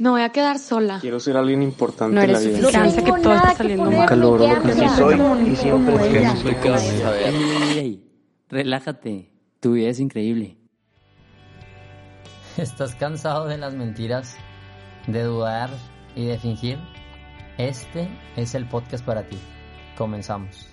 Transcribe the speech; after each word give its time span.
Me 0.00 0.08
voy 0.08 0.22
a 0.22 0.30
quedar 0.30 0.58
sola. 0.58 0.98
Quiero 0.98 1.20
ser 1.20 1.36
alguien 1.36 1.62
importante 1.62 2.14
No 2.14 2.22
en 2.22 2.32
la 2.32 2.38
eres 2.38 2.58
vida. 2.58 2.70
suficiente, 2.70 3.04
que 3.04 3.20
todo 3.20 3.34
está 3.34 3.54
saliendo 3.54 3.84
mal. 3.84 4.00
Nunca 4.00 4.16
logro 4.16 4.48
lo 4.48 4.62
que 4.62 4.88
soy 4.88 5.20
y 5.46 5.56
siempre 5.56 5.94
no 5.94 6.36
soy 6.36 8.02
relájate, 8.48 9.30
tu 9.60 9.72
vida 9.72 9.90
es 9.90 10.00
increíble. 10.00 10.56
¿Estás 12.56 12.94
cansado 12.94 13.46
de 13.46 13.58
las 13.58 13.74
mentiras, 13.74 14.38
de 15.06 15.22
dudar 15.22 15.68
y 16.16 16.24
de 16.24 16.38
fingir? 16.38 16.78
Este 17.58 18.08
es 18.36 18.54
el 18.54 18.66
podcast 18.66 19.04
para 19.04 19.24
ti. 19.24 19.36
Comenzamos. 19.98 20.69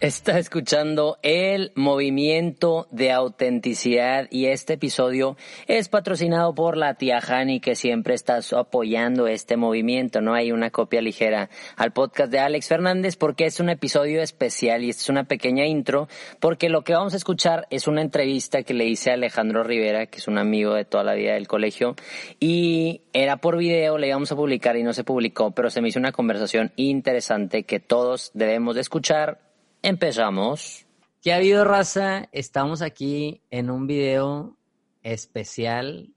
Está 0.00 0.38
escuchando 0.38 1.18
el 1.22 1.72
movimiento 1.74 2.86
de 2.92 3.10
autenticidad 3.10 4.28
y 4.30 4.46
este 4.46 4.74
episodio 4.74 5.36
es 5.66 5.88
patrocinado 5.88 6.54
por 6.54 6.76
la 6.76 6.94
tía 6.94 7.18
Hani 7.18 7.58
que 7.58 7.74
siempre 7.74 8.14
está 8.14 8.38
apoyando 8.56 9.26
este 9.26 9.56
movimiento. 9.56 10.20
No 10.20 10.34
hay 10.34 10.52
una 10.52 10.70
copia 10.70 11.02
ligera 11.02 11.50
al 11.74 11.92
podcast 11.92 12.30
de 12.30 12.38
Alex 12.38 12.68
Fernández 12.68 13.16
porque 13.16 13.46
es 13.46 13.58
un 13.58 13.70
episodio 13.70 14.22
especial 14.22 14.84
y 14.84 14.90
es 14.90 15.08
una 15.08 15.24
pequeña 15.24 15.66
intro 15.66 16.06
porque 16.38 16.68
lo 16.68 16.82
que 16.82 16.92
vamos 16.92 17.14
a 17.14 17.16
escuchar 17.16 17.66
es 17.70 17.88
una 17.88 18.00
entrevista 18.00 18.62
que 18.62 18.74
le 18.74 18.84
hice 18.84 19.10
a 19.10 19.14
Alejandro 19.14 19.64
Rivera 19.64 20.06
que 20.06 20.18
es 20.18 20.28
un 20.28 20.38
amigo 20.38 20.74
de 20.74 20.84
toda 20.84 21.02
la 21.02 21.14
vida 21.14 21.34
del 21.34 21.48
colegio 21.48 21.96
y 22.38 23.00
era 23.12 23.38
por 23.38 23.56
video, 23.56 23.98
le 23.98 24.06
íbamos 24.06 24.30
a 24.30 24.36
publicar 24.36 24.76
y 24.76 24.84
no 24.84 24.92
se 24.92 25.02
publicó, 25.02 25.50
pero 25.50 25.70
se 25.70 25.82
me 25.82 25.88
hizo 25.88 25.98
una 25.98 26.12
conversación 26.12 26.70
interesante 26.76 27.64
que 27.64 27.80
todos 27.80 28.30
debemos 28.32 28.76
de 28.76 28.82
escuchar 28.82 29.47
Empezamos. 29.82 30.86
¿Qué 31.22 31.32
ha 31.32 31.36
habido, 31.36 31.64
raza? 31.64 32.28
Estamos 32.32 32.82
aquí 32.82 33.42
en 33.50 33.70
un 33.70 33.86
video 33.86 34.56
especial 35.02 36.10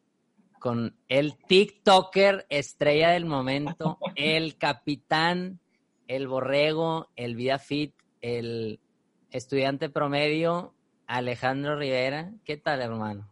con 0.60 0.96
el 1.08 1.38
TikToker 1.48 2.46
estrella 2.50 3.12
del 3.12 3.26
momento, 3.26 4.00
el 4.16 4.58
capitán, 4.58 5.60
el 6.08 6.28
borrego, 6.28 7.10
el 7.16 7.36
vida 7.36 7.60
fit, 7.60 7.94
el 8.22 8.80
estudiante 9.30 9.90
promedio, 9.90 10.74
Alejandro 11.06 11.78
Rivera. 11.78 12.32
¿Qué 12.44 12.58
tal, 12.58 12.82
hermano? 12.82 13.32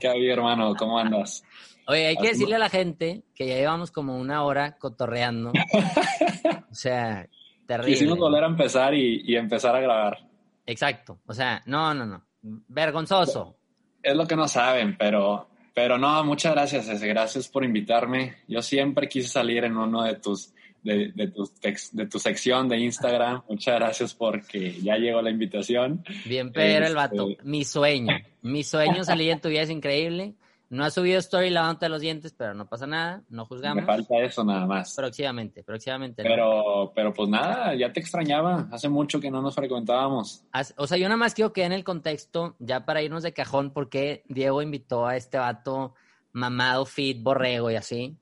¿Qué 0.00 0.08
había, 0.08 0.34
hermano? 0.34 0.74
¿Cómo 0.76 0.98
andas? 0.98 1.42
Oye, 1.86 2.06
hay 2.06 2.16
que 2.16 2.28
decirle 2.28 2.56
a 2.56 2.60
la 2.60 2.68
gente 2.68 3.22
que 3.34 3.46
ya 3.46 3.54
llevamos 3.54 3.90
como 3.90 4.16
una 4.16 4.44
hora 4.44 4.76
cotorreando. 4.76 5.52
O 6.70 6.74
sea, 6.74 7.28
terrible. 7.76 7.92
Quisimos 7.92 8.18
volver 8.18 8.44
a 8.44 8.46
empezar 8.48 8.94
y, 8.94 9.22
y 9.24 9.36
empezar 9.36 9.74
a 9.76 9.80
grabar. 9.80 10.18
Exacto. 10.66 11.18
O 11.26 11.34
sea, 11.34 11.62
no, 11.66 11.94
no, 11.94 12.06
no. 12.06 12.24
Vergonzoso. 12.68 13.56
Es 14.02 14.16
lo 14.16 14.26
que 14.26 14.36
no 14.36 14.48
saben, 14.48 14.96
pero, 14.98 15.48
pero 15.74 15.98
no, 15.98 16.24
muchas 16.24 16.52
gracias. 16.54 17.00
Gracias 17.02 17.48
por 17.48 17.64
invitarme. 17.64 18.36
Yo 18.48 18.62
siempre 18.62 19.08
quise 19.08 19.28
salir 19.28 19.64
en 19.64 19.76
uno 19.76 20.02
de 20.04 20.14
tus, 20.16 20.54
de, 20.82 21.12
de, 21.14 21.32
tex- 21.60 21.90
de 21.92 22.06
tu 22.06 22.18
sección 22.18 22.68
de 22.68 22.78
Instagram. 22.78 23.42
Muchas 23.48 23.74
gracias 23.76 24.14
porque 24.14 24.72
ya 24.80 24.96
llegó 24.96 25.20
la 25.20 25.30
invitación. 25.30 26.02
Bien 26.24 26.50
pero 26.52 26.78
el 26.78 26.82
Este- 26.84 26.94
vato. 26.94 27.28
Mi 27.44 27.64
sueño. 27.64 28.14
Mi 28.42 28.64
sueño 28.64 29.04
salir 29.04 29.30
en 29.30 29.40
tu 29.40 29.48
vida 29.50 29.62
es 29.62 29.70
increíble. 29.70 30.34
No 30.70 30.84
ha 30.84 30.90
subido 30.90 31.18
story 31.18 31.50
lavándote 31.50 31.88
los 31.88 32.00
dientes, 32.00 32.32
pero 32.32 32.54
no 32.54 32.68
pasa 32.68 32.86
nada. 32.86 33.24
No 33.28 33.42
Me 33.42 33.48
juzgamos. 33.48 33.84
falta 33.84 34.18
eso 34.18 34.44
nada 34.44 34.66
más. 34.66 34.94
Próximamente, 34.94 35.64
próximamente. 35.64 36.22
¿no? 36.22 36.28
Pero, 36.30 36.92
pero 36.94 37.12
pues 37.12 37.28
nada, 37.28 37.74
ya 37.74 37.92
te 37.92 37.98
extrañaba. 37.98 38.68
Hace 38.70 38.88
mucho 38.88 39.20
que 39.20 39.32
no 39.32 39.42
nos 39.42 39.56
frecuentábamos. 39.56 40.44
O 40.76 40.86
sea, 40.86 40.96
yo 40.96 41.08
nada 41.08 41.16
más 41.16 41.34
quiero 41.34 41.52
que 41.52 41.64
en 41.64 41.72
el 41.72 41.82
contexto, 41.82 42.54
ya 42.60 42.86
para 42.86 43.02
irnos 43.02 43.24
de 43.24 43.32
cajón, 43.32 43.72
porque 43.72 44.22
Diego 44.28 44.62
invitó 44.62 45.06
a 45.08 45.16
este 45.16 45.38
vato 45.38 45.94
mamado, 46.32 46.86
fit, 46.86 47.20
borrego 47.20 47.68
y 47.72 47.74
así. 47.74 48.16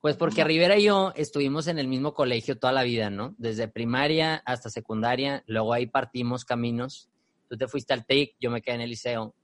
Pues 0.00 0.16
porque 0.16 0.44
Rivera 0.44 0.78
y 0.78 0.84
yo 0.84 1.12
estuvimos 1.16 1.66
en 1.66 1.80
el 1.80 1.88
mismo 1.88 2.14
colegio 2.14 2.56
toda 2.56 2.72
la 2.72 2.84
vida, 2.84 3.10
¿no? 3.10 3.34
Desde 3.38 3.66
primaria 3.66 4.36
hasta 4.46 4.70
secundaria, 4.70 5.42
luego 5.48 5.72
ahí 5.72 5.86
partimos 5.86 6.44
caminos. 6.44 7.08
Tú 7.48 7.56
te 7.56 7.66
fuiste 7.66 7.92
al 7.92 8.06
TIC, 8.06 8.36
yo 8.38 8.52
me 8.52 8.62
quedé 8.62 8.76
en 8.76 8.82
el 8.82 8.90
liceo. 8.90 9.34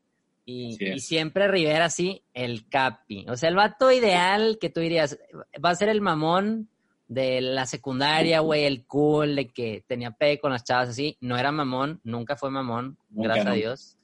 Y, 0.46 0.98
siempre 0.98 1.48
Rivera 1.48 1.86
así, 1.86 2.22
el 2.34 2.68
capi. 2.68 3.26
O 3.28 3.36
sea, 3.36 3.48
el 3.48 3.56
vato 3.56 3.90
ideal 3.90 4.58
que 4.60 4.68
tú 4.68 4.80
dirías, 4.80 5.18
va 5.64 5.70
a 5.70 5.74
ser 5.74 5.88
el 5.88 6.00
mamón 6.00 6.68
de 7.08 7.40
la 7.40 7.66
secundaria, 7.66 8.40
güey, 8.40 8.64
el 8.64 8.86
cool, 8.86 9.36
de 9.36 9.48
que 9.48 9.84
tenía 9.86 10.10
pe 10.10 10.38
con 10.40 10.52
las 10.52 10.64
chavas 10.64 10.90
así. 10.90 11.16
No 11.20 11.38
era 11.38 11.50
mamón, 11.50 12.00
nunca 12.04 12.36
fue 12.36 12.50
mamón, 12.50 12.98
Nunca, 13.10 13.28
gracias 13.28 13.46
a. 13.46 13.52
Dios. 13.52 13.98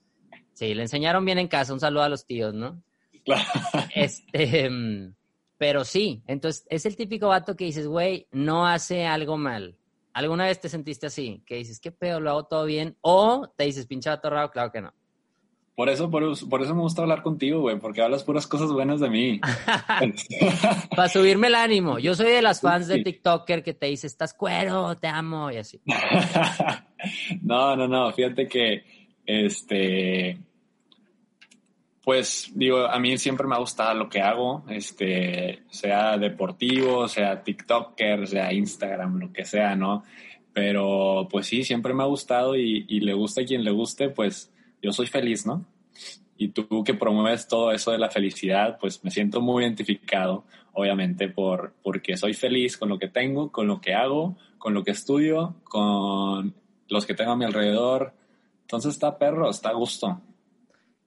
Sí, 0.55 0.75
le 0.75 0.83
enseñaron 0.83 1.25
bien 1.25 1.39
en 1.39 1.49
casa. 1.49 1.73
Un 1.73 1.81
saludo 1.81 2.03
a 2.03 2.09
los 2.09 2.27
tíos, 2.27 2.55
¿no? 2.55 2.83
Claro. 3.25 3.45
Este, 3.95 4.69
mm, 4.71 5.15
pero 5.59 5.85
sí, 5.85 6.23
entonces 6.27 6.67
es 6.71 6.87
el 6.87 6.97
típico 6.97 7.29
vato 7.29 7.55
que 7.55 7.65
dices, 7.65 7.87
güey, 7.87 8.27
no 8.31 8.67
hace 8.67 9.05
algo 9.05 9.37
mal. 9.37 9.77
¿Alguna 10.13 10.47
vez 10.47 10.61
te 10.61 10.69
sentiste 10.69 11.07
así? 11.07 11.43
Que 11.47 11.57
dices, 11.57 11.81
¿qué 11.81 11.93
pedo? 11.93 12.19
¿Lo 12.19 12.31
hago 12.31 12.45
todo 12.45 12.65
bien? 12.65 12.97
O 13.03 13.53
te 13.57 13.65
dices, 13.65 13.87
pinche 13.87 14.11
vato 14.11 14.31
raro, 14.31 14.51
claro 14.51 14.73
que 14.73 14.81
no. 14.81 14.95
Por 15.81 15.89
eso, 15.89 16.11
por, 16.11 16.23
por 16.51 16.61
eso 16.61 16.75
me 16.75 16.83
gusta 16.83 17.01
hablar 17.01 17.23
contigo, 17.23 17.63
güey, 17.63 17.79
porque 17.79 18.03
hablas 18.03 18.23
puras 18.23 18.47
cosas 18.47 18.71
buenas 18.71 19.01
de 19.01 19.09
mí. 19.09 19.41
Para 20.95 21.09
subirme 21.09 21.47
el 21.47 21.55
ánimo. 21.55 21.99
Yo 21.99 22.15
soy 22.15 22.33
de 22.33 22.43
las 22.43 22.61
fans 22.61 22.87
de. 22.87 23.03
TikToker 23.03 23.63
que 23.63 23.73
te 23.73 23.87
dice, 23.87 24.07
estás 24.07 24.35
cuero, 24.35 24.99
te 24.99 25.07
amo, 25.07 25.51
y 25.51 25.57
así. 25.57 25.81
no, 27.43 27.77
no, 27.77 27.89
no, 27.89 28.13
fíjate 28.13 28.47
que, 28.47 28.85
este, 29.25 30.39
pues, 32.05 32.53
digo, 32.55 32.81
a 32.81 32.99
mí 32.99 33.17
siempre 33.17 33.47
me 33.47 33.55
ha 33.55 33.61
gustado 33.61 33.95
lo 33.95 34.11
que 34.11 34.21
hago, 34.21 34.67
este, 34.69 35.63
sea 35.71 36.19
deportivo, 36.19 37.09
sea 37.09 37.43
TikToker, 37.43 38.29
sea 38.29 38.53
Instagram, 38.53 39.19
lo 39.19 39.33
que 39.33 39.47
sea, 39.47 39.75
¿no? 39.77 40.05
Pero, 40.53 41.27
pues 41.31 41.47
sí, 41.47 41.65
siempre 41.65 41.95
me 41.95 42.03
ha 42.03 42.07
gustado 42.07 42.55
y, 42.55 42.85
y 42.87 43.01
le 43.01 43.15
gusta 43.15 43.41
a 43.41 43.47
quien 43.47 43.65
le 43.65 43.71
guste, 43.71 44.11
pues 44.11 44.53
yo 44.83 44.93
soy 44.93 45.07
feliz, 45.07 45.47
¿no? 45.47 45.65
Y 46.37 46.49
tú 46.49 46.83
que 46.85 46.95
promueves 46.95 47.49
todo 47.49 47.71
eso 47.73 47.91
de 47.93 47.99
la 47.99 48.11
felicidad, 48.11 48.79
pues 48.81 49.05
me 49.05 49.11
siento 49.11 49.41
muy 49.43 49.63
identificado, 49.65 50.45
obviamente, 50.73 51.29
por, 51.29 51.75
porque 51.83 52.17
soy 52.17 52.33
feliz 52.35 52.79
con 52.79 52.89
lo 52.89 52.99
que 52.99 53.09
tengo, 53.09 53.53
con 53.53 53.67
lo 53.67 53.81
que 53.81 53.95
hago, 53.95 54.37
con 54.59 54.73
lo 54.73 54.83
que 54.83 54.93
estudio, 54.93 55.57
con 55.65 56.55
los 56.89 57.05
que 57.07 57.15
tengo 57.15 57.33
a 57.33 57.37
mi 57.37 57.45
alrededor. 57.45 58.15
Entonces 58.63 58.95
está 58.95 59.19
perro, 59.19 59.51
está 59.51 59.71
a 59.71 59.75
gusto. 59.75 60.21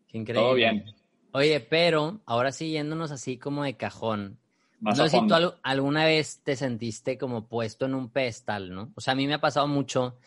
Qué 0.07 0.19
increíble. 0.19 0.43
Todo 0.45 0.53
bien. 0.53 0.85
Oye, 1.31 1.59
pero 1.61 2.21
ahora 2.27 2.51
sí 2.51 2.69
yéndonos 2.69 3.11
así 3.11 3.37
como 3.37 3.63
de 3.63 3.75
cajón. 3.75 4.37
Más 4.81 4.97
no 4.97 5.05
sé 5.05 5.17
si 5.19 5.27
tú 5.27 5.33
al- 5.33 5.55
alguna 5.63 6.05
vez 6.05 6.41
te 6.43 6.55
sentiste 6.55 7.17
como 7.17 7.47
puesto 7.47 7.85
en 7.85 7.95
un 7.95 8.09
pedestal, 8.09 8.71
¿no? 8.71 8.91
O 8.95 9.01
sea, 9.01 9.13
a 9.13 9.15
mí 9.15 9.25
me 9.25 9.33
ha 9.33 9.41
pasado 9.41 9.65
mucho, 9.67 10.17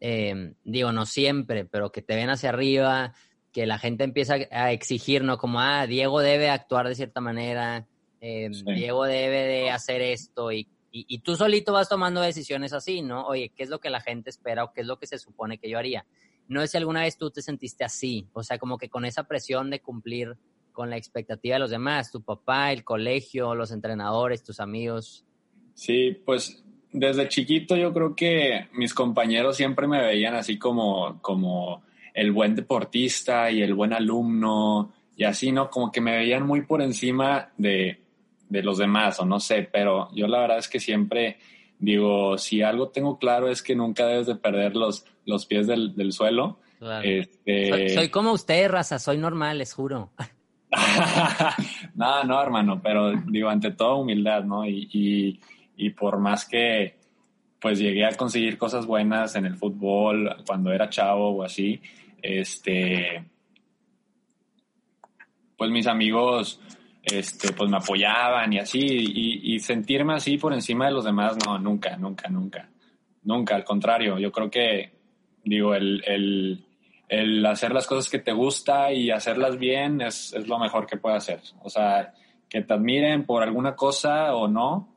eh, 0.00 0.54
digo, 0.64 0.90
no 0.90 1.06
siempre, 1.06 1.66
pero 1.66 1.92
que 1.92 2.02
te 2.02 2.16
ven 2.16 2.30
hacia 2.30 2.48
arriba, 2.48 3.12
que 3.56 3.64
la 3.64 3.78
gente 3.78 4.04
empieza 4.04 4.36
a 4.50 4.70
exigir, 4.70 5.24
¿no? 5.24 5.38
Como, 5.38 5.60
ah, 5.60 5.86
Diego 5.86 6.20
debe 6.20 6.50
actuar 6.50 6.86
de 6.86 6.94
cierta 6.94 7.22
manera, 7.22 7.86
eh, 8.20 8.50
Sí. 8.52 8.64
Diego 8.66 9.04
debe 9.04 9.46
de 9.46 9.70
hacer 9.70 10.02
esto 10.02 10.52
y, 10.52 10.68
y, 10.92 11.06
y 11.08 11.20
tú 11.20 11.36
solito 11.36 11.72
vas 11.72 11.88
tomando 11.88 12.20
decisiones 12.20 12.74
así, 12.74 13.00
¿no? 13.00 13.26
Oye, 13.26 13.52
¿qué 13.56 13.62
es 13.62 13.70
lo 13.70 13.78
que 13.78 13.88
la 13.88 14.02
gente 14.02 14.28
espera 14.28 14.62
o 14.62 14.74
qué 14.74 14.82
es 14.82 14.86
lo 14.86 14.98
que 14.98 15.06
se 15.06 15.16
supone 15.16 15.56
que 15.56 15.70
yo 15.70 15.78
haría? 15.78 16.04
No 16.48 16.60
sé 16.60 16.66
si 16.66 16.76
alguna 16.76 17.00
vez 17.00 17.16
tú 17.16 17.30
te 17.30 17.40
sentiste 17.40 17.82
así, 17.82 18.28
o 18.34 18.42
sea, 18.42 18.58
como 18.58 18.76
que 18.76 18.90
con 18.90 19.06
esa 19.06 19.24
presión 19.24 19.70
de 19.70 19.80
cumplir 19.80 20.36
con 20.72 20.90
la 20.90 20.98
expectativa 20.98 21.54
de 21.54 21.60
los 21.60 21.70
demás, 21.70 22.12
tu 22.12 22.20
papá, 22.20 22.72
el 22.72 22.84
colegio, 22.84 23.54
los 23.54 23.70
entrenadores, 23.72 24.44
tus 24.44 24.60
amigos. 24.60 25.24
Sí, 25.72 26.12
pues 26.26 26.62
desde 26.92 27.26
chiquito 27.28 27.74
yo 27.74 27.94
creo 27.94 28.14
que 28.14 28.68
mis 28.74 28.92
compañeros 28.92 29.56
siempre 29.56 29.88
me 29.88 30.02
veían 30.02 30.34
así 30.34 30.58
como, 30.58 31.22
como 31.22 31.85
el 32.16 32.32
buen 32.32 32.54
deportista 32.54 33.50
y 33.50 33.60
el 33.60 33.74
buen 33.74 33.92
alumno 33.92 34.90
y 35.16 35.24
así, 35.24 35.52
¿no? 35.52 35.68
Como 35.70 35.92
que 35.92 36.00
me 36.00 36.16
veían 36.16 36.46
muy 36.46 36.62
por 36.62 36.80
encima 36.80 37.50
de, 37.58 38.00
de 38.48 38.62
los 38.62 38.78
demás 38.78 39.20
o 39.20 39.26
no 39.26 39.38
sé, 39.38 39.68
pero 39.70 40.08
yo 40.14 40.26
la 40.26 40.40
verdad 40.40 40.58
es 40.58 40.68
que 40.68 40.80
siempre 40.80 41.38
digo, 41.78 42.38
si 42.38 42.62
algo 42.62 42.88
tengo 42.88 43.18
claro 43.18 43.50
es 43.50 43.62
que 43.62 43.76
nunca 43.76 44.06
debes 44.06 44.26
de 44.26 44.34
perder 44.34 44.74
los, 44.74 45.04
los 45.26 45.44
pies 45.44 45.66
del, 45.66 45.94
del 45.94 46.12
suelo. 46.12 46.58
Claro. 46.78 47.06
Este, 47.06 47.68
Soy, 47.68 47.88
soy 47.90 48.08
como 48.08 48.32
ustedes, 48.32 48.70
raza, 48.70 48.98
soy 48.98 49.18
normal, 49.18 49.58
les 49.58 49.74
juro. 49.74 50.10
no, 51.94 52.24
no, 52.24 52.42
hermano, 52.42 52.80
pero 52.82 53.12
digo, 53.12 53.50
ante 53.50 53.72
todo 53.72 53.98
humildad, 53.98 54.42
¿no? 54.44 54.66
Y, 54.66 55.38
y, 55.76 55.90
por 55.90 56.18
más 56.18 56.46
que 56.46 56.96
pues 57.60 57.78
llegué 57.78 58.04
a 58.04 58.12
conseguir 58.12 58.58
cosas 58.58 58.86
buenas 58.86 59.34
en 59.34 59.46
el 59.46 59.56
fútbol 59.56 60.36
cuando 60.46 60.72
era 60.72 60.90
chavo 60.90 61.30
o 61.30 61.42
así, 61.42 61.80
este, 62.22 63.24
pues 65.56 65.70
mis 65.70 65.86
amigos, 65.86 66.60
este, 67.02 67.52
pues 67.52 67.70
me 67.70 67.76
apoyaban 67.76 68.52
y 68.52 68.58
así, 68.58 68.80
y, 68.80 69.58
sentirme 69.60 70.14
así 70.14 70.38
por 70.38 70.52
encima 70.52 70.86
de 70.86 70.92
los 70.92 71.04
demás, 71.04 71.36
no, 71.44 71.58
nunca, 71.58 71.96
nunca, 71.96 72.28
nunca, 72.28 72.68
nunca, 73.22 73.54
al 73.54 73.64
contrario, 73.64 74.18
yo 74.18 74.32
creo 74.32 74.50
que, 74.50 74.92
digo, 75.44 75.74
el, 75.74 76.02
el 76.06 76.66
el 77.08 77.44
hacer 77.46 77.72
las 77.72 77.86
cosas 77.86 78.10
que 78.10 78.18
te 78.18 78.32
gusta 78.32 78.92
y 78.92 79.10
hacerlas 79.10 79.58
bien 79.58 80.00
es, 80.00 80.34
lo 80.46 80.58
mejor 80.58 80.86
que 80.86 80.96
puede 80.96 81.16
hacer. 81.16 81.40
O 81.62 81.70
sea, 81.70 82.14
que 82.48 82.62
te 82.62 82.74
admiren 82.74 83.24
por 83.24 83.42
alguna 83.42 83.76
cosa 83.76 84.34
o 84.34 84.48
no, 84.48 84.92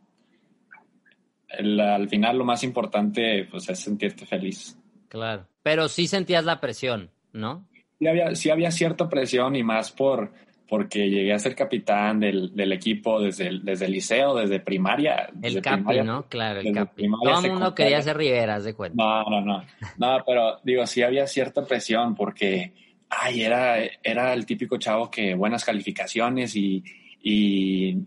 al 1.50 2.10
final 2.10 2.38
lo 2.38 2.46
más 2.46 2.64
importante 2.64 3.48
pues, 3.50 3.70
es 3.70 3.80
sentirte 3.80 4.26
feliz. 4.26 4.79
Claro, 5.10 5.46
pero 5.64 5.90
sí 5.90 6.08
sentías 6.08 6.46
la 6.46 6.62
presión, 6.62 7.10
¿no? 7.34 7.68
Sí 8.00 8.08
había, 8.08 8.36
sí 8.36 8.50
había 8.50 8.72
cierta 8.72 9.10
presión 9.10 9.56
y 9.56 9.64
más 9.64 9.92
por, 9.92 10.32
porque 10.70 11.10
llegué 11.10 11.34
a 11.34 11.40
ser 11.40 11.56
capitán 11.56 12.20
del, 12.20 12.56
del 12.56 12.72
equipo 12.72 13.20
desde 13.20 13.48
el, 13.48 13.66
desde 13.66 13.88
el 13.88 13.92
liceo, 13.92 14.36
desde 14.36 14.60
primaria. 14.60 15.30
el 15.42 15.62
capi, 15.62 16.02
¿no? 16.02 16.26
Claro, 16.30 16.60
el 16.60 16.72
capi. 16.72 17.08
Todo 17.24 17.44
el 17.44 17.52
mundo 17.52 17.74
quería 17.74 18.02
ser 18.02 18.16
Rivera, 18.16 18.60
de 18.60 18.76
cuenta. 18.76 19.04
No, 19.04 19.24
no, 19.30 19.42
no. 19.42 19.64
No, 19.98 20.24
pero 20.26 20.60
digo, 20.64 20.86
sí 20.86 21.02
había 21.02 21.26
cierta 21.26 21.66
presión 21.66 22.14
porque, 22.14 22.72
ay, 23.10 23.42
era, 23.42 23.78
era 24.04 24.34
el 24.34 24.46
típico 24.46 24.78
chavo 24.78 25.10
que 25.10 25.34
buenas 25.34 25.66
calificaciones 25.66 26.56
y, 26.56 26.84
y, 27.22 27.98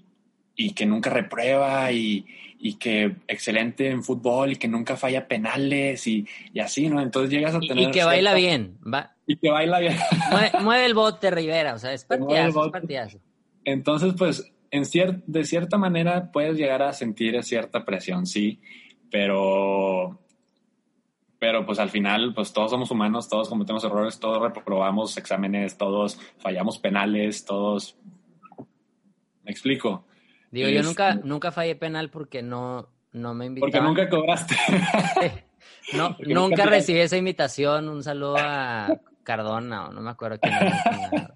y 0.56 0.75
que 0.75 0.87
nunca 0.87 1.10
reprueba 1.10 1.90
y, 1.93 2.26
y 2.64 2.75
que 2.75 3.16
excelente 3.26 3.90
en 3.90 4.04
fútbol 4.04 4.52
y 4.52 4.56
que 4.56 4.69
nunca 4.69 4.96
falla 4.96 5.26
penales 5.26 6.06
y, 6.06 6.26
y 6.52 6.60
así, 6.60 6.88
¿no? 6.88 7.00
Entonces 7.00 7.31
llegas 7.31 7.56
a 7.56 7.60
tener... 7.60 7.88
Y, 7.88 7.90
que 7.90 8.04
baila 8.04 8.34
bien, 8.34 8.78
va. 8.82 9.16
Y 9.26 9.37
que 9.37 9.50
baila 9.50 9.81
bien. 9.81 9.96
Mueve, 10.62 10.84
el 10.87 10.94
bote, 10.94 11.32
Rivera, 11.32 11.75
o 11.75 11.78
sea, 11.78 11.93
es 11.93 12.04
partidazo, 12.04 12.66
es 12.66 12.70
partidazo. 12.70 13.19
Entonces, 13.64 14.14
pues, 14.16 14.52
en 14.70 14.87
cier 14.87 15.25
de 15.26 15.44
cierta 15.44 15.76
manera 15.76 16.31
puedes 16.31 16.56
llegar 16.56 16.82
a 16.82 16.93
sentir 16.93 17.43
cierta 17.43 17.84
presión, 17.84 18.26
sí, 18.26 18.60
pero... 19.10 20.20
Pero 21.40 21.66
pues 21.66 21.81
al 21.81 21.90
final, 21.90 22.32
pues 22.32 22.52
todos 22.52 22.70
somos 22.70 22.93
humanos, 22.93 23.28
todos 23.28 23.49
cometemos 23.49 23.82
errores, 23.82 24.20
todos 24.20 24.40
reprobamos 24.40 25.16
exámenes, 25.16 25.76
todos 25.76 26.20
fallamos 26.38 26.78
penales, 26.78 27.44
todos... 27.44 27.96
¿Me 29.43 29.50
explico? 29.50 30.04
Digo, 30.52 30.69
yo 30.69 30.82
nunca, 30.82 31.14
nunca 31.14 31.50
fallé 31.50 31.75
penal 31.75 32.10
porque 32.10 32.43
no, 32.43 32.88
no 33.12 33.34
me 33.34 33.46
invitaron. 33.46 33.72
Porque 33.72 34.04
nunca 34.04 34.08
cobraste. 34.08 34.54
no, 35.94 36.14
nunca 36.26 36.66
recibí 36.66 37.00
esa 37.00 37.16
invitación. 37.16 37.88
Un 37.88 38.02
saludo 38.02 38.37
a 38.38 39.00
Cardona, 39.22 39.88
o 39.88 39.93
no 39.93 40.02
me 40.02 40.10
acuerdo 40.10 40.38
quién 40.38 40.54
era. 40.54 41.34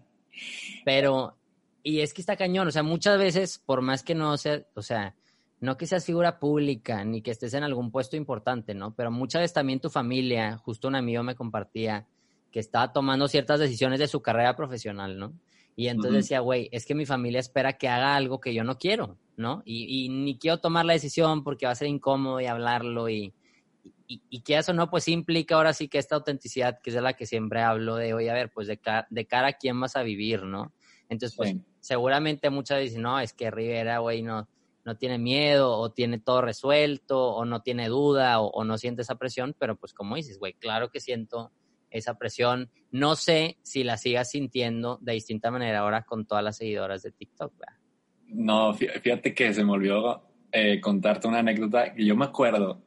Pero, 0.84 1.34
y 1.82 2.00
es 2.00 2.12
que 2.12 2.20
está 2.20 2.36
cañón, 2.36 2.68
o 2.68 2.70
sea, 2.70 2.82
muchas 2.82 3.18
veces, 3.18 3.58
por 3.58 3.80
más 3.80 4.02
que 4.02 4.14
no 4.14 4.36
sea, 4.36 4.62
o 4.74 4.82
sea, 4.82 5.14
no 5.60 5.78
que 5.78 5.86
seas 5.86 6.04
figura 6.04 6.38
pública 6.38 7.02
ni 7.02 7.22
que 7.22 7.30
estés 7.30 7.54
en 7.54 7.64
algún 7.64 7.90
puesto 7.90 8.16
importante, 8.16 8.74
¿no? 8.74 8.94
Pero 8.94 9.10
muchas 9.10 9.40
veces 9.40 9.54
también 9.54 9.80
tu 9.80 9.88
familia, 9.88 10.58
justo 10.58 10.88
un 10.88 10.94
amigo 10.94 11.22
me 11.22 11.34
compartía 11.34 12.06
que 12.52 12.60
estaba 12.60 12.92
tomando 12.92 13.28
ciertas 13.28 13.60
decisiones 13.60 13.98
de 13.98 14.08
su 14.08 14.20
carrera 14.20 14.54
profesional, 14.54 15.18
¿no? 15.18 15.32
Y 15.78 15.88
entonces 15.88 16.24
decía, 16.24 16.40
güey, 16.40 16.70
es 16.72 16.86
que 16.86 16.94
mi 16.94 17.04
familia 17.04 17.38
espera 17.38 17.74
que 17.74 17.86
haga 17.86 18.16
algo 18.16 18.40
que 18.40 18.54
yo 18.54 18.64
no 18.64 18.78
quiero, 18.78 19.18
¿no? 19.36 19.62
Y, 19.66 20.08
ni 20.08 20.38
quiero 20.38 20.58
tomar 20.58 20.86
la 20.86 20.94
decisión 20.94 21.44
porque 21.44 21.66
va 21.66 21.72
a 21.72 21.76
ser 21.76 21.88
incómodo 21.88 22.40
y 22.40 22.46
hablarlo 22.46 23.10
y, 23.10 23.34
y, 24.08 24.40
que 24.40 24.56
eso 24.56 24.72
no, 24.72 24.88
pues 24.88 25.06
implica 25.06 25.54
ahora 25.54 25.74
sí 25.74 25.88
que 25.88 25.98
esta 25.98 26.16
autenticidad, 26.16 26.80
que 26.82 26.88
es 26.88 26.94
de 26.94 27.02
la 27.02 27.12
que 27.12 27.26
siempre 27.26 27.60
hablo, 27.60 27.96
de, 27.96 28.14
oye, 28.14 28.30
a 28.30 28.34
ver, 28.34 28.50
pues 28.50 28.68
de, 28.68 28.80
de 29.10 29.26
cara 29.26 29.48
a 29.48 29.52
quién 29.52 29.78
vas 29.78 29.96
a 29.96 30.02
vivir, 30.02 30.44
¿no? 30.44 30.72
Entonces, 31.10 31.36
pues 31.36 31.54
seguramente 31.80 32.48
muchas 32.48 32.78
veces, 32.78 32.98
no, 32.98 33.20
es 33.20 33.34
que 33.34 33.50
Rivera, 33.50 33.98
güey, 33.98 34.22
no, 34.22 34.48
no 34.86 34.96
tiene 34.96 35.18
miedo 35.18 35.76
o 35.76 35.92
tiene 35.92 36.18
todo 36.18 36.40
resuelto 36.40 37.34
o 37.34 37.44
no 37.44 37.60
tiene 37.60 37.88
duda 37.88 38.40
o, 38.40 38.48
o 38.48 38.64
no 38.64 38.78
siente 38.78 39.02
esa 39.02 39.16
presión, 39.16 39.54
pero 39.58 39.76
pues 39.76 39.92
como 39.92 40.16
dices, 40.16 40.38
güey, 40.38 40.54
claro 40.54 40.90
que 40.90 41.00
siento 41.00 41.52
esa 41.96 42.18
presión. 42.18 42.70
No 42.90 43.16
sé 43.16 43.58
si 43.62 43.84
la 43.84 43.96
sigas 43.96 44.30
sintiendo 44.30 44.98
de 45.00 45.14
distinta 45.14 45.50
manera 45.50 45.80
ahora 45.80 46.02
con 46.02 46.26
todas 46.26 46.44
las 46.44 46.56
seguidoras 46.56 47.02
de 47.02 47.12
TikTok. 47.12 47.52
No, 48.28 48.74
fíjate 48.74 49.34
que 49.34 49.52
se 49.54 49.64
me 49.64 49.72
olvidó 49.72 50.26
eh, 50.52 50.80
contarte 50.80 51.28
una 51.28 51.40
anécdota 51.40 51.94
que 51.94 52.04
yo 52.04 52.16
me 52.16 52.24
acuerdo 52.24 52.82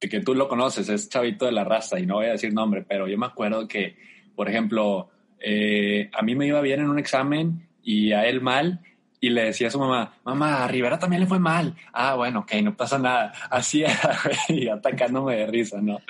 de 0.00 0.08
que 0.08 0.20
tú 0.20 0.34
lo 0.34 0.48
conoces, 0.48 0.88
es 0.88 1.08
chavito 1.08 1.46
de 1.46 1.52
la 1.52 1.64
raza 1.64 1.98
y 1.98 2.06
no 2.06 2.16
voy 2.16 2.26
a 2.26 2.32
decir 2.32 2.52
nombre, 2.52 2.84
pero 2.86 3.06
yo 3.08 3.16
me 3.16 3.26
acuerdo 3.26 3.66
que, 3.66 3.96
por 4.34 4.48
ejemplo, 4.48 5.10
eh, 5.40 6.10
a 6.12 6.22
mí 6.22 6.34
me 6.34 6.46
iba 6.46 6.60
bien 6.60 6.80
en 6.80 6.90
un 6.90 6.98
examen 6.98 7.68
y 7.82 8.12
a 8.12 8.26
él 8.26 8.40
mal 8.40 8.80
y 9.20 9.30
le 9.30 9.44
decía 9.44 9.68
a 9.68 9.70
su 9.70 9.78
mamá, 9.78 10.18
mamá, 10.24 10.64
a 10.64 10.68
Rivera 10.68 10.98
también 10.98 11.20
le 11.20 11.26
fue 11.26 11.38
mal. 11.38 11.74
Ah, 11.92 12.14
bueno, 12.14 12.40
ok, 12.40 12.54
no 12.62 12.76
pasa 12.76 12.98
nada. 12.98 13.32
Así 13.48 13.82
era, 13.82 14.18
y 14.48 14.68
atacándome 14.68 15.36
de 15.36 15.46
risa, 15.46 15.80
¿no? 15.80 16.00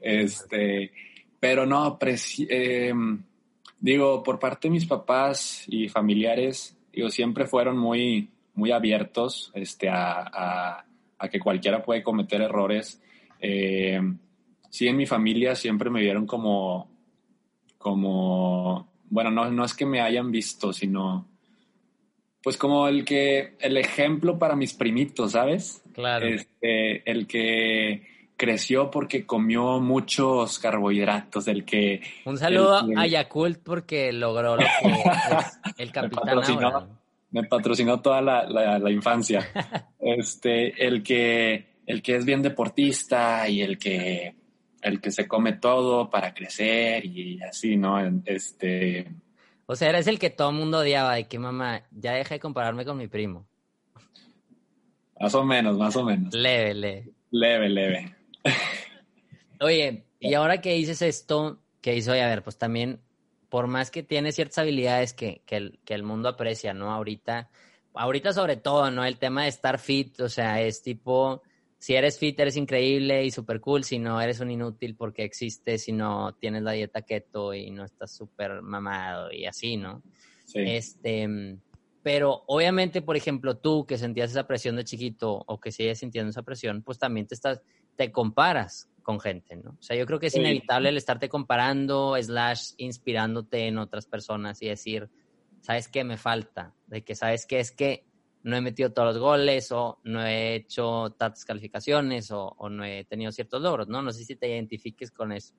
Este, 0.00 0.90
pero 1.44 1.66
no, 1.66 1.98
em, 2.48 3.22
digo, 3.78 4.22
por 4.22 4.38
parte 4.38 4.66
de 4.66 4.72
mis 4.72 4.86
papás 4.86 5.64
y 5.68 5.90
familiares, 5.90 6.74
digo, 6.90 7.10
siempre 7.10 7.44
fueron 7.44 7.76
muy, 7.76 8.30
muy 8.54 8.70
abiertos 8.70 9.52
este, 9.52 9.90
a, 9.90 10.86
que 11.30 11.38
cualquiera 11.38 11.82
puede 11.82 12.02
cometer 12.02 12.40
errores. 12.40 12.98
Em, 13.38 14.18
sí, 14.70 14.88
en 14.88 14.96
mi 14.96 15.04
familia 15.04 15.54
siempre 15.54 15.90
me 15.90 16.00
vieron 16.00 16.24
como, 16.24 16.90
como, 17.76 18.90
bueno, 19.10 19.30
no, 19.30 19.50
no 19.50 19.66
es 19.66 19.74
que 19.74 19.84
me 19.84 20.00
hayan 20.00 20.30
visto, 20.30 20.72
sino 20.72 21.28
pues 22.42 22.56
como 22.56 22.88
el 22.88 23.04
que, 23.04 23.54
el 23.60 23.76
ejemplo 23.76 24.38
para 24.38 24.56
mis 24.56 24.72
primitos, 24.72 25.32
¿sabes? 25.32 25.82
Claro. 25.92 26.26
Este, 26.26 27.02
el 27.10 27.26
que 27.26 28.13
creció 28.36 28.90
porque 28.90 29.26
comió 29.26 29.80
muchos 29.80 30.58
carbohidratos, 30.58 31.46
el 31.48 31.64
que... 31.64 32.02
Un 32.24 32.38
saludo 32.38 32.86
a 32.96 33.06
Yakult 33.06 33.60
porque 33.62 34.12
logró 34.12 34.56
lo 34.56 34.62
que 34.62 34.92
es 35.38 35.60
el 35.78 35.92
capitán 35.92 36.24
me 36.24 36.32
patrocinó, 36.32 36.88
Me 37.30 37.44
patrocinó 37.44 38.00
toda 38.00 38.20
la, 38.20 38.44
la, 38.44 38.90
infancia. 38.90 39.46
este, 40.00 40.86
el 40.86 41.02
que, 41.02 41.80
el 41.86 42.02
que 42.02 42.16
es 42.16 42.24
bien 42.24 42.42
deportista 42.42 43.48
y 43.48 43.62
el 43.62 43.78
que, 43.78 44.34
el 44.82 45.00
que 45.00 45.10
se 45.10 45.28
come 45.28 45.54
todo 45.54 46.10
para 46.10 46.34
crecer 46.34 47.04
y 47.06 47.40
así, 47.42 47.76
¿no? 47.76 47.98
Este... 48.24 49.06
O 49.66 49.76
sea, 49.76 49.88
eres 49.88 50.06
el 50.08 50.18
que 50.18 50.30
todo 50.30 50.50
el 50.50 50.56
mundo 50.56 50.78
odiaba, 50.80 51.14
de 51.14 51.26
que 51.26 51.38
mamá, 51.38 51.84
ya 51.90 52.12
deja 52.12 52.34
de 52.34 52.40
compararme 52.40 52.84
con 52.84 52.98
mi 52.98 53.06
primo. 53.06 53.46
Más 55.18 55.34
o 55.34 55.44
menos, 55.44 55.78
más 55.78 55.96
o 55.96 56.04
menos. 56.04 56.34
Leve, 56.34 56.74
leve. 56.74 57.12
Leve, 57.30 57.68
leve. 57.68 58.16
Oye, 59.60 60.06
y 60.20 60.34
ahora 60.34 60.60
que 60.60 60.74
dices 60.74 61.02
esto, 61.02 61.60
que 61.80 61.92
dices, 61.92 62.08
oye, 62.08 62.22
a 62.22 62.28
ver, 62.28 62.42
pues 62.42 62.58
también, 62.58 63.00
por 63.48 63.66
más 63.66 63.90
que 63.90 64.02
tiene 64.02 64.32
ciertas 64.32 64.58
habilidades 64.58 65.12
que, 65.14 65.42
que, 65.46 65.72
el, 65.86 66.02
mundo 66.02 66.28
aprecia, 66.28 66.74
¿no? 66.74 66.92
Ahorita, 66.92 67.50
ahorita 67.94 68.32
sobre 68.32 68.56
todo, 68.56 68.90
¿no? 68.90 69.04
El 69.04 69.18
tema 69.18 69.42
de 69.42 69.48
estar 69.48 69.78
fit, 69.78 70.20
o 70.20 70.28
sea, 70.28 70.60
es 70.60 70.82
tipo, 70.82 71.42
si 71.78 71.94
eres 71.94 72.18
fit, 72.18 72.38
eres 72.40 72.56
increíble 72.56 73.24
y 73.24 73.30
súper 73.30 73.60
cool, 73.60 73.84
si 73.84 73.98
no, 73.98 74.20
eres 74.20 74.40
un 74.40 74.50
inútil 74.50 74.96
porque 74.96 75.24
existes, 75.24 75.84
si 75.84 75.92
no 75.92 76.34
tienes 76.34 76.62
la 76.62 76.72
dieta 76.72 77.02
keto 77.02 77.54
y 77.54 77.70
no 77.70 77.84
estás 77.84 78.14
súper 78.14 78.62
mamado 78.62 79.32
y 79.32 79.46
así, 79.46 79.76
¿no? 79.76 80.02
Sí. 80.46 80.60
Este, 80.60 81.58
pero 82.04 82.44
obviamente, 82.48 83.00
por 83.00 83.16
ejemplo, 83.16 83.56
tú 83.56 83.86
que 83.86 83.96
sentías 83.96 84.30
esa 84.30 84.46
presión 84.46 84.76
de 84.76 84.84
chiquito 84.84 85.42
o 85.46 85.58
que 85.58 85.72
sigues 85.72 85.98
sintiendo 85.98 86.28
esa 86.28 86.42
presión, 86.42 86.82
pues 86.82 86.98
también 86.98 87.26
te 87.26 87.34
estás, 87.34 87.62
te 87.96 88.12
comparas 88.12 88.90
con 89.02 89.20
gente, 89.20 89.56
¿no? 89.56 89.70
O 89.78 89.82
sea, 89.82 89.96
yo 89.96 90.06
creo 90.06 90.18
que 90.18 90.26
es 90.26 90.34
inevitable 90.34 90.88
el 90.88 90.96
estarte 90.96 91.28
comparando, 91.28 92.16
slash, 92.20 92.72
inspirándote 92.78 93.68
en 93.68 93.78
otras 93.78 94.06
personas 94.06 94.60
y 94.62 94.68
decir, 94.68 95.08
¿sabes 95.60 95.88
qué 95.88 96.02
me 96.02 96.16
falta? 96.16 96.74
De 96.86 97.04
que, 97.04 97.14
¿sabes 97.14 97.46
qué? 97.46 97.60
Es 97.60 97.70
que 97.70 98.04
no 98.42 98.56
he 98.56 98.60
metido 98.60 98.92
todos 98.92 99.14
los 99.14 99.18
goles 99.18 99.70
o 99.72 100.00
no 100.04 100.24
he 100.26 100.54
hecho 100.54 101.14
tantas 101.18 101.44
calificaciones 101.44 102.30
o, 102.30 102.56
no 102.68 102.84
he 102.84 103.04
tenido 103.04 103.30
ciertos 103.30 103.62
logros, 103.62 103.88
¿no? 103.88 104.02
No 104.02 104.10
sé 104.10 104.24
si 104.24 104.36
te 104.36 104.48
identifiques 104.48 105.10
con 105.10 105.32
eso. 105.32 105.54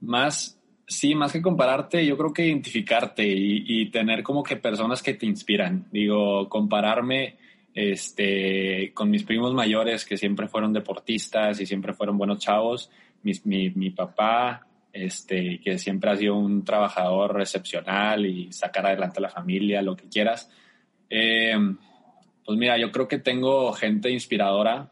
Más, 0.00 0.60
sí, 0.86 1.14
más 1.14 1.32
que 1.32 1.40
compararte, 1.40 2.04
yo 2.04 2.16
creo 2.18 2.32
que 2.32 2.46
identificarte 2.46 3.26
y, 3.26 3.64
y 3.66 3.90
tener 3.90 4.22
como 4.22 4.42
que 4.42 4.56
personas 4.56 5.02
que 5.02 5.14
te 5.14 5.26
inspiran. 5.26 5.86
Digo, 5.92 6.48
compararme 6.48 7.38
este, 7.76 8.90
con 8.94 9.10
mis 9.10 9.22
primos 9.22 9.52
mayores 9.52 10.06
que 10.06 10.16
siempre 10.16 10.48
fueron 10.48 10.72
deportistas 10.72 11.60
y 11.60 11.66
siempre 11.66 11.92
fueron 11.92 12.16
buenos 12.16 12.38
chavos, 12.38 12.90
mi, 13.22 13.34
mi, 13.70 13.90
papá, 13.90 14.66
este, 14.90 15.60
que 15.60 15.78
siempre 15.78 16.10
has 16.10 16.18
sido 16.18 16.36
un 16.36 16.64
trabajador 16.64 17.38
excepcional 17.38 18.24
y 18.24 18.50
sacar 18.50 18.86
adelante 18.86 19.18
a 19.18 19.22
la 19.22 19.28
familia, 19.28 19.82
lo 19.82 19.94
que 19.94 20.08
quieras. 20.08 20.50
Eh, 21.10 21.54
pues 22.46 22.58
mira, 22.58 22.78
yo 22.78 22.90
creo 22.90 23.08
que 23.08 23.18
tengo 23.18 23.70
gente 23.74 24.10
inspiradora 24.10 24.90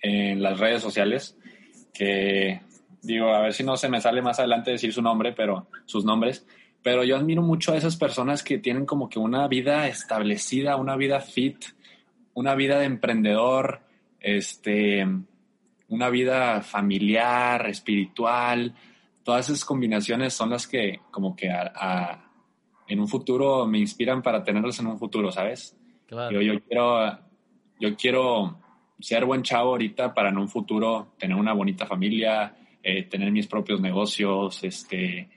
en 0.00 0.42
las 0.42 0.58
redes 0.58 0.80
sociales 0.80 1.36
que 1.92 2.62
digo, 3.02 3.34
a 3.34 3.42
ver 3.42 3.52
si 3.52 3.62
no 3.62 3.76
se 3.76 3.90
me 3.90 4.00
sale 4.00 4.22
más 4.22 4.38
adelante 4.38 4.70
decir 4.70 4.94
su 4.94 5.02
nombre, 5.02 5.34
pero 5.34 5.66
sus 5.84 6.06
nombres, 6.06 6.46
pero 6.82 7.04
yo 7.04 7.18
admiro 7.18 7.42
mucho 7.42 7.72
a 7.72 7.76
esas 7.76 7.96
personas 7.98 8.42
que 8.42 8.56
tienen 8.56 8.86
como 8.86 9.10
que 9.10 9.18
una 9.18 9.46
vida 9.48 9.86
establecida, 9.86 10.76
una 10.76 10.96
vida 10.96 11.20
fit, 11.20 11.62
una 12.34 12.54
vida 12.54 12.78
de 12.78 12.86
emprendedor, 12.86 13.80
este, 14.20 15.06
una 15.88 16.08
vida 16.08 16.62
familiar, 16.62 17.68
espiritual. 17.68 18.74
Todas 19.22 19.48
esas 19.48 19.64
combinaciones 19.64 20.34
son 20.34 20.50
las 20.50 20.66
que 20.66 21.00
como 21.10 21.34
que 21.36 21.50
en 22.88 23.00
un 23.00 23.08
futuro 23.08 23.66
me 23.66 23.78
inspiran 23.78 24.22
para 24.22 24.42
tenerlas 24.42 24.78
en 24.80 24.86
un 24.86 24.98
futuro, 24.98 25.30
¿sabes? 25.30 25.76
Yo, 26.10 26.40
yo, 26.40 26.60
quiero, 26.60 27.18
yo 27.78 27.96
quiero 27.96 28.58
ser 28.98 29.24
buen 29.24 29.42
chavo 29.42 29.70
ahorita 29.70 30.12
para 30.12 30.30
en 30.30 30.38
un 30.38 30.48
futuro 30.48 31.14
tener 31.18 31.36
una 31.36 31.52
bonita 31.52 31.86
familia, 31.86 32.56
eh, 32.82 33.04
tener 33.04 33.30
mis 33.30 33.46
propios 33.46 33.80
negocios, 33.80 34.64
este, 34.64 35.28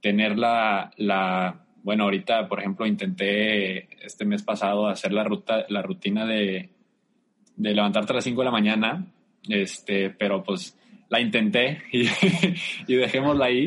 tener 0.00 0.38
la, 0.38 0.90
la, 0.96 1.63
bueno, 1.84 2.04
ahorita, 2.04 2.48
por 2.48 2.60
ejemplo, 2.60 2.86
intenté 2.86 4.04
este 4.04 4.24
mes 4.24 4.42
pasado 4.42 4.88
hacer 4.88 5.12
la 5.12 5.22
ruta, 5.22 5.66
la 5.68 5.82
rutina 5.82 6.24
de, 6.24 6.70
de 7.56 7.74
levantarte 7.74 8.12
a 8.12 8.16
las 8.16 8.24
5 8.24 8.40
de 8.40 8.44
la 8.44 8.50
mañana, 8.50 9.06
este, 9.46 10.08
pero 10.08 10.42
pues 10.42 10.78
la 11.10 11.20
intenté 11.20 11.82
y, 11.92 12.08
y 12.88 12.96
dejémosla 12.96 13.44
ahí. 13.44 13.66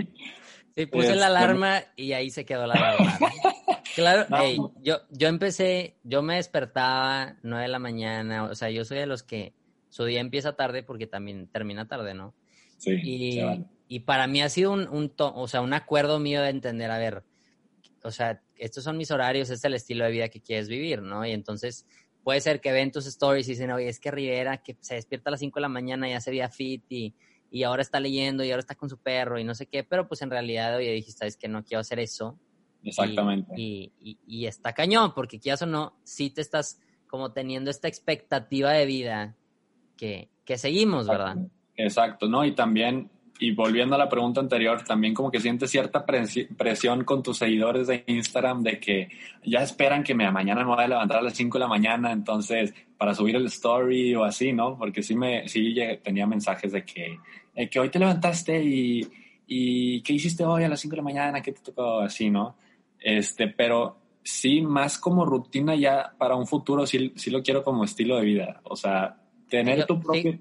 Sí, 0.76 0.88
puse 0.88 1.10
la 1.10 1.14
este, 1.14 1.26
alarma 1.26 1.84
y 1.96 2.14
ahí 2.14 2.32
se 2.32 2.44
quedó 2.44 2.66
la 2.66 2.74
alarma. 2.74 3.18
Claro, 3.96 4.28
yo, 4.84 4.98
yo 5.10 5.28
empecé, 5.28 5.96
yo 6.04 6.22
me 6.22 6.36
despertaba 6.36 7.36
9 7.42 7.64
de 7.64 7.68
la 7.68 7.80
mañana, 7.80 8.44
o 8.44 8.54
sea, 8.54 8.70
yo 8.70 8.86
soy 8.86 9.00
de 9.00 9.08
los 9.08 9.24
que 9.24 9.54
su 9.90 10.06
día 10.06 10.20
empieza 10.20 10.56
tarde 10.56 10.84
porque 10.84 11.08
también 11.08 11.48
termina 11.48 11.88
tarde, 11.88 12.14
¿no? 12.14 12.36
Sí. 12.78 12.92
Y, 13.02 13.42
y 13.88 14.02
para 14.02 14.28
mí 14.28 14.44
ha 14.44 14.50
sido 14.50 14.72
un, 14.72 14.88
un, 14.88 15.12
o 15.18 15.48
sea, 15.48 15.62
un 15.62 15.74
acuerdo 15.74 16.20
mío 16.20 16.44
de 16.44 16.50
entender, 16.50 16.92
a 16.92 17.00
ver, 17.00 17.24
o 18.04 18.12
sea, 18.12 18.42
estos 18.56 18.84
son 18.84 18.98
mis 18.98 19.12
horarios, 19.12 19.50
este 19.50 19.56
es 19.56 19.66
el 19.66 19.74
estilo 19.74 20.06
de 20.06 20.12
vida 20.12 20.30
que 20.30 20.42
quieres 20.42 20.68
vivir, 20.68 21.02
¿no? 21.02 21.26
Y 21.26 21.32
entonces 21.32 21.86
puede 22.24 22.42
ser 22.42 22.60
que 22.60 22.72
ven 22.72 22.92
tus 22.92 23.06
stories 23.06 23.48
y 23.48 23.52
dicen, 23.52 23.72
oye, 23.72 23.88
es 23.88 24.00
que 24.00 24.12
Rivera, 24.12 24.58
que 24.58 24.78
se 24.82 24.96
despierta 24.96 25.30
a 25.30 25.32
las 25.32 25.40
5 25.40 25.60
de 25.60 25.62
la 25.62 25.70
mañana 25.70 26.10
y 26.10 26.14
hace 26.14 26.32
vida 26.32 26.50
fit 26.50 26.84
y, 26.90 27.14
y 27.50 27.64
ahora 27.64 27.82
está 27.82 28.00
leyendo 28.00 28.44
y 28.44 28.52
ahora 28.52 28.60
está 28.60 28.76
con 28.76 28.90
su 28.90 28.98
perro 28.98 29.40
y 29.40 29.44
no 29.44 29.56
sé 29.56 29.68
qué, 29.68 29.84
pero 29.84 30.08
pues 30.08 30.22
en 30.22 30.30
realidad, 30.30 30.76
oye, 30.76 30.92
dijiste, 30.92 31.20
sabes 31.20 31.38
que 31.38 31.48
no 31.48 31.64
quiero 31.64 31.82
hacer 31.82 32.00
eso. 32.00 32.38
Exactamente. 32.84 33.54
Y, 33.58 33.92
y, 34.00 34.18
y, 34.26 34.46
está 34.46 34.74
cañón, 34.74 35.14
porque 35.14 35.40
quieras 35.40 35.62
o 35.62 35.66
no, 35.66 35.98
sí 36.04 36.30
te 36.30 36.42
estás 36.42 36.80
como 37.08 37.32
teniendo 37.32 37.72
esta 37.72 37.88
expectativa 37.88 38.72
de 38.72 38.86
vida 38.86 39.36
que, 39.96 40.30
que 40.46 40.58
seguimos, 40.58 41.08
¿verdad? 41.08 41.38
Exacto, 41.76 42.28
¿no? 42.28 42.46
Y 42.46 42.54
también, 42.54 43.10
y 43.40 43.52
volviendo 43.52 43.96
a 43.96 43.98
la 43.98 44.10
pregunta 44.10 44.40
anterior, 44.40 44.84
también 44.84 45.14
como 45.14 45.30
que 45.30 45.40
sientes 45.40 45.70
cierta 45.70 46.06
presión 46.06 47.04
con 47.04 47.22
tus 47.22 47.38
seguidores 47.38 47.88
de 47.88 48.04
Instagram 48.08 48.64
de 48.64 48.80
que 48.80 49.10
ya 49.44 49.62
esperan 49.62 50.04
que 50.04 50.16
me, 50.16 50.30
mañana 50.32 50.62
me 50.62 50.74
voy 50.74 50.84
a 50.84 50.88
levantar 50.88 51.20
a 51.20 51.22
las 51.22 51.36
5 51.36 51.58
de 51.58 51.60
la 51.60 51.68
mañana, 51.68 52.12
entonces, 52.12 52.74
para 52.98 53.14
subir 53.14 53.36
el 53.36 53.46
story 53.46 54.16
o 54.16 54.24
así, 54.24 54.54
¿no? 54.54 54.78
Porque 54.78 55.04
sí, 55.04 55.16
me, 55.16 55.48
sí 55.48 55.76
tenía 56.04 56.26
mensajes 56.26 56.72
de 56.72 56.84
que, 56.84 57.20
eh, 57.56 57.70
que 57.70 57.80
hoy 57.80 57.90
te 57.90 58.00
levantaste 58.00 58.64
y, 58.64 59.08
y 59.46 60.02
¿qué 60.02 60.14
hiciste 60.14 60.44
hoy 60.44 60.64
a 60.64 60.70
las 60.70 60.80
5 60.80 60.92
de 60.92 60.98
la 60.98 61.04
mañana? 61.04 61.42
¿Qué 61.42 61.52
te 61.52 61.62
tocó? 61.62 62.00
Así, 62.00 62.30
¿no? 62.32 62.56
Este, 63.00 63.48
pero 63.50 63.98
sí, 64.24 64.62
más 64.62 64.98
como 64.98 65.26
rutina 65.26 65.76
ya 65.76 66.14
para 66.18 66.36
un 66.36 66.48
futuro, 66.48 66.88
sí, 66.88 67.14
sí 67.16 67.30
lo 67.30 67.44
quiero 67.44 67.64
como 67.64 67.84
estilo 67.84 68.18
de 68.18 68.26
vida. 68.26 68.62
O 68.64 68.76
sea, 68.76 69.18
tener 69.48 69.86
tu 69.86 70.00
propio... 70.00 70.40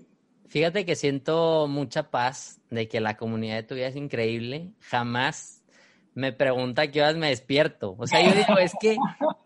Fíjate 0.48 0.84
que 0.84 0.96
siento 0.96 1.66
mucha 1.68 2.10
paz 2.10 2.60
de 2.70 2.88
que 2.88 3.00
la 3.00 3.16
comunidad 3.16 3.56
de 3.56 3.62
tu 3.64 3.74
vida 3.74 3.88
es 3.88 3.96
increíble. 3.96 4.72
Jamás 4.80 5.64
me 6.14 6.32
pregunta 6.32 6.82
a 6.82 6.90
qué 6.90 7.02
horas 7.02 7.16
me 7.16 7.28
despierto. 7.28 7.96
O 7.98 8.06
sea, 8.06 8.22
yo 8.22 8.32
digo, 8.32 8.58
es 8.58 8.72
que 8.80 8.96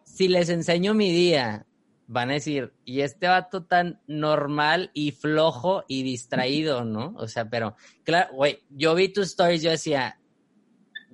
si 0.04 0.28
les 0.28 0.49
enseño 0.49 0.95
mi 0.95 1.11
día, 1.11 1.66
van 2.07 2.30
a 2.30 2.35
decir, 2.35 2.75
y 2.85 3.00
este 3.00 3.28
vato 3.28 3.64
tan 3.64 4.00
normal 4.07 4.90
y 4.95 5.12
flojo 5.12 5.85
y 5.88 6.02
distraído, 6.02 6.85
¿no? 6.85 7.14
O 7.16 7.28
sea, 7.28 7.49
pero, 7.49 7.76
claro, 8.04 8.35
güey, 8.35 8.61
yo 8.69 8.95
vi 8.95 9.09
tus 9.09 9.28
stories, 9.28 9.62
yo 9.62 9.71
decía, 9.71 10.21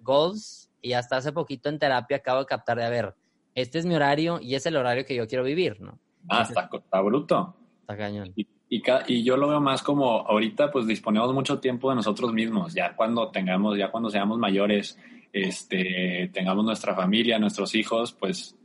goals, 0.02 0.70
y 0.80 0.94
hasta 0.94 1.18
hace 1.18 1.32
poquito 1.32 1.68
en 1.68 1.78
terapia 1.78 2.16
acabo 2.16 2.40
de 2.40 2.46
captar 2.46 2.78
de, 2.78 2.84
a 2.84 2.90
ver, 2.90 3.14
este 3.54 3.78
es 3.78 3.86
mi 3.86 3.94
horario 3.94 4.40
y 4.40 4.54
es 4.54 4.66
el 4.66 4.76
horario 4.76 5.04
que 5.04 5.14
yo 5.14 5.26
quiero 5.26 5.44
vivir, 5.44 5.80
¿no? 5.80 5.98
Ah, 6.28 6.46
está, 6.48 6.68
está 6.72 7.00
bruto. 7.00 7.56
Está 7.80 7.96
cañón. 7.96 8.32
Y, 8.34 8.46
y, 8.68 9.22
yo 9.22 9.36
lo 9.36 9.48
veo 9.48 9.60
más 9.60 9.82
como 9.82 10.26
ahorita 10.26 10.70
pues 10.70 10.86
disponemos 10.86 11.32
mucho 11.32 11.60
tiempo 11.60 11.90
de 11.90 11.96
nosotros 11.96 12.32
mismos, 12.32 12.74
ya 12.74 12.94
cuando 12.96 13.28
tengamos, 13.28 13.78
ya 13.78 13.90
cuando 13.90 14.10
seamos 14.10 14.38
mayores, 14.38 14.98
este, 15.32 16.30
tengamos 16.32 16.64
nuestra 16.64 16.94
familia, 16.94 17.38
nuestros 17.38 17.74
hijos, 17.74 18.12
pues 18.12 18.56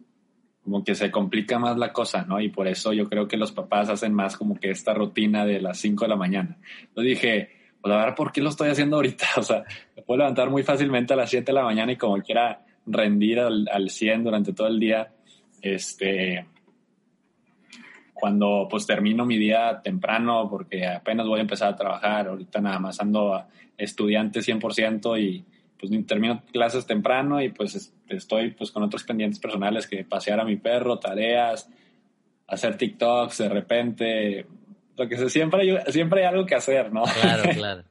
como 0.63 0.83
que 0.83 0.95
se 0.95 1.11
complica 1.11 1.59
más 1.59 1.77
la 1.77 1.91
cosa, 1.91 2.23
¿no? 2.23 2.39
Y 2.39 2.49
por 2.49 2.67
eso 2.67 2.93
yo 2.93 3.09
creo 3.09 3.27
que 3.27 3.37
los 3.37 3.51
papás 3.51 3.89
hacen 3.89 4.13
más 4.13 4.37
como 4.37 4.59
que 4.59 4.71
esta 4.71 4.93
rutina 4.93 5.45
de 5.45 5.59
las 5.59 5.79
5 5.79 6.05
de 6.05 6.09
la 6.09 6.15
mañana. 6.15 6.57
Yo 6.95 7.01
dije, 7.01 7.49
pues 7.81 7.93
a 7.93 8.05
ver, 8.05 8.15
¿por 8.15 8.31
qué 8.31 8.41
lo 8.41 8.49
estoy 8.49 8.69
haciendo 8.69 8.97
ahorita? 8.97 9.25
O 9.37 9.43
sea, 9.43 9.63
me 9.95 10.03
puedo 10.03 10.19
levantar 10.19 10.49
muy 10.49 10.63
fácilmente 10.63 11.13
a 11.13 11.17
las 11.17 11.29
7 11.29 11.45
de 11.45 11.53
la 11.53 11.63
mañana 11.63 11.91
y 11.91 11.97
como 11.97 12.21
quiera 12.21 12.63
rendir 12.85 13.39
al, 13.39 13.67
al 13.71 13.89
100 13.89 14.23
durante 14.23 14.53
todo 14.53 14.67
el 14.67 14.79
día, 14.79 15.13
este, 15.61 16.45
cuando 18.21 18.67
pues 18.69 18.85
termino 18.85 19.25
mi 19.25 19.35
día 19.35 19.81
temprano 19.83 20.47
porque 20.47 20.85
apenas 20.85 21.25
voy 21.25 21.39
a 21.39 21.41
empezar 21.41 21.73
a 21.73 21.75
trabajar, 21.75 22.27
ahorita 22.27 22.61
nada 22.61 22.77
más 22.77 23.01
ando 23.01 23.43
estudiante 23.75 24.41
100% 24.41 25.19
y 25.19 25.43
pues 25.79 25.91
termino 26.05 26.43
clases 26.53 26.85
temprano 26.85 27.41
y 27.41 27.49
pues 27.49 27.91
estoy 28.07 28.51
pues 28.51 28.69
con 28.69 28.83
otros 28.83 29.03
pendientes 29.03 29.39
personales 29.39 29.87
que 29.87 30.03
pasear 30.03 30.39
a 30.39 30.45
mi 30.45 30.55
perro, 30.55 30.99
tareas, 30.99 31.67
hacer 32.45 32.77
TikToks 32.77 33.39
de 33.39 33.49
repente, 33.49 34.45
lo 34.95 35.09
que 35.09 35.17
sé, 35.17 35.27
siempre 35.27 35.61
hay, 35.63 35.91
siempre 35.91 36.21
hay 36.21 36.27
algo 36.27 36.45
que 36.45 36.53
hacer, 36.53 36.93
¿no? 36.93 37.01
Claro, 37.21 37.49
claro. 37.55 37.83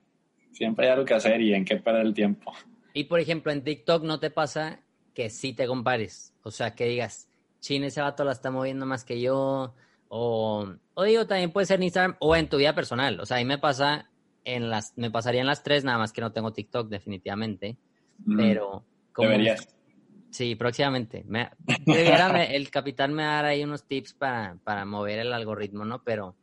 siempre 0.53 0.87
hay 0.87 0.93
algo 0.93 1.05
que 1.05 1.15
hacer 1.15 1.41
y 1.41 1.55
en 1.55 1.65
qué 1.65 1.77
perder 1.77 2.07
el 2.07 2.15
tiempo. 2.15 2.53
Y 2.95 3.05
por 3.05 3.19
ejemplo, 3.19 3.51
en 3.51 3.65
TikTok 3.65 4.05
no 4.05 4.21
te 4.21 4.31
pasa 4.31 4.79
que 5.13 5.29
sí 5.29 5.55
te 5.55 5.67
compares, 5.67 6.33
o 6.45 6.53
sea, 6.53 6.77
que 6.77 6.85
digas, 6.85 7.29
chin, 7.59 7.83
ese 7.83 8.01
vato 8.01 8.23
la 8.23 8.31
está 8.31 8.53
moviendo 8.53 8.87
más 8.87 9.05
que 9.05 9.21
yo, 9.21 9.75
o, 10.13 10.67
o 10.95 11.05
digo, 11.05 11.25
también 11.25 11.53
puede 11.53 11.67
ser 11.67 11.79
en 11.79 11.85
Instagram 11.85 12.17
o 12.19 12.35
en 12.35 12.49
tu 12.49 12.57
vida 12.57 12.75
personal. 12.75 13.21
O 13.21 13.27
sea, 13.27 13.37
ahí 13.37 13.45
me 13.45 13.59
pasa 13.59 14.11
en 14.45 14.69
las, 14.69 14.93
me 14.97 15.09
pasaría 15.09 15.41
en 15.41 15.47
las 15.47 15.63
tres, 15.63 15.85
nada 15.85 15.99
más 15.99 16.13
que 16.13 16.21
no 16.21 16.33
tengo 16.33 16.53
TikTok 16.53 16.89
definitivamente. 16.89 17.79
Pero 18.37 18.85
como, 19.13 19.29
Deberías. 19.29 19.69
Sí, 20.31 20.57
próximamente. 20.57 21.25
Me, 21.29 21.51
el 21.87 22.71
capitán 22.71 23.15
me 23.15 23.23
dará 23.23 23.49
ahí 23.49 23.63
unos 23.63 23.85
tips 23.85 24.15
para, 24.15 24.59
para 24.65 24.85
mover 24.85 25.21
el 25.21 25.33
algoritmo, 25.33 25.85
¿no? 25.85 26.03
Pero 26.03 26.35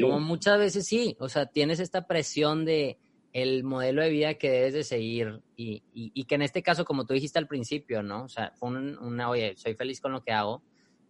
como 0.00 0.20
muchas 0.20 0.58
veces 0.60 0.86
sí, 0.86 1.16
o 1.18 1.28
sea, 1.28 1.46
tienes 1.46 1.80
esta 1.80 2.06
presión 2.06 2.64
de 2.64 2.98
el 3.32 3.64
modelo 3.64 4.02
de 4.02 4.10
vida 4.10 4.34
que 4.34 4.50
debes 4.50 4.74
de 4.74 4.84
seguir 4.84 5.42
y, 5.56 5.82
y, 5.92 6.24
que 6.24 6.36
en 6.36 6.42
este 6.42 6.62
caso, 6.62 6.84
como 6.84 7.04
tú 7.04 7.14
dijiste 7.14 7.38
al 7.38 7.46
principio, 7.46 8.02
¿no? 8.02 8.24
O 8.24 8.28
sea, 8.28 8.52
una, 8.60 9.28
oye, 9.28 9.54
soy 9.56 9.74
feliz 9.74 10.00
con 10.00 10.12
lo 10.12 10.22
que 10.22 10.32
hago, 10.32 10.62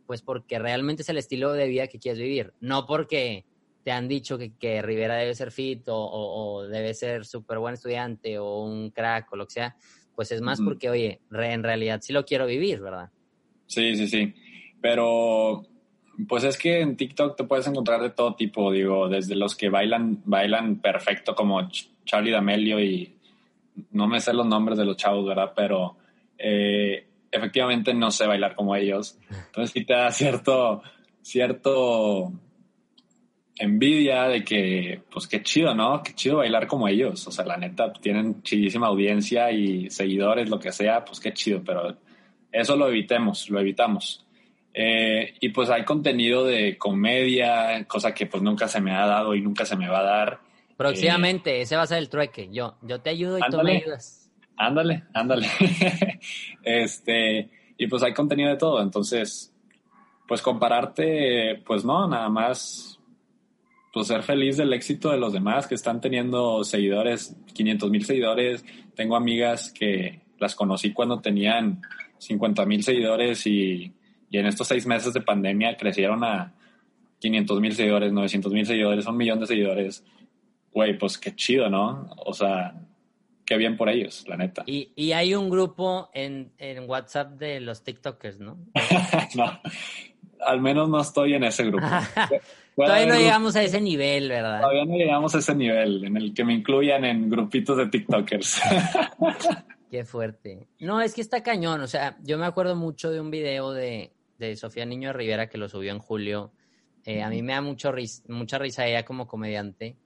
pues 0.09 0.23
porque 0.23 0.59
realmente 0.59 1.03
es 1.03 1.09
el 1.11 1.19
estilo 1.19 1.53
de 1.53 1.69
vida 1.69 1.87
que 1.87 1.99
quieres 1.99 2.19
vivir, 2.19 2.55
no 2.61 2.87
porque 2.87 3.45
te 3.85 3.93
han 3.93 4.09
dicho 4.09 4.39
que, 4.39 4.57
que 4.57 4.81
Rivera 4.81 5.17
debe 5.17 5.35
ser 5.35 5.53
fit 5.53 5.83
o, 5.87 6.67
debe 6.67 6.95
ser 6.95 7.27
súper 7.27 7.59
buen 7.59 7.75
estudiante 7.75 8.39
o 8.39 8.63
un 8.65 8.89
crack 8.89 9.31
o 9.31 9.37
lo 9.37 9.45
que 9.45 9.53
sea, 9.53 9.77
pues 10.17 10.33
es 10.33 10.41
más 10.41 10.63
porque, 10.63 10.89
oye, 10.89 11.21
en 11.31 11.63
realidad 11.63 12.01
sí 12.01 12.15
lo 12.15 12.25
quiero 12.25 12.47
vivir, 12.47 12.81
¿verdad? 12.81 13.11
Sí, 13.67 13.97
sí, 13.97 14.09
sí. 14.09 14.33
Pero, 14.81 15.67
pues 16.27 16.43
es 16.45 16.57
que 16.57 16.81
en 16.81 16.97
TikTok 16.97 17.37
te 17.37 17.45
puedes 17.45 17.67
encontrar 17.67 18.01
de 18.01 18.09
todo 18.09 18.35
tipo, 18.35 18.73
digo, 18.73 19.11
desde 19.11 19.37
los 19.37 19.55
que 19.55 19.69
bailan, 19.69 20.23
bailan 20.25 20.81
perfecto 20.81 21.35
como 21.35 21.69
Charlie 22.07 22.31
D'Amelio 22.31 22.81
y 22.81 23.15
no 23.91 24.09
me 24.09 24.21
sé 24.21 24.33
los 24.33 24.47
nombres 24.47 24.79
de 24.79 24.87
los 24.87 24.97
chavos, 24.97 25.27
¿verdad? 25.27 25.53
Pero 25.55 25.99
eh, 26.39 27.08
efectivamente 27.31 27.95
no 27.95 28.11
sé 28.11 28.27
bailar 28.27 28.55
como 28.55 28.75
ellos. 28.77 29.19
Entonces 29.31 29.73
sí 29.73 29.85
te 29.85 29.95
da 29.95 30.11
cierto, 30.11 30.83
cierto 31.23 32.33
envidia 33.59 34.29
de 34.29 34.45
que, 34.45 35.03
pues 35.11 35.27
qué 35.27 35.43
chido, 35.43 35.75
¿no? 35.75 36.03
Qué 36.03 36.15
chido 36.15 36.37
bailar 36.37 36.67
como 36.67 36.89
ellos. 36.89 37.27
O 37.27 37.31
sea, 37.31 37.45
la 37.45 37.57
neta, 37.57 37.93
tienen 37.93 38.43
chidísima 38.43 38.87
audiencia 38.87 39.51
y 39.51 39.91
seguidores, 39.91 40.49
lo 40.49 40.59
que 40.59 40.73
sea, 40.73 41.05
pues 41.05 41.21
qué 41.21 41.33
chido, 41.33 41.63
pero 41.65 41.97
eso 42.53 42.77
lo 42.77 42.89
evitemos, 42.89 43.51
lo 43.51 43.61
evitamos. 43.61 44.25
Eh, 44.73 45.35
y 45.41 45.49
pues 45.49 45.71
hay 45.71 45.85
contenido 45.85 46.45
de 46.45 46.79
comedia, 46.79 47.85
cosa 47.87 48.15
que 48.15 48.27
pues 48.27 48.43
nunca 48.43 48.69
se 48.69 48.81
me 48.81 48.93
ha 48.93 49.07
dado 49.07 49.35
y 49.35 49.41
nunca 49.41 49.65
se 49.65 49.77
me 49.77 49.89
va 49.89 50.01
a 50.01 50.05
dar. 50.05 50.41
Próximamente, 50.77 51.61
ese 51.61 51.75
va 51.75 51.83
a 51.83 51.87
ser 51.87 51.99
el 51.99 52.09
trueque. 52.09 52.49
Yo, 52.53 52.77
yo 52.83 53.01
te 53.01 53.11
ayudo 53.11 53.39
y 53.39 53.43
tú 53.51 53.61
me 53.63 53.79
ayudas. 53.79 54.18
Ándale, 54.59 55.05
ándale. 55.15 55.47
este, 56.63 57.51
y 57.77 57.87
pues 57.87 58.03
hay 58.03 58.13
contenido 58.13 58.51
de 58.51 58.57
todo. 58.57 58.83
Entonces, 58.83 59.55
pues 60.27 60.43
compararte, 60.43 61.63
pues 61.65 61.85
no, 61.85 62.09
nada 62.09 62.29
más, 62.29 62.99
pues 63.93 64.09
ser 64.09 64.23
feliz 64.23 64.57
del 64.57 64.73
éxito 64.73 65.11
de 65.11 65.19
los 65.19 65.33
demás 65.33 65.67
que 65.67 65.75
están 65.75 66.01
teniendo 66.01 66.65
seguidores, 66.65 67.37
500 67.55 67.91
mil 67.91 68.05
seguidores. 68.05 68.65
Tengo 68.95 69.17
amigas 69.17 69.73
que 69.73 70.23
las 70.39 70.55
conocí 70.55 70.93
cuando 70.93 71.21
tenían 71.21 71.81
50 72.19 72.67
mil 72.67 72.83
seguidores 72.83 73.47
y, 73.47 73.93
y 74.31 74.39
en 74.39 74.47
estos 74.47 74.67
seis 74.67 74.87
meses 74.87 75.15
de 75.15 75.21
pandemia 75.21 75.77
crecieron 75.77 76.25
a 76.25 76.53
500 77.21 77.61
mil 77.61 77.73
seguidores, 77.73 78.13
900 78.13 78.53
mil 78.53 78.67
seguidores, 78.67 79.07
un 79.07 79.17
millón 79.17 79.41
de 79.41 79.47
seguidores 79.47 80.05
güey, 80.73 80.97
pues 80.97 81.19
qué 81.19 81.35
chido, 81.35 81.69
¿no? 81.69 82.09
O 82.25 82.33
sea, 82.33 82.75
qué 83.49 83.57
bien 83.57 83.79
por 83.79 83.89
ellos, 83.89 84.27
la 84.29 84.37
neta. 84.37 84.63
Y, 84.67 84.93
y 84.95 85.13
hay 85.13 85.35
un 85.35 85.49
grupo 85.49 86.11
en, 86.13 86.53
en, 86.59 86.89
WhatsApp 86.89 87.39
de 87.39 87.61
los 87.61 87.83
TikTokers, 87.83 88.41
¿no? 88.41 88.59
no, 89.35 89.61
al 90.45 90.61
menos 90.61 90.91
no 90.91 91.01
estoy 91.01 91.33
en 91.33 91.45
ese 91.45 91.65
grupo. 91.65 91.87
Todavía 92.77 93.07
no 93.07 93.15
llegamos 93.15 93.57
a 93.57 93.63
ese 93.63 93.81
nivel, 93.81 94.29
¿verdad? 94.29 94.61
Todavía 94.61 94.85
no 94.85 94.97
llegamos 94.97 95.35
a 95.35 95.39
ese 95.39 95.55
nivel 95.55 96.05
en 96.05 96.17
el 96.19 96.35
que 96.35 96.45
me 96.45 96.53
incluyan 96.53 97.07
en 97.07 97.31
grupitos 97.31 97.79
de 97.79 97.87
TikTokers. 97.87 98.61
Qué 99.91 100.05
fuerte. 100.05 100.69
No, 100.79 101.01
es 101.01 101.15
que 101.15 101.23
está 101.23 101.43
cañón. 101.43 101.81
O 101.81 101.87
sea, 101.87 102.19
yo 102.23 102.37
me 102.37 102.45
acuerdo 102.45 102.77
mucho 102.77 103.11
de 103.11 103.19
un 103.19 103.31
video 103.31 103.73
de, 103.73 104.13
de 104.37 104.57
Sofía 104.57 104.85
Niño 104.85 105.09
de 105.09 105.15
Rivera 105.15 105.49
que 105.49 105.57
lo 105.57 105.71
subió 105.71 105.91
en 105.91 105.99
julio. 105.99 106.53
Eh, 107.07 107.23
a 107.23 107.31
mí 107.31 107.43
me 107.43 107.55
da 107.55 107.63
mucho 107.63 107.93
mucha 108.29 108.59
risa 108.59 108.87
ella 108.87 109.05
como 109.05 109.27
comediante 109.27 109.97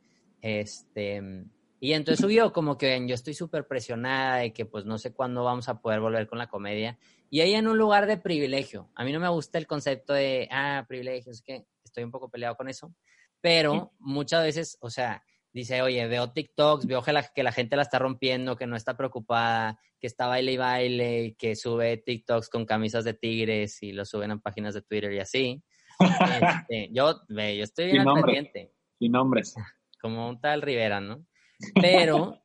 este, 0.40 1.44
y 1.84 1.94
entonces 1.94 2.22
subió 2.22 2.52
como 2.52 2.78
que 2.78 3.04
yo 3.08 3.14
estoy 3.16 3.34
súper 3.34 3.66
presionada 3.66 4.44
y 4.44 4.52
que 4.52 4.66
pues 4.66 4.84
no 4.84 4.98
sé 4.98 5.12
cuándo 5.12 5.42
vamos 5.42 5.68
a 5.68 5.80
poder 5.80 5.98
volver 5.98 6.28
con 6.28 6.38
la 6.38 6.46
comedia. 6.46 6.96
Y 7.28 7.40
ahí 7.40 7.54
en 7.54 7.66
un 7.66 7.76
lugar 7.76 8.06
de 8.06 8.18
privilegio. 8.18 8.88
A 8.94 9.04
mí 9.04 9.12
no 9.12 9.18
me 9.18 9.28
gusta 9.28 9.58
el 9.58 9.66
concepto 9.66 10.12
de, 10.12 10.48
ah, 10.52 10.84
privilegio, 10.86 11.32
es 11.32 11.42
que 11.42 11.66
estoy 11.84 12.04
un 12.04 12.12
poco 12.12 12.30
peleado 12.30 12.54
con 12.54 12.68
eso. 12.68 12.94
Pero 13.40 13.92
muchas 13.98 14.44
veces, 14.44 14.78
o 14.80 14.90
sea, 14.90 15.24
dice, 15.52 15.82
oye, 15.82 16.06
veo 16.06 16.30
TikToks, 16.30 16.86
veo 16.86 17.02
que 17.02 17.12
la, 17.12 17.24
que 17.24 17.42
la 17.42 17.50
gente 17.50 17.74
la 17.74 17.82
está 17.82 17.98
rompiendo, 17.98 18.54
que 18.54 18.68
no 18.68 18.76
está 18.76 18.96
preocupada, 18.96 19.80
que 19.98 20.06
está 20.06 20.28
baile 20.28 20.52
y 20.52 20.56
baile, 20.58 21.34
que 21.36 21.56
sube 21.56 21.96
TikToks 21.96 22.48
con 22.48 22.64
camisas 22.64 23.02
de 23.02 23.14
tigres 23.14 23.82
y 23.82 23.90
lo 23.90 24.04
suben 24.04 24.30
en 24.30 24.40
páginas 24.40 24.74
de 24.74 24.82
Twitter 24.82 25.12
y 25.12 25.18
así. 25.18 25.62
Este, 26.68 26.90
yo, 26.92 27.22
ve, 27.28 27.56
yo 27.56 27.64
estoy 27.64 27.86
bien 27.86 28.06
al 28.08 28.22
pendiente. 28.22 28.72
Sin 29.00 29.10
nombres 29.10 29.56
como 30.02 30.28
un 30.28 30.40
tal 30.40 30.60
Rivera, 30.60 31.00
¿no? 31.00 31.24
Pero, 31.80 32.42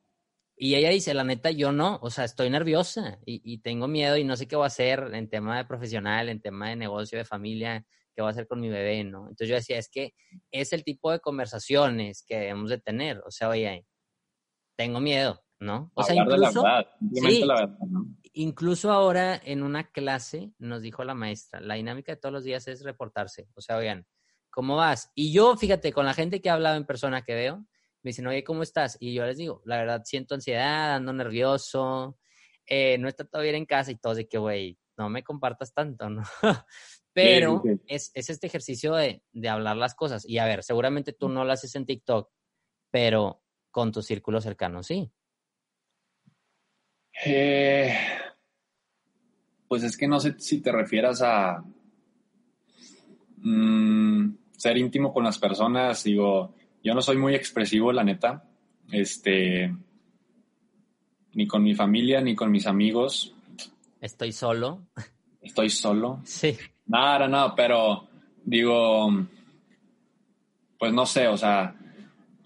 y 0.56 0.74
ella 0.74 0.90
dice, 0.90 1.14
la 1.14 1.24
neta, 1.24 1.50
yo 1.50 1.72
no, 1.72 1.98
o 2.02 2.10
sea, 2.10 2.24
estoy 2.24 2.50
nerviosa 2.50 3.18
y, 3.24 3.58
tengo 3.58 3.86
miedo 3.86 4.16
y 4.16 4.24
no 4.24 4.36
sé 4.36 4.48
qué 4.48 4.56
voy 4.56 4.64
a 4.64 4.66
hacer 4.66 5.10
en 5.14 5.28
tema 5.28 5.56
de 5.56 5.64
profesional, 5.64 6.28
en 6.28 6.40
tema 6.40 6.68
de 6.68 6.76
negocio, 6.76 7.18
de 7.18 7.24
familia, 7.24 7.86
qué 8.14 8.22
voy 8.22 8.28
a 8.28 8.32
hacer 8.32 8.48
con 8.48 8.60
mi 8.60 8.68
bebé, 8.68 9.04
¿no? 9.04 9.28
Entonces 9.28 9.48
yo 9.48 9.54
decía, 9.54 9.78
es 9.78 9.88
que 9.88 10.14
es 10.50 10.72
el 10.72 10.82
tipo 10.82 11.12
de 11.12 11.20
conversaciones 11.20 12.24
que 12.26 12.38
debemos 12.38 12.70
de 12.70 12.78
tener, 12.78 13.22
o 13.24 13.30
sea, 13.30 13.50
oye, 13.50 13.86
tengo 14.76 15.00
miedo, 15.00 15.40
¿no? 15.60 15.92
O 15.94 16.02
sea, 16.02 16.16
incluso, 16.16 16.64
sí, 17.12 17.44
incluso 18.32 18.90
ahora 18.90 19.40
en 19.44 19.62
una 19.62 19.90
clase 19.90 20.52
nos 20.58 20.82
dijo 20.82 21.04
la 21.04 21.14
maestra, 21.14 21.60
la 21.60 21.74
dinámica 21.74 22.12
de 22.12 22.16
todos 22.16 22.32
los 22.32 22.44
días 22.44 22.66
es 22.66 22.82
reportarse, 22.82 23.48
o 23.54 23.60
sea, 23.60 23.76
oigan, 23.76 24.06
¿cómo 24.50 24.74
vas? 24.76 25.12
Y 25.14 25.32
yo, 25.32 25.56
fíjate, 25.56 25.92
con 25.92 26.04
la 26.04 26.14
gente 26.14 26.40
que 26.40 26.48
he 26.48 26.52
hablado 26.52 26.76
en 26.76 26.84
persona 26.84 27.22
que 27.22 27.34
veo, 27.34 27.64
me 28.08 28.10
dicen, 28.10 28.26
oye, 28.26 28.42
¿cómo 28.42 28.62
estás? 28.62 28.96
Y 29.00 29.12
yo 29.12 29.24
les 29.26 29.36
digo, 29.36 29.60
la 29.66 29.76
verdad, 29.76 30.02
siento 30.04 30.34
ansiedad, 30.34 30.94
ando 30.94 31.12
nervioso, 31.12 32.18
eh, 32.66 32.96
no 32.98 33.06
está 33.06 33.24
todo 33.24 33.42
bien 33.42 33.54
en 33.54 33.66
casa 33.66 33.90
y 33.90 33.96
todo, 33.96 34.14
de 34.14 34.26
que, 34.26 34.38
güey, 34.38 34.78
no 34.96 35.10
me 35.10 35.22
compartas 35.22 35.74
tanto, 35.74 36.08
¿no? 36.08 36.22
Pero 37.12 37.62
Es, 37.86 38.10
este 38.14 38.46
ejercicio 38.46 38.94
de, 38.94 39.22
hablar 39.48 39.76
las 39.76 39.94
cosas. 39.94 40.24
Y 40.26 40.38
a 40.38 40.46
ver, 40.46 40.62
seguramente 40.62 41.12
tú 41.12 41.28
no 41.28 41.44
lo 41.44 41.52
haces 41.52 41.74
en 41.74 41.84
TikTok, 41.84 42.30
pero 42.90 43.42
con 43.70 43.92
tu 43.92 44.02
círculo 44.02 44.40
cercano, 44.40 44.82
sí. 44.82 45.10
Eh, 47.26 47.92
pues 49.66 49.82
es 49.82 49.96
que 49.96 50.06
no 50.06 50.20
sé 50.20 50.38
si 50.38 50.62
te 50.62 50.70
refieras 50.70 51.20
a, 51.22 51.64
Mm, 53.42 54.36
ser 54.56 54.76
íntimo 54.76 55.12
con 55.12 55.24
las 55.24 55.38
personas, 55.38 56.02
digo, 56.02 56.54
yo 56.88 56.94
no 56.94 57.02
soy 57.02 57.18
muy 57.18 57.34
expresivo, 57.34 57.92
la 57.92 58.02
neta, 58.02 58.42
este, 58.90 59.70
ni 61.34 61.46
con 61.46 61.62
mi 61.62 61.74
familia, 61.74 62.22
ni 62.22 62.34
con 62.34 62.50
mis 62.50 62.66
amigos. 62.66 63.34
Estoy 64.00 64.32
solo. 64.32 64.86
Estoy 65.42 65.68
solo. 65.68 66.22
Sí. 66.24 66.56
Nada, 66.86 67.28
no, 67.28 67.54
pero 67.54 68.08
digo, 68.42 69.10
pues 70.78 70.90
no 70.94 71.04
sé, 71.04 71.28
o 71.28 71.36
sea, 71.36 71.76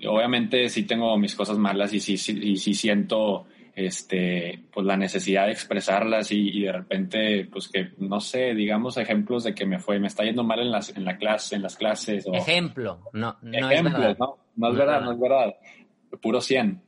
obviamente 0.08 0.68
sí 0.68 0.82
tengo 0.82 1.16
mis 1.16 1.36
cosas 1.36 1.56
malas 1.56 1.92
y 1.92 2.00
sí, 2.00 2.16
sí, 2.16 2.36
y 2.42 2.56
sí 2.56 2.74
siento 2.74 3.46
este, 3.74 4.64
pues 4.72 4.86
la 4.86 4.96
necesidad 4.96 5.46
de 5.46 5.52
expresarlas 5.52 6.30
y, 6.30 6.62
de 6.62 6.72
repente, 6.72 7.48
pues 7.50 7.68
que, 7.68 7.92
no 7.98 8.20
sé, 8.20 8.54
digamos 8.54 8.96
ejemplos 8.96 9.44
de 9.44 9.54
que 9.54 9.64
me 9.64 9.78
fue, 9.78 9.98
me 9.98 10.08
está 10.08 10.24
yendo 10.24 10.44
mal 10.44 10.60
en 10.60 10.70
las, 10.70 10.94
en 10.94 11.04
la 11.04 11.16
clase, 11.16 11.56
en 11.56 11.62
las 11.62 11.76
clases. 11.76 12.26
O, 12.26 12.34
Ejemplo, 12.34 13.00
no, 13.12 13.36
no 13.40 13.70
es 13.70 13.82
verdad. 13.82 14.16
¿no? 14.18 14.38
No 14.56 14.70
es 14.70 14.76
verdad, 14.76 15.00
no 15.00 15.12
es 15.12 15.20
verdad. 15.20 15.54
Puro 16.20 16.40
100. 16.40 16.82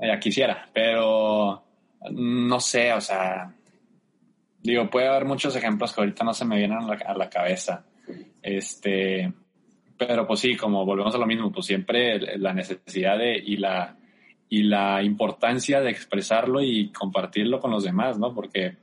Ya 0.00 0.18
quisiera, 0.18 0.68
pero 0.72 1.62
no 2.10 2.60
sé, 2.60 2.92
o 2.92 3.00
sea, 3.00 3.54
digo, 4.62 4.88
puede 4.88 5.08
haber 5.08 5.26
muchos 5.26 5.54
ejemplos 5.54 5.92
que 5.92 6.00
ahorita 6.00 6.24
no 6.24 6.32
se 6.32 6.44
me 6.44 6.56
vienen 6.56 6.78
a 6.78 6.86
la, 6.86 6.94
a 6.94 7.14
la 7.14 7.28
cabeza. 7.28 7.84
Este, 8.42 9.32
pero 9.96 10.26
pues 10.26 10.40
sí, 10.40 10.56
como 10.56 10.84
volvemos 10.84 11.14
a 11.14 11.18
lo 11.18 11.26
mismo, 11.26 11.52
pues 11.52 11.66
siempre 11.66 12.38
la 12.38 12.54
necesidad 12.54 13.18
de, 13.18 13.36
y 13.36 13.58
la, 13.58 13.96
y 14.52 14.64
la 14.64 15.02
importancia 15.02 15.80
de 15.80 15.90
expresarlo 15.90 16.60
y 16.60 16.90
compartirlo 16.90 17.60
con 17.60 17.70
los 17.70 17.84
demás, 17.84 18.18
¿no? 18.18 18.34
Porque 18.34 18.76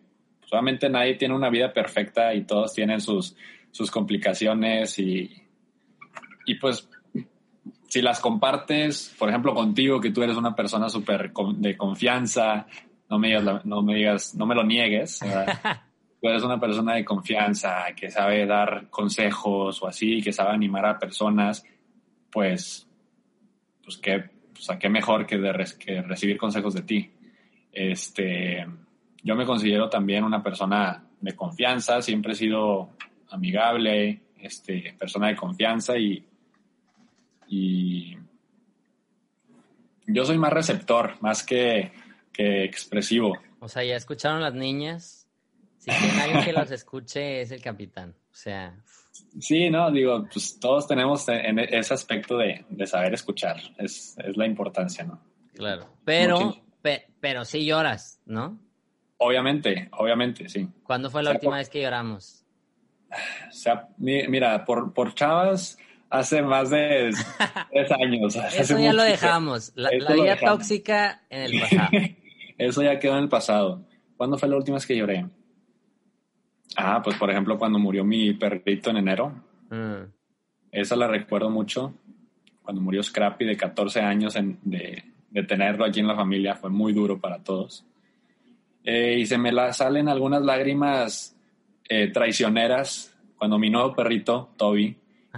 solamente 0.46 0.90
nadie 0.90 1.16
tiene 1.16 1.36
una 1.36 1.50
vida 1.50 1.74
perfecta 1.74 2.34
y 2.34 2.46
todos 2.46 2.74
tienen 2.74 3.02
sus, 3.02 3.36
sus 3.70 3.92
complicaciones 3.92 4.98
y, 4.98 5.30
y 6.46 6.56
pues 6.56 6.90
si 7.90 8.02
las 8.02 8.22
compartes, 8.22 9.14
por 9.20 9.28
ejemplo, 9.28 9.54
contigo, 9.54 10.00
que 10.00 10.12
tú 10.12 10.24
eres 10.24 10.38
una 10.38 10.56
persona 10.56 10.88
súper 10.90 11.34
de 11.34 11.76
confianza, 11.76 12.66
no 13.10 13.20
me 13.20 13.28
digas, 13.28 13.66
no 13.66 13.82
me 13.82 13.96
digas, 13.96 14.36
no 14.36 14.46
me 14.46 14.56
lo 14.56 14.64
niegues, 14.64 15.20
tú 16.22 16.30
eres 16.30 16.44
una 16.44 16.62
persona 16.62 16.96
de 16.96 17.04
confianza, 17.04 17.86
que 17.94 18.10
sabe 18.10 18.46
dar 18.46 18.90
consejos 18.90 19.84
o 19.84 19.88
así, 19.88 20.22
que 20.22 20.32
sabe 20.32 20.52
animar 20.52 20.86
a 20.86 20.98
personas, 20.98 21.66
pues, 22.32 22.88
pues 23.84 23.98
que 23.98 24.37
o 24.58 24.62
sea, 24.62 24.80
qué 24.80 24.90
mejor 24.90 25.26
que, 25.26 25.38
de 25.38 25.66
que 25.80 26.02
recibir 26.02 26.38
consejos 26.38 26.74
de 26.74 26.82
ti. 26.82 27.12
Este, 27.72 28.66
yo 29.24 29.36
me 29.36 29.46
considero 29.46 29.90
también 29.90 30.24
una 30.24 30.42
persona 30.42 31.04
de 31.20 31.36
confianza, 31.36 32.02
siempre 32.02 32.34
he 32.34 32.36
sido 32.36 32.92
amigable, 33.30 34.22
este, 34.40 34.96
persona 34.98 35.28
de 35.28 35.36
confianza 35.36 35.98
y, 35.98 36.26
y 37.48 38.18
yo 40.08 40.26
soy 40.26 40.38
más 40.38 40.54
receptor, 40.54 41.16
más 41.22 41.44
que, 41.44 41.92
que 42.32 42.64
expresivo. 42.64 43.38
O 43.60 43.68
sea, 43.68 43.84
ya 43.84 43.96
escucharon 43.96 44.42
las 44.42 44.54
niñas. 44.54 45.28
Si 45.78 45.92
tiene 45.92 46.22
alguien 46.22 46.44
que 46.44 46.54
las 46.54 46.72
escuche, 46.72 47.42
es 47.42 47.52
el 47.52 47.62
capitán. 47.62 48.16
O 48.32 48.36
sea. 48.36 48.76
Sí, 49.40 49.70
no, 49.70 49.92
digo, 49.92 50.28
pues 50.32 50.60
todos 50.60 50.88
tenemos 50.88 51.28
en 51.30 51.60
ese 51.60 51.94
aspecto 51.94 52.38
de, 52.38 52.66
saber 52.86 53.14
escuchar, 53.14 53.58
es, 53.78 54.16
la 54.36 54.46
importancia, 54.46 55.04
¿no? 55.04 55.22
Claro, 55.54 55.88
pero, 56.04 56.56
pero 57.20 57.46
sí 57.46 57.66
lloras, 57.66 58.20
¿no? 58.26 58.60
Obviamente, 59.18 59.90
obviamente, 59.94 60.50
sí. 60.50 60.68
¿Cuándo 60.84 61.10
fue 61.10 61.24
la 61.24 61.32
última 61.32 61.58
vez 61.58 61.70
que 61.70 61.82
lloramos? 61.82 62.44
O 63.50 63.54
sea, 63.54 63.88
mira, 63.98 64.66
por, 64.66 64.94
por 64.94 65.14
chavas 65.14 65.78
hace 66.10 66.42
más 66.42 66.70
de 66.70 67.12
tres 67.72 67.92
años. 68.00 68.36
Eso 68.56 68.78
ya 68.80 68.94
lo 68.94 69.04
dejamos, 69.04 69.72
la, 69.76 69.90
vida 69.90 70.38
tóxica 70.38 71.24
en 71.30 71.42
el 71.42 71.60
pasado. 71.60 71.90
Eso 72.58 72.82
ya 72.82 72.98
quedó 72.98 73.14
en 73.14 73.24
el 73.24 73.30
pasado. 73.30 73.86
¿Cuándo 74.16 74.38
fue 74.38 74.50
la 74.50 74.58
última 74.58 74.76
vez 74.76 74.88
que 74.88 74.98
lloré? 74.98 75.28
Ah, 76.76 77.02
pues 77.04 77.16
por 77.18 77.30
ejemplo 77.30 77.58
cuando 77.58 77.80
murió 77.80 78.04
mi 78.04 78.34
perrito 78.34 78.90
en 78.90 78.98
enero. 78.98 79.34
Mm. 79.70 80.12
Esa 80.72 80.96
la 80.96 81.08
recuerdo 81.08 81.50
mucho. 81.50 81.94
Cuando 82.62 82.82
murió 82.82 83.02
Scrappy 83.02 83.46
de 83.46 83.56
14 83.56 84.02
años 84.02 84.36
de, 84.64 85.04
tenerlo 85.48 85.86
allí 85.86 86.00
en 86.02 86.08
la 86.08 86.16
familia 86.16 86.56
fue 86.56 86.70
muy 86.70 86.94
duro 86.94 87.20
para 87.20 87.44
todos. 87.44 87.86
Eh, 88.84 89.18
y 89.20 89.26
se 89.26 89.38
me 89.38 89.52
la 89.52 89.72
salen 89.74 90.10
algunas 90.10 90.42
lágrimas 90.42 91.38
eh, 91.88 92.08
traicioneras 92.12 93.16
cuando 93.38 93.60
mi 93.60 93.70
nuevo 93.70 93.94
perrito, 93.96 94.50
Toby, 94.58 94.98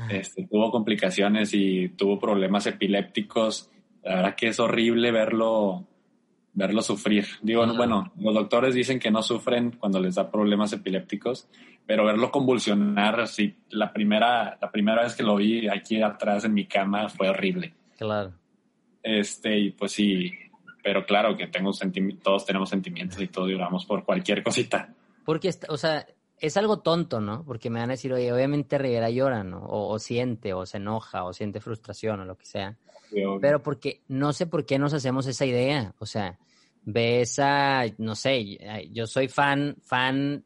este, 0.09 0.47
tuvo 0.47 0.71
complicaciones 0.71 1.53
y 1.53 1.89
tuvo 1.89 2.17
problemas 2.17 2.65
epilépticos 2.67 3.69
la 4.03 4.15
verdad 4.15 4.35
que 4.35 4.47
es 4.47 4.59
horrible 4.59 5.11
verlo, 5.11 5.85
verlo 6.53 6.81
sufrir. 6.81 7.25
Digo, 7.41 7.65
bueno, 7.75 8.11
los 8.17 8.33
doctores 8.33 8.73
dicen 8.73 8.99
que 8.99 9.11
no 9.11 9.21
sufren 9.21 9.71
cuando 9.71 9.99
les 9.99 10.15
da 10.15 10.29
problemas 10.29 10.73
epilépticos, 10.73 11.47
pero 11.85 12.05
verlo 12.05 12.31
convulsionar 12.31 13.19
así, 13.21 13.55
la 13.69 13.91
primera, 13.93 14.57
la 14.61 14.71
primera 14.71 15.03
vez 15.03 15.15
que 15.15 15.23
lo 15.23 15.35
vi 15.35 15.67
aquí 15.67 16.01
atrás 16.01 16.45
en 16.45 16.53
mi 16.53 16.65
cama 16.65 17.09
fue 17.09 17.29
horrible. 17.29 17.73
Claro. 17.97 18.33
Este, 19.01 19.57
y 19.57 19.71
pues 19.71 19.93
sí, 19.93 20.31
pero 20.83 21.05
claro 21.05 21.35
que 21.37 21.47
tengo 21.47 21.71
todos 22.21 22.45
tenemos 22.45 22.69
sentimientos 22.69 23.21
y 23.21 23.27
todos 23.27 23.49
lloramos 23.49 23.85
por 23.85 24.03
cualquier 24.03 24.43
cosita. 24.43 24.93
Porque, 25.25 25.51
o 25.67 25.77
sea, 25.77 26.05
es 26.39 26.57
algo 26.57 26.79
tonto, 26.79 27.21
¿no? 27.21 27.43
Porque 27.45 27.69
me 27.69 27.79
van 27.79 27.89
a 27.89 27.93
decir, 27.93 28.13
oye, 28.13 28.31
obviamente 28.31 28.77
Rivera 28.77 29.09
llora, 29.09 29.43
¿no? 29.43 29.65
O, 29.67 29.97
siente, 29.99 30.53
o 30.53 30.65
se 30.65 30.77
enoja, 30.77 31.23
o 31.23 31.33
siente 31.33 31.59
frustración, 31.59 32.19
o 32.21 32.25
lo 32.25 32.37
que 32.37 32.45
sea. 32.45 32.77
Pero 33.41 33.63
porque 33.63 34.01
no 34.07 34.33
sé 34.33 34.45
por 34.45 34.65
qué 34.65 34.77
nos 34.77 34.93
hacemos 34.93 35.25
esa 35.25 35.45
idea. 35.45 35.93
O 35.99 36.05
sea, 36.05 36.37
ves 36.83 37.39
a, 37.39 37.85
no 37.97 38.15
sé, 38.15 38.57
yo 38.91 39.07
soy 39.07 39.27
fan, 39.27 39.77
fan 39.81 40.43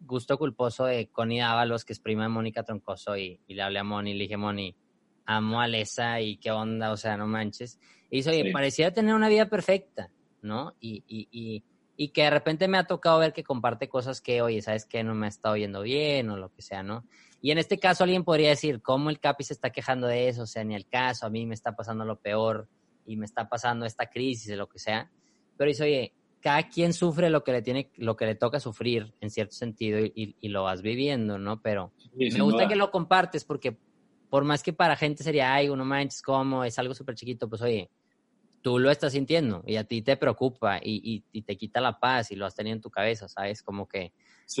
gusto 0.00 0.38
culposo 0.38 0.84
de 0.86 1.08
Connie 1.08 1.40
Ábalos, 1.40 1.84
que 1.84 1.92
es 1.92 2.00
prima 2.00 2.24
de 2.24 2.28
Mónica 2.30 2.62
Troncoso, 2.62 3.16
y, 3.16 3.40
le 3.46 3.62
hablé 3.62 3.78
a 3.78 3.84
Moni, 3.84 4.14
le 4.14 4.24
dije, 4.24 4.36
Moni, 4.36 4.74
amo 5.26 5.60
a 5.60 5.68
Lesa 5.68 6.20
y 6.20 6.36
qué 6.36 6.50
onda, 6.50 6.92
o 6.92 6.96
sea, 6.96 7.16
no 7.16 7.26
manches. 7.26 7.78
Y 8.10 8.18
dice, 8.18 8.30
oye, 8.30 8.50
parecía 8.52 8.92
tener 8.92 9.14
una 9.14 9.28
vida 9.28 9.48
perfecta, 9.48 10.10
¿no? 10.42 10.74
Y, 10.80 11.04
y, 11.06 11.28
y, 11.30 11.62
y, 12.02 12.08
que 12.08 12.22
de 12.22 12.30
repente 12.30 12.66
me 12.66 12.78
ha 12.78 12.84
tocado 12.84 13.18
ver 13.18 13.34
que 13.34 13.44
comparte 13.44 13.88
cosas 13.88 14.22
que, 14.22 14.40
oye, 14.40 14.62
¿sabes 14.62 14.86
qué? 14.86 15.04
No 15.04 15.14
me 15.14 15.26
ha 15.26 15.28
estado 15.28 15.56
yendo 15.56 15.82
bien 15.82 16.30
o 16.30 16.38
lo 16.38 16.50
que 16.50 16.62
sea, 16.62 16.82
¿no? 16.82 17.04
Y 17.42 17.50
en 17.50 17.58
este 17.58 17.78
caso 17.78 18.04
alguien 18.04 18.24
podría 18.24 18.48
decir, 18.48 18.80
¿cómo 18.80 19.10
el 19.10 19.20
Capi 19.20 19.44
se 19.44 19.52
está 19.52 19.70
quejando 19.70 20.06
de 20.06 20.28
eso? 20.28 20.44
O 20.44 20.46
sea, 20.46 20.64
ni 20.64 20.74
el 20.74 20.86
caso, 20.86 21.26
a 21.26 21.30
mí 21.30 21.44
me 21.44 21.54
está 21.54 21.76
pasando 21.76 22.06
lo 22.06 22.16
peor 22.16 22.68
y 23.04 23.16
me 23.16 23.26
está 23.26 23.48
pasando 23.48 23.84
esta 23.84 24.06
crisis, 24.06 24.50
o 24.52 24.56
lo 24.56 24.68
que 24.68 24.78
sea. 24.78 25.10
Pero 25.58 25.68
dice, 25.68 25.84
oye, 25.84 26.14
cada 26.40 26.68
quien 26.68 26.94
sufre 26.94 27.28
lo 27.28 27.44
que 27.44 27.52
le 27.52 27.60
tiene, 27.60 27.90
lo 27.96 28.16
que 28.16 28.24
le 28.24 28.34
toca 28.34 28.60
sufrir 28.60 29.12
en 29.20 29.30
cierto 29.30 29.54
sentido 29.54 29.98
y, 30.00 30.36
lo 30.48 30.64
vas 30.64 30.80
viviendo, 30.80 31.38
¿no? 31.38 31.60
Pero 31.60 31.92
me 32.14 32.40
gusta 32.40 32.66
que 32.66 32.76
lo 32.76 32.90
compartes 32.90 33.44
porque 33.44 33.76
por 34.30 34.44
más 34.44 34.62
que 34.62 34.72
para 34.72 34.96
gente 34.96 35.22
sería, 35.22 35.52
ay, 35.52 35.68
uno 35.68 35.84
manches, 35.84 36.22
¿cómo? 36.22 36.64
Es 36.64 36.78
algo 36.78 36.94
súper 36.94 37.14
chiquito, 37.14 37.48
pues 37.48 37.60
oye, 37.62 37.90
tú 38.62 38.78
lo 38.78 38.90
estás 38.90 39.12
sintiendo 39.12 39.62
y 39.66 39.76
a 39.76 39.84
ti 39.84 40.02
te 40.02 40.16
preocupa 40.16 40.78
y, 40.82 41.24
te 41.42 41.56
quita 41.56 41.80
la 41.80 41.98
paz 41.98 42.30
y 42.30 42.36
lo 42.36 42.46
has 42.46 42.54
tenido 42.54 42.76
en 42.76 42.82
tu 42.82 42.90
cabeza, 42.90 43.28
¿sabes? 43.28 43.62
Como 43.62 43.88
que 43.88 44.12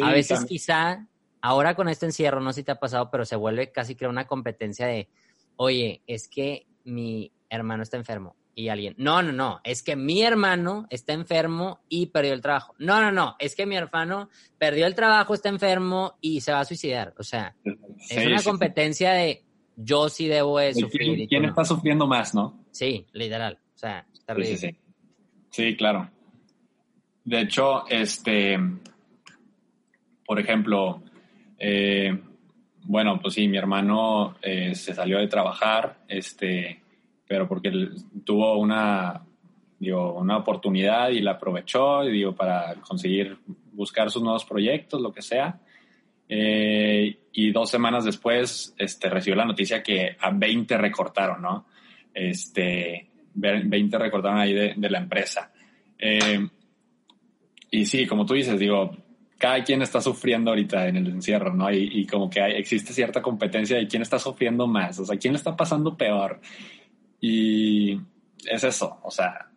a 0.02 0.12
veces 0.12 0.44
quizá, 0.44 1.06
ahora 1.40 1.74
con 1.74 1.88
este 1.88 2.06
encierro, 2.06 2.40
no 2.40 2.52
sé 2.52 2.60
si 2.60 2.64
te 2.64 2.72
ha 2.72 2.80
pasado, 2.80 3.10
pero 3.10 3.24
se 3.24 3.36
vuelve 3.36 3.72
casi 3.72 3.94
que 3.94 4.06
una 4.06 4.26
competencia 4.26 4.86
de, 4.86 5.08
oye, 5.56 6.02
es 6.06 6.28
que 6.28 6.66
mi 6.84 7.32
hermano 7.48 7.82
está 7.82 7.96
enfermo 7.96 8.36
y 8.54 8.68
alguien, 8.68 8.94
no, 8.98 9.22
no, 9.22 9.32
no, 9.32 9.60
es 9.64 9.82
que 9.82 9.96
mi 9.96 10.22
hermano 10.22 10.86
está 10.90 11.12
enfermo 11.12 11.80
y 11.88 12.06
perdió 12.06 12.34
el 12.34 12.40
trabajo. 12.40 12.74
No, 12.78 13.00
no, 13.00 13.10
no, 13.12 13.36
es 13.38 13.54
que 13.54 13.64
mi 13.66 13.76
hermano 13.76 14.28
perdió 14.58 14.86
el 14.86 14.94
trabajo, 14.94 15.34
está 15.34 15.48
enfermo 15.48 16.18
y 16.20 16.40
se 16.40 16.52
va 16.52 16.60
a 16.60 16.64
suicidar. 16.64 17.14
O 17.18 17.22
sea, 17.22 17.56
es 18.08 18.26
una 18.26 18.42
competencia 18.42 19.12
de 19.12 19.44
yo 19.76 20.08
sí 20.08 20.28
debo 20.28 20.58
de 20.58 20.74
sufrir. 20.74 21.28
¿Quién, 21.28 21.44
está 21.44 21.64
sufriendo 21.64 22.06
más, 22.06 22.34
no? 22.34 22.64
Sí, 22.70 23.06
literal. 23.12 23.58
O 23.80 23.86
sea, 23.86 24.04
terrible. 24.26 24.56
Sí, 24.58 24.76
sí, 25.48 25.74
claro. 25.74 26.10
De 27.24 27.40
hecho, 27.40 27.88
este, 27.88 28.58
por 30.26 30.38
ejemplo, 30.38 31.02
eh, 31.58 32.14
bueno, 32.82 33.18
pues 33.22 33.32
sí, 33.32 33.48
mi 33.48 33.56
hermano 33.56 34.36
eh, 34.42 34.74
se 34.74 34.92
salió 34.92 35.18
de 35.18 35.28
trabajar, 35.28 36.04
este, 36.08 36.82
pero 37.26 37.48
porque 37.48 37.72
tuvo 38.22 38.58
una, 38.58 39.24
digo, 39.78 40.12
una 40.12 40.36
oportunidad 40.36 41.08
y 41.08 41.22
la 41.22 41.32
aprovechó, 41.32 42.02
digo, 42.02 42.34
para 42.34 42.74
conseguir 42.86 43.38
buscar 43.72 44.10
sus 44.10 44.22
nuevos 44.22 44.44
proyectos, 44.44 45.00
lo 45.00 45.10
que 45.10 45.22
sea. 45.22 45.58
Eh, 46.28 47.18
y 47.32 47.50
dos 47.50 47.70
semanas 47.70 48.04
después 48.04 48.74
este, 48.76 49.08
recibió 49.08 49.36
la 49.36 49.46
noticia 49.46 49.82
que 49.82 50.18
a 50.20 50.30
20 50.30 50.76
recortaron, 50.76 51.40
¿no? 51.40 51.66
Este, 52.12 53.09
20 53.34 53.98
recortaron 53.98 54.38
ahí 54.38 54.52
de, 54.52 54.90
la 54.90 54.98
empresa. 54.98 55.52
Eh, 55.98 56.48
y 57.70 57.86
sí, 57.86 58.06
como 58.06 58.26
tú 58.26 58.34
dices, 58.34 58.58
digo, 58.58 58.96
cada 59.38 59.64
quien 59.64 59.80
está 59.82 60.00
sufriendo 60.00 60.50
ahorita 60.50 60.88
en 60.88 60.96
el 60.96 61.06
encierro, 61.08 61.54
¿no? 61.54 61.72
Y, 61.72 61.88
y 62.00 62.06
como 62.06 62.28
que 62.28 62.42
hay, 62.42 62.52
existe 62.52 62.92
cierta 62.92 63.22
competencia 63.22 63.78
de 63.78 63.88
quién 63.88 64.02
está 64.02 64.18
sufriendo 64.18 64.66
más, 64.66 64.98
o 64.98 65.04
sea, 65.04 65.16
quién 65.16 65.32
le 65.32 65.38
está 65.38 65.56
pasando 65.56 65.96
peor. 65.96 66.40
Y 67.20 68.00
es 68.46 68.64
eso, 68.64 68.98
o 69.02 69.10
sea. 69.10 69.50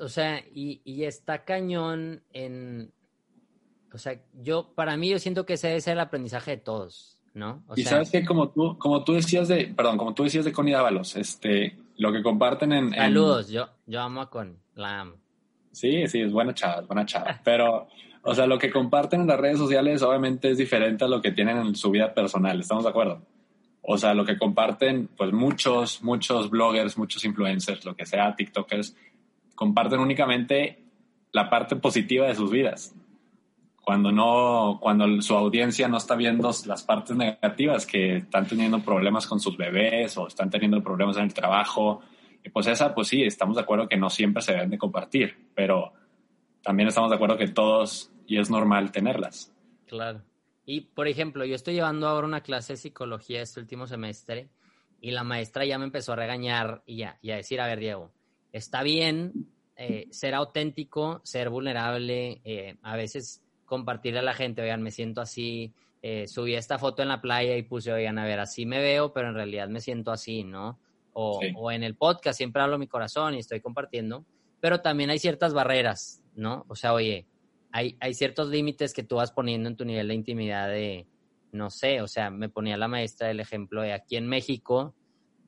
o 0.00 0.08
sea, 0.08 0.40
y, 0.52 0.80
y, 0.84 1.04
está 1.04 1.44
cañón 1.44 2.22
en. 2.32 2.92
O 3.92 3.98
sea, 3.98 4.20
yo, 4.34 4.72
para 4.74 4.96
mí, 4.96 5.10
yo 5.10 5.18
siento 5.18 5.44
que 5.44 5.54
ese 5.54 5.80
ser 5.80 5.94
el 5.94 6.00
aprendizaje 6.00 6.52
de 6.52 6.56
todos, 6.56 7.21
¿no? 7.34 7.62
y 7.76 7.82
sabes 7.82 8.10
que 8.10 8.24
como 8.24 8.50
tú, 8.50 8.78
como 8.78 9.04
tú 9.04 9.14
decías 9.14 9.48
de, 9.48 9.72
perdón, 9.76 9.96
como 9.96 10.14
tú 10.14 10.24
decías 10.24 10.44
de 10.44 10.52
Connie 10.52 10.74
Dávalos, 10.74 11.16
este, 11.16 11.76
lo 11.96 12.12
que 12.12 12.22
comparten 12.22 12.72
en. 12.72 12.94
Saludos, 12.94 13.48
yo, 13.48 13.68
yo 13.86 14.00
amo 14.00 14.20
a 14.22 14.30
Connie, 14.30 14.58
la 14.74 15.00
amo. 15.00 15.14
Sí, 15.72 16.06
sí, 16.06 16.20
es 16.20 16.32
buena 16.32 16.54
chava, 16.54 16.82
es 16.82 16.86
buena 16.86 17.06
chava. 17.06 17.40
Pero, 17.44 17.88
o 18.22 18.34
sea, 18.34 18.46
lo 18.46 18.58
que 18.58 18.70
comparten 18.70 19.22
en 19.22 19.26
las 19.26 19.40
redes 19.40 19.58
sociales 19.58 20.02
obviamente 20.02 20.50
es 20.50 20.58
diferente 20.58 21.04
a 21.04 21.08
lo 21.08 21.22
que 21.22 21.32
tienen 21.32 21.58
en 21.58 21.74
su 21.74 21.90
vida 21.90 22.12
personal, 22.12 22.60
¿estamos 22.60 22.84
de 22.84 22.90
acuerdo? 22.90 23.22
O 23.82 23.98
sea, 23.98 24.14
lo 24.14 24.24
que 24.24 24.38
comparten, 24.38 25.08
pues 25.16 25.32
muchos, 25.32 26.02
muchos 26.02 26.50
bloggers, 26.50 26.96
muchos 26.96 27.24
influencers, 27.24 27.84
lo 27.84 27.96
que 27.96 28.06
sea, 28.06 28.36
TikTokers, 28.36 28.94
comparten 29.56 29.98
únicamente 29.98 30.84
la 31.32 31.50
parte 31.50 31.74
positiva 31.76 32.28
de 32.28 32.34
sus 32.34 32.50
vidas. 32.50 32.94
Cuando 33.82 34.12
no, 34.12 34.78
cuando 34.80 35.20
su 35.22 35.34
audiencia 35.34 35.88
no 35.88 35.96
está 35.96 36.14
viendo 36.14 36.50
las 36.66 36.82
partes 36.84 37.16
negativas, 37.16 37.84
que 37.84 38.18
están 38.18 38.46
teniendo 38.46 38.80
problemas 38.80 39.26
con 39.26 39.40
sus 39.40 39.56
bebés 39.56 40.16
o 40.16 40.28
están 40.28 40.50
teniendo 40.50 40.82
problemas 40.82 41.16
en 41.16 41.24
el 41.24 41.34
trabajo. 41.34 42.00
Y 42.44 42.48
pues 42.50 42.68
esa, 42.68 42.94
pues 42.94 43.08
sí, 43.08 43.22
estamos 43.24 43.56
de 43.56 43.62
acuerdo 43.62 43.88
que 43.88 43.96
no 43.96 44.08
siempre 44.08 44.42
se 44.42 44.52
deben 44.52 44.70
de 44.70 44.78
compartir, 44.78 45.36
pero 45.54 45.92
también 46.62 46.88
estamos 46.88 47.10
de 47.10 47.16
acuerdo 47.16 47.36
que 47.36 47.48
todos, 47.48 48.12
y 48.26 48.38
es 48.38 48.50
normal 48.50 48.92
tenerlas. 48.92 49.52
Claro. 49.86 50.22
Y, 50.64 50.82
por 50.82 51.08
ejemplo, 51.08 51.44
yo 51.44 51.54
estoy 51.54 51.74
llevando 51.74 52.06
ahora 52.06 52.26
una 52.26 52.42
clase 52.42 52.74
de 52.74 52.76
psicología 52.76 53.42
este 53.42 53.60
último 53.60 53.86
semestre 53.86 54.48
y 55.00 55.10
la 55.10 55.24
maestra 55.24 55.64
ya 55.64 55.78
me 55.78 55.84
empezó 55.84 56.12
a 56.12 56.16
regañar 56.16 56.82
y, 56.86 56.98
ya, 56.98 57.18
y 57.20 57.32
a 57.32 57.36
decir, 57.36 57.60
a 57.60 57.66
ver, 57.66 57.80
Diego, 57.80 58.12
está 58.52 58.84
bien 58.84 59.50
eh, 59.76 60.06
ser 60.10 60.34
auténtico, 60.34 61.20
ser 61.24 61.50
vulnerable, 61.50 62.40
eh, 62.44 62.76
a 62.82 62.96
veces 62.96 63.41
compartirle 63.72 64.18
a 64.18 64.22
la 64.22 64.34
gente, 64.34 64.60
oigan, 64.60 64.82
me 64.82 64.90
siento 64.90 65.22
así, 65.22 65.72
eh, 66.02 66.28
subí 66.28 66.54
esta 66.54 66.78
foto 66.78 67.00
en 67.00 67.08
la 67.08 67.22
playa 67.22 67.56
y 67.56 67.62
puse, 67.62 67.90
oigan, 67.90 68.18
a 68.18 68.24
ver, 68.26 68.38
así 68.38 68.66
me 68.66 68.82
veo, 68.82 69.14
pero 69.14 69.28
en 69.28 69.34
realidad 69.34 69.66
me 69.68 69.80
siento 69.80 70.12
así, 70.12 70.44
¿no? 70.44 70.78
O, 71.14 71.40
o 71.56 71.70
en 71.70 71.82
el 71.82 71.96
podcast 71.96 72.36
siempre 72.36 72.60
hablo 72.60 72.76
mi 72.76 72.86
corazón 72.86 73.34
y 73.34 73.38
estoy 73.38 73.62
compartiendo, 73.62 74.26
pero 74.60 74.82
también 74.82 75.08
hay 75.08 75.18
ciertas 75.18 75.54
barreras, 75.54 76.22
¿no? 76.34 76.66
O 76.68 76.76
sea, 76.76 76.92
oye, 76.92 77.26
hay, 77.70 77.96
hay 77.98 78.12
ciertos 78.12 78.48
límites 78.48 78.92
que 78.92 79.04
tú 79.04 79.16
vas 79.16 79.32
poniendo 79.32 79.70
en 79.70 79.76
tu 79.76 79.86
nivel 79.86 80.08
de 80.08 80.14
intimidad 80.16 80.68
de, 80.68 81.06
no 81.50 81.70
sé, 81.70 82.02
o 82.02 82.08
sea, 82.08 82.28
me 82.28 82.50
ponía 82.50 82.76
la 82.76 82.88
maestra 82.88 83.30
el 83.30 83.40
ejemplo 83.40 83.80
de 83.80 83.94
aquí 83.94 84.16
en 84.16 84.26
México, 84.26 84.94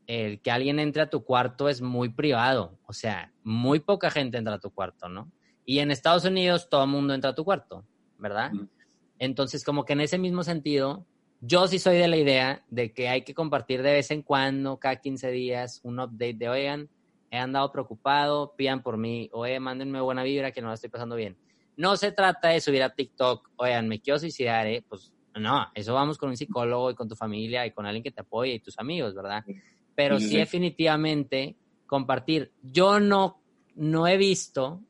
el 0.07 0.41
que 0.41 0.51
alguien 0.51 0.79
entre 0.79 1.03
a 1.03 1.11
tu 1.11 1.25
cuarto 1.25 1.69
es 1.69 1.83
muy 1.83 2.09
privado, 2.09 2.79
o 2.87 2.95
sea, 2.95 3.35
muy 3.43 3.81
poca 3.81 4.11
gente 4.11 4.39
entra 4.39 4.55
a 4.55 4.61
tu 4.61 4.71
cuarto, 4.71 5.11
¿no? 5.11 5.31
Y 5.67 5.81
en 5.81 5.91
Estados 5.91 6.25
Unidos 6.25 6.71
todo 6.71 6.85
el 6.85 6.91
mundo 6.91 7.13
entra 7.13 7.33
a 7.33 7.35
tu 7.35 7.45
cuarto, 7.45 7.85
¿verdad? 8.25 8.53
Entonces, 9.19 9.65
como 9.65 9.85
que 9.85 9.93
en 9.93 10.01
ese 10.01 10.17
mismo 10.17 10.43
sentido, 10.43 11.07
yo 11.43 11.69
sí 11.69 11.79
soy 11.79 11.99
de 11.99 12.09
la 12.09 12.17
idea 12.17 12.65
de 12.71 12.95
que 12.95 13.11
hay 13.11 13.23
que 13.23 13.35
compartir 13.35 13.83
de 13.83 13.93
vez 13.93 14.11
en 14.11 14.23
cuando, 14.23 14.79
cada 14.79 14.97
15 14.97 15.31
días, 15.31 15.81
un 15.83 16.01
update 16.01 16.39
de, 16.39 16.49
oigan, 16.49 16.89
he 17.31 17.37
andado 17.37 17.71
preocupado, 17.71 18.55
pidan 18.57 18.83
por 18.83 18.97
mí, 18.97 19.29
oye, 19.33 19.61
mándenme 19.61 20.01
buena 20.01 20.23
vibra 20.23 20.53
que 20.53 20.63
no 20.63 20.69
la 20.69 20.75
estoy 20.75 20.89
pasando 20.89 21.17
bien. 21.17 21.37
No 21.77 21.99
se 21.99 22.13
trata 22.13 22.49
de 22.49 22.63
subir 22.63 22.83
a 22.83 22.95
TikTok, 22.95 23.51
oigan, 23.57 23.89
me 23.89 24.01
quiero 24.01 24.19
suicidar, 24.19 24.67
¿eh? 24.69 24.83
Pues 24.89 25.13
no, 25.35 25.67
eso 25.75 25.93
vamos 25.93 26.17
con 26.17 26.31
un 26.31 26.37
psicólogo 26.39 26.91
y 26.91 26.95
con 26.95 27.07
tu 27.07 27.15
familia 27.15 27.67
y 27.67 27.73
con 27.73 27.85
alguien 27.85 28.03
que 28.03 28.11
te 28.11 28.23
apoye 28.23 28.55
y 28.55 28.61
tus 28.61 28.79
amigos, 28.79 29.15
¿verdad? 29.15 29.45
Pero 29.95 30.19
sí, 30.19 30.39
definitivamente 30.39 31.57
compartir. 31.87 32.53
Yo 32.63 33.01
no, 33.01 33.43
no 33.75 34.07
he 34.07 34.17
visto 34.17 34.81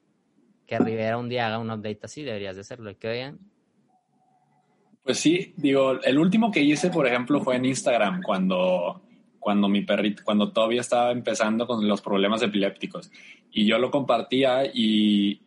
que 0.67 0.79
Rivera 0.79 1.19
un 1.19 1.29
día 1.29 1.47
haga 1.47 1.59
un 1.59 1.71
update 1.71 2.01
así, 2.03 2.23
deberías 2.23 2.57
de 2.57 2.63
hacerlo. 2.63 2.93
¿Qué 2.99 3.09
oigan? 3.09 3.39
Pues 5.03 5.19
sí, 5.19 5.53
digo, 5.57 6.01
el 6.03 6.19
último 6.19 6.51
que 6.51 6.63
hice, 6.63 6.89
por 6.89 7.07
ejemplo, 7.07 7.41
fue 7.41 7.57
en 7.57 7.67
Instagram, 7.67 8.23
cuando, 8.23 9.03
cuando 9.39 9.69
mi 9.69 9.83
perrito, 9.83 10.23
cuando 10.25 10.51
todavía 10.51 10.81
estaba 10.81 11.13
empezando 11.13 11.67
con 11.67 11.87
los 11.87 12.01
problemas 12.01 12.41
epilépticos. 12.41 13.11
Y 13.53 13.67
yo 13.67 13.79
lo 13.79 13.91
compartía 13.91 14.65
y, 14.65 15.43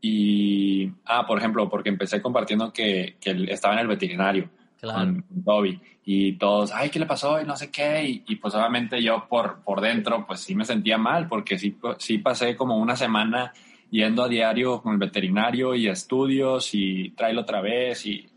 y, 0.00 0.90
ah, 1.04 1.26
por 1.26 1.38
ejemplo, 1.38 1.68
porque 1.68 1.90
empecé 1.90 2.22
compartiendo 2.22 2.72
que, 2.72 3.16
que 3.20 3.46
estaba 3.50 3.74
en 3.74 3.80
el 3.80 3.88
veterinario. 3.88 4.48
con 4.80 5.24
Toby. 5.44 5.78
Y 6.06 6.32
todos, 6.34 6.72
ay, 6.72 6.88
¿qué 6.88 6.98
le 6.98 7.06
pasó? 7.06 7.38
Y 7.38 7.44
no 7.44 7.56
sé 7.56 7.70
qué. 7.70 8.22
Y, 8.26 8.36
pues 8.36 8.54
obviamente 8.54 9.02
yo 9.02 9.26
por, 9.28 9.62
por 9.62 9.82
dentro, 9.82 10.26
pues 10.26 10.40
sí 10.40 10.54
me 10.54 10.64
sentía 10.64 10.96
mal, 10.96 11.28
porque 11.28 11.58
sí, 11.58 11.76
sí 11.98 12.18
pasé 12.18 12.56
como 12.56 12.78
una 12.78 12.96
semana 12.96 13.52
yendo 13.94 14.24
a 14.24 14.28
diario 14.28 14.82
con 14.82 14.94
el 14.94 14.98
veterinario 14.98 15.72
y 15.76 15.86
estudios 15.86 16.70
y 16.72 17.10
tráelo 17.10 17.42
otra 17.42 17.60
vez 17.60 18.04
y 18.06 18.28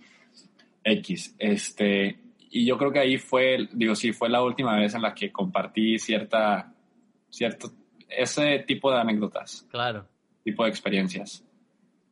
X. 0.84 1.36
Este, 1.40 2.20
y 2.52 2.64
yo 2.64 2.78
creo 2.78 2.92
que 2.92 3.00
ahí 3.00 3.18
fue, 3.18 3.68
digo, 3.72 3.96
sí, 3.96 4.14
fue 4.14 4.30
la 4.30 4.44
última 4.44 4.78
vez 4.78 4.94
en 4.94 5.02
la 5.02 5.16
que 5.16 5.32
compartí 5.32 5.98
cierta, 5.98 6.76
cierto, 7.32 7.72
ese 8.08 8.60
tipo 8.68 8.92
de 8.92 9.00
anécdotas. 9.00 9.66
Claro. 9.72 10.08
Tipo 10.44 10.64
de 10.64 10.70
experiencias. 10.70 11.44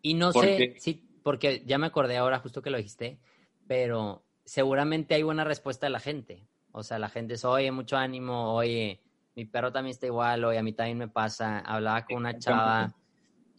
Y 0.01 0.15
no 0.15 0.31
sé, 0.31 0.73
sí, 0.79 1.03
porque 1.21 1.61
ya 1.67 1.77
me 1.77 1.85
acordé 1.85 2.17
ahora 2.17 2.39
justo 2.39 2.63
que 2.63 2.71
lo 2.71 2.77
dijiste, 2.77 3.19
pero 3.67 4.25
seguramente 4.43 5.13
hay 5.13 5.21
buena 5.21 5.43
respuesta 5.43 5.85
de 5.85 5.91
la 5.91 5.99
gente. 5.99 6.47
O 6.71 6.81
sea, 6.81 6.97
la 6.97 7.09
gente 7.09 7.35
es, 7.35 7.45
oye, 7.45 7.71
mucho 7.71 7.95
ánimo, 7.95 8.55
oye, 8.55 9.01
mi 9.35 9.45
perro 9.45 9.71
también 9.71 9.91
está 9.91 10.07
igual, 10.07 10.43
oye, 10.45 10.57
a 10.57 10.63
mí 10.63 10.73
también 10.73 10.97
me 10.97 11.07
pasa. 11.07 11.59
Hablaba 11.59 12.05
con 12.05 12.17
una 12.17 12.39
chava, 12.39 12.91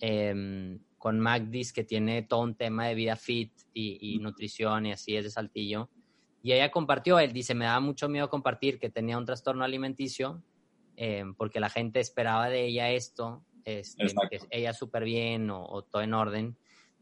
eh, 0.00 0.78
con 0.98 1.20
Magdis, 1.20 1.72
que 1.72 1.84
tiene 1.84 2.22
todo 2.22 2.40
un 2.40 2.54
tema 2.56 2.88
de 2.88 2.94
vida 2.94 3.16
fit 3.16 3.52
y, 3.72 4.18
nutrición 4.18 4.86
y 4.86 4.92
así, 4.92 5.16
es 5.16 5.24
de 5.24 5.30
Saltillo. 5.30 5.88
Y 6.42 6.52
ella 6.52 6.70
compartió, 6.70 7.18
él 7.18 7.32
dice, 7.32 7.54
me 7.54 7.64
daba 7.64 7.80
mucho 7.80 8.08
miedo 8.08 8.28
compartir 8.28 8.78
que 8.78 8.90
tenía 8.90 9.18
un 9.18 9.24
trastorno 9.24 9.64
alimenticio, 9.64 10.42
eh, 10.96 11.24
porque 11.36 11.60
la 11.60 11.70
gente 11.70 12.00
esperaba 12.00 12.48
de 12.48 12.66
ella 12.66 12.90
esto, 12.90 13.44
este, 13.64 14.06
que 14.30 14.40
ella 14.50 14.72
súper 14.72 15.04
bien 15.04 15.50
o, 15.50 15.82
todo 15.82 16.02
en 16.02 16.14
orden. 16.14 16.56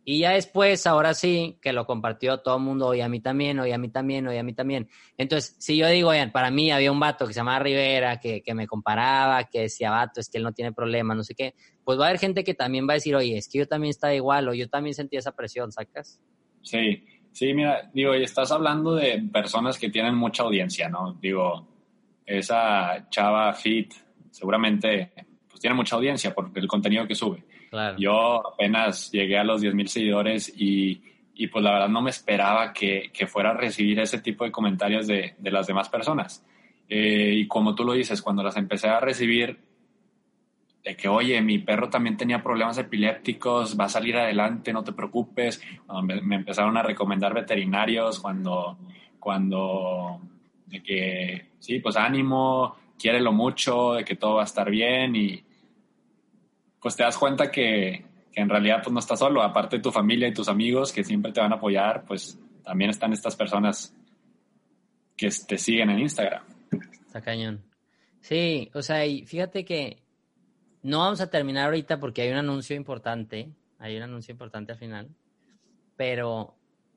Y 0.06 0.18
ya 0.18 0.32
después, 0.32 0.86
ahora 0.86 1.14
sí, 1.14 1.58
que 1.62 1.72
lo 1.72 1.86
compartió 1.86 2.38
todo 2.38 2.58
el 2.58 2.62
mundo, 2.62 2.88
oye, 2.88 3.02
a 3.02 3.08
mí 3.08 3.20
también, 3.20 3.58
oye, 3.58 3.72
a 3.72 3.78
mí 3.78 3.88
también, 3.88 4.28
oye, 4.28 4.38
a 4.38 4.42
mí 4.42 4.52
también. 4.52 4.86
Entonces, 5.16 5.56
si 5.58 5.78
yo 5.78 5.88
digo, 5.88 6.10
oigan, 6.10 6.30
para 6.30 6.50
mí 6.50 6.70
había 6.70 6.92
un 6.92 7.00
vato 7.00 7.26
que 7.26 7.32
se 7.32 7.40
llamaba 7.40 7.60
Rivera, 7.60 8.20
que, 8.20 8.42
que, 8.42 8.54
me 8.54 8.66
comparaba, 8.66 9.44
que 9.44 9.62
decía, 9.62 9.90
vato, 9.90 10.20
es 10.20 10.28
que 10.28 10.36
él 10.36 10.44
no 10.44 10.52
tiene 10.52 10.72
problema, 10.72 11.14
no 11.14 11.24
sé 11.24 11.34
qué, 11.34 11.54
pues 11.84 11.98
va 11.98 12.04
a 12.04 12.08
haber 12.08 12.20
gente 12.20 12.44
que 12.44 12.52
también 12.52 12.86
va 12.86 12.92
a 12.92 12.94
decir, 12.96 13.16
oye, 13.16 13.38
es 13.38 13.48
que 13.48 13.58
yo 13.58 13.66
también 13.66 13.90
estaba 13.90 14.14
igual, 14.14 14.46
o 14.48 14.52
yo 14.52 14.68
también 14.68 14.92
sentí 14.94 15.16
esa 15.16 15.32
presión, 15.32 15.72
¿sacas? 15.72 16.20
Sí, 16.60 17.02
sí, 17.32 17.54
mira, 17.54 17.90
digo, 17.94 18.12
estás 18.12 18.52
hablando 18.52 18.94
de 18.96 19.22
personas 19.32 19.78
que 19.78 19.88
tienen 19.88 20.14
mucha 20.14 20.42
audiencia, 20.42 20.86
¿no? 20.90 21.14
Digo, 21.14 21.66
esa 22.26 23.08
chava 23.08 23.54
fit 23.54 23.94
seguramente 24.30 25.12
pues 25.48 25.60
tiene 25.60 25.76
mucha 25.76 25.96
audiencia 25.96 26.34
por 26.34 26.50
el 26.54 26.66
contenido 26.66 27.06
que 27.06 27.14
sube 27.14 27.44
yo 27.98 28.46
apenas 28.46 29.10
llegué 29.10 29.38
a 29.38 29.44
los 29.44 29.62
10.000 29.62 29.86
seguidores 29.86 30.52
y, 30.56 31.02
y, 31.34 31.46
pues 31.48 31.64
la 31.64 31.72
verdad 31.72 31.88
no 31.88 32.02
me 32.02 32.10
esperaba 32.10 32.72
que, 32.72 33.10
que, 33.12 33.26
fuera 33.26 33.50
a 33.50 33.54
recibir 33.54 33.98
ese 34.00 34.18
tipo 34.18 34.44
de 34.44 34.52
comentarios 34.52 35.06
de, 35.06 35.34
de 35.38 35.50
las 35.50 35.66
demás 35.66 35.88
personas. 35.88 36.44
Eh, 36.88 37.32
y 37.36 37.46
como 37.46 37.74
tú 37.74 37.84
lo 37.84 37.92
dices, 37.92 38.22
cuando 38.22 38.42
las 38.42 38.56
empecé 38.56 38.88
a 38.88 39.00
recibir, 39.00 39.58
de 40.84 40.96
que, 40.96 41.08
oye, 41.08 41.40
mi 41.40 41.58
perro 41.58 41.88
también 41.88 42.16
tenía 42.16 42.42
problemas 42.42 42.76
epilépticos, 42.76 43.78
va 43.78 43.86
a 43.86 43.88
salir 43.88 44.16
adelante, 44.16 44.72
no 44.72 44.84
te 44.84 44.92
preocupes. 44.92 45.62
Me, 46.02 46.20
me, 46.20 46.36
empezaron 46.36 46.76
a 46.76 46.82
recomendar 46.82 47.32
veterinarios 47.32 48.20
cuando, 48.20 48.76
cuando, 49.18 50.20
de 50.66 50.82
que, 50.82 51.46
sí, 51.58 51.80
pues 51.80 51.96
ánimo, 51.96 52.76
quiérelo 52.98 53.32
mucho, 53.32 53.94
de 53.94 54.04
que 54.04 54.16
todo 54.16 54.34
va 54.34 54.42
a 54.42 54.44
estar 54.44 54.70
bien 54.70 55.16
y, 55.16 55.43
pues 56.84 56.96
te 56.96 57.02
das 57.02 57.16
cuenta 57.16 57.50
que, 57.50 58.04
en 58.34 58.48
realidad 58.50 58.82
pues 58.82 58.92
no 58.92 58.98
estás 58.98 59.18
solo, 59.18 59.42
aparte 59.42 59.76
de 59.76 59.82
tu 59.82 59.90
familia 59.90 60.28
y 60.28 60.34
tus 60.34 60.48
amigos 60.48 60.92
que 60.92 61.02
siempre 61.02 61.32
te 61.32 61.40
van 61.40 61.50
a 61.50 61.56
apoyar, 61.56 62.04
pues 62.04 62.38
también 62.62 62.90
están 62.90 63.14
estas 63.14 63.34
personas 63.34 63.96
que 65.16 65.30
te 65.48 65.56
siguen 65.56 65.88
en 65.88 66.00
Instagram. 66.00 66.42
Está 67.06 67.22
cañón. 67.22 67.64
Sí, 68.20 68.70
o 68.74 68.82
sea, 68.82 69.06
y 69.06 69.24
fíjate 69.24 69.64
que 69.64 70.02
no 70.82 70.98
vamos 70.98 71.22
a 71.22 71.30
terminar 71.30 71.64
ahorita 71.64 71.98
porque 71.98 72.20
hay 72.20 72.30
un 72.30 72.36
anuncio 72.36 72.76
importante, 72.76 73.48
hay 73.78 73.96
un 73.96 74.02
anuncio 74.02 74.32
importante 74.32 74.72
al 74.72 74.78
final, 74.78 75.08
pero 75.96 76.54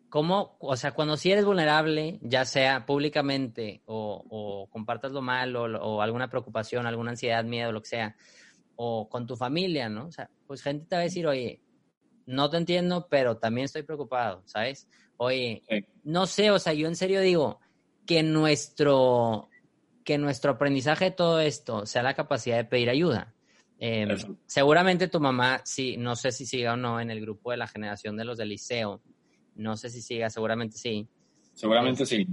¿cómo, 0.09 0.57
o 0.59 0.75
sea, 0.75 0.91
cuando 0.91 1.15
si 1.15 1.31
eres 1.31 1.45
vulnerable, 1.45 2.19
ya 2.23 2.43
sea 2.43 2.85
públicamente 2.85 3.83
o, 3.85 4.21
o 4.29 4.67
compartas 4.69 5.13
lo 5.13 5.21
malo 5.21 5.63
o 5.63 6.01
alguna 6.01 6.29
preocupación, 6.29 6.85
alguna 6.85 7.11
ansiedad, 7.11 7.45
miedo, 7.45 7.71
lo 7.71 7.81
que 7.81 7.87
sea, 7.87 8.17
o 8.77 9.09
con 9.09 9.27
tu 9.27 9.35
familia, 9.35 9.89
¿no? 9.89 10.07
O 10.07 10.11
sea, 10.11 10.29
pues 10.45 10.61
gente 10.61 10.85
te 10.87 10.95
va 10.95 11.01
a 11.01 11.03
decir, 11.03 11.27
oye, 11.27 11.61
no 12.25 12.49
te 12.49 12.57
entiendo, 12.57 13.07
pero 13.09 13.37
también 13.37 13.65
estoy 13.65 13.83
preocupado, 13.83 14.43
¿sabes? 14.45 14.87
Oye, 15.17 15.63
no 16.03 16.25
sé, 16.27 16.51
o 16.51 16.59
sea, 16.59 16.73
yo 16.73 16.87
en 16.87 16.95
serio 16.95 17.19
digo 17.19 17.59
que 18.05 18.23
nuestro, 18.23 19.49
que 20.03 20.17
nuestro 20.17 20.51
aprendizaje 20.51 21.05
de 21.05 21.11
todo 21.11 21.39
esto 21.39 21.85
sea 21.85 22.03
la 22.03 22.13
capacidad 22.13 22.57
de 22.57 22.65
pedir 22.65 22.89
ayuda. 22.89 23.33
Em, 23.79 24.17
seguramente 24.45 25.07
tu 25.07 25.19
mamá, 25.19 25.61
sí, 25.63 25.97
no 25.97 26.15
sé 26.15 26.31
si 26.31 26.45
siga 26.45 26.73
o 26.73 26.77
no 26.77 26.99
en 26.99 27.11
el 27.11 27.21
grupo 27.21 27.51
de 27.51 27.57
la 27.57 27.67
generación 27.67 28.15
de 28.15 28.25
los 28.25 28.37
del 28.37 28.49
liceo, 28.49 29.01
no 29.55 29.75
sé 29.75 29.89
si 29.89 30.01
siga, 30.01 30.29
seguramente 30.29 30.77
sí. 30.77 31.07
Seguramente 31.53 32.05
sí. 32.05 32.27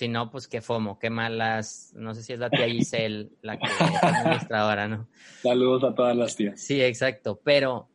Si 0.00 0.08
no, 0.08 0.30
pues 0.30 0.48
qué 0.48 0.62
fomo, 0.62 0.98
qué 0.98 1.10
malas. 1.10 1.92
No 1.94 2.14
sé 2.14 2.22
si 2.22 2.32
es 2.32 2.38
la 2.38 2.48
tía 2.48 2.66
Giselle 2.66 3.32
la 3.42 3.58
que 3.58 3.66
es 3.66 4.02
administradora, 4.02 4.88
¿no? 4.88 5.10
Saludos 5.42 5.84
a 5.84 5.94
todas 5.94 6.16
las 6.16 6.34
tías. 6.36 6.58
Sí, 6.58 6.80
exacto. 6.80 7.38
Pero, 7.44 7.90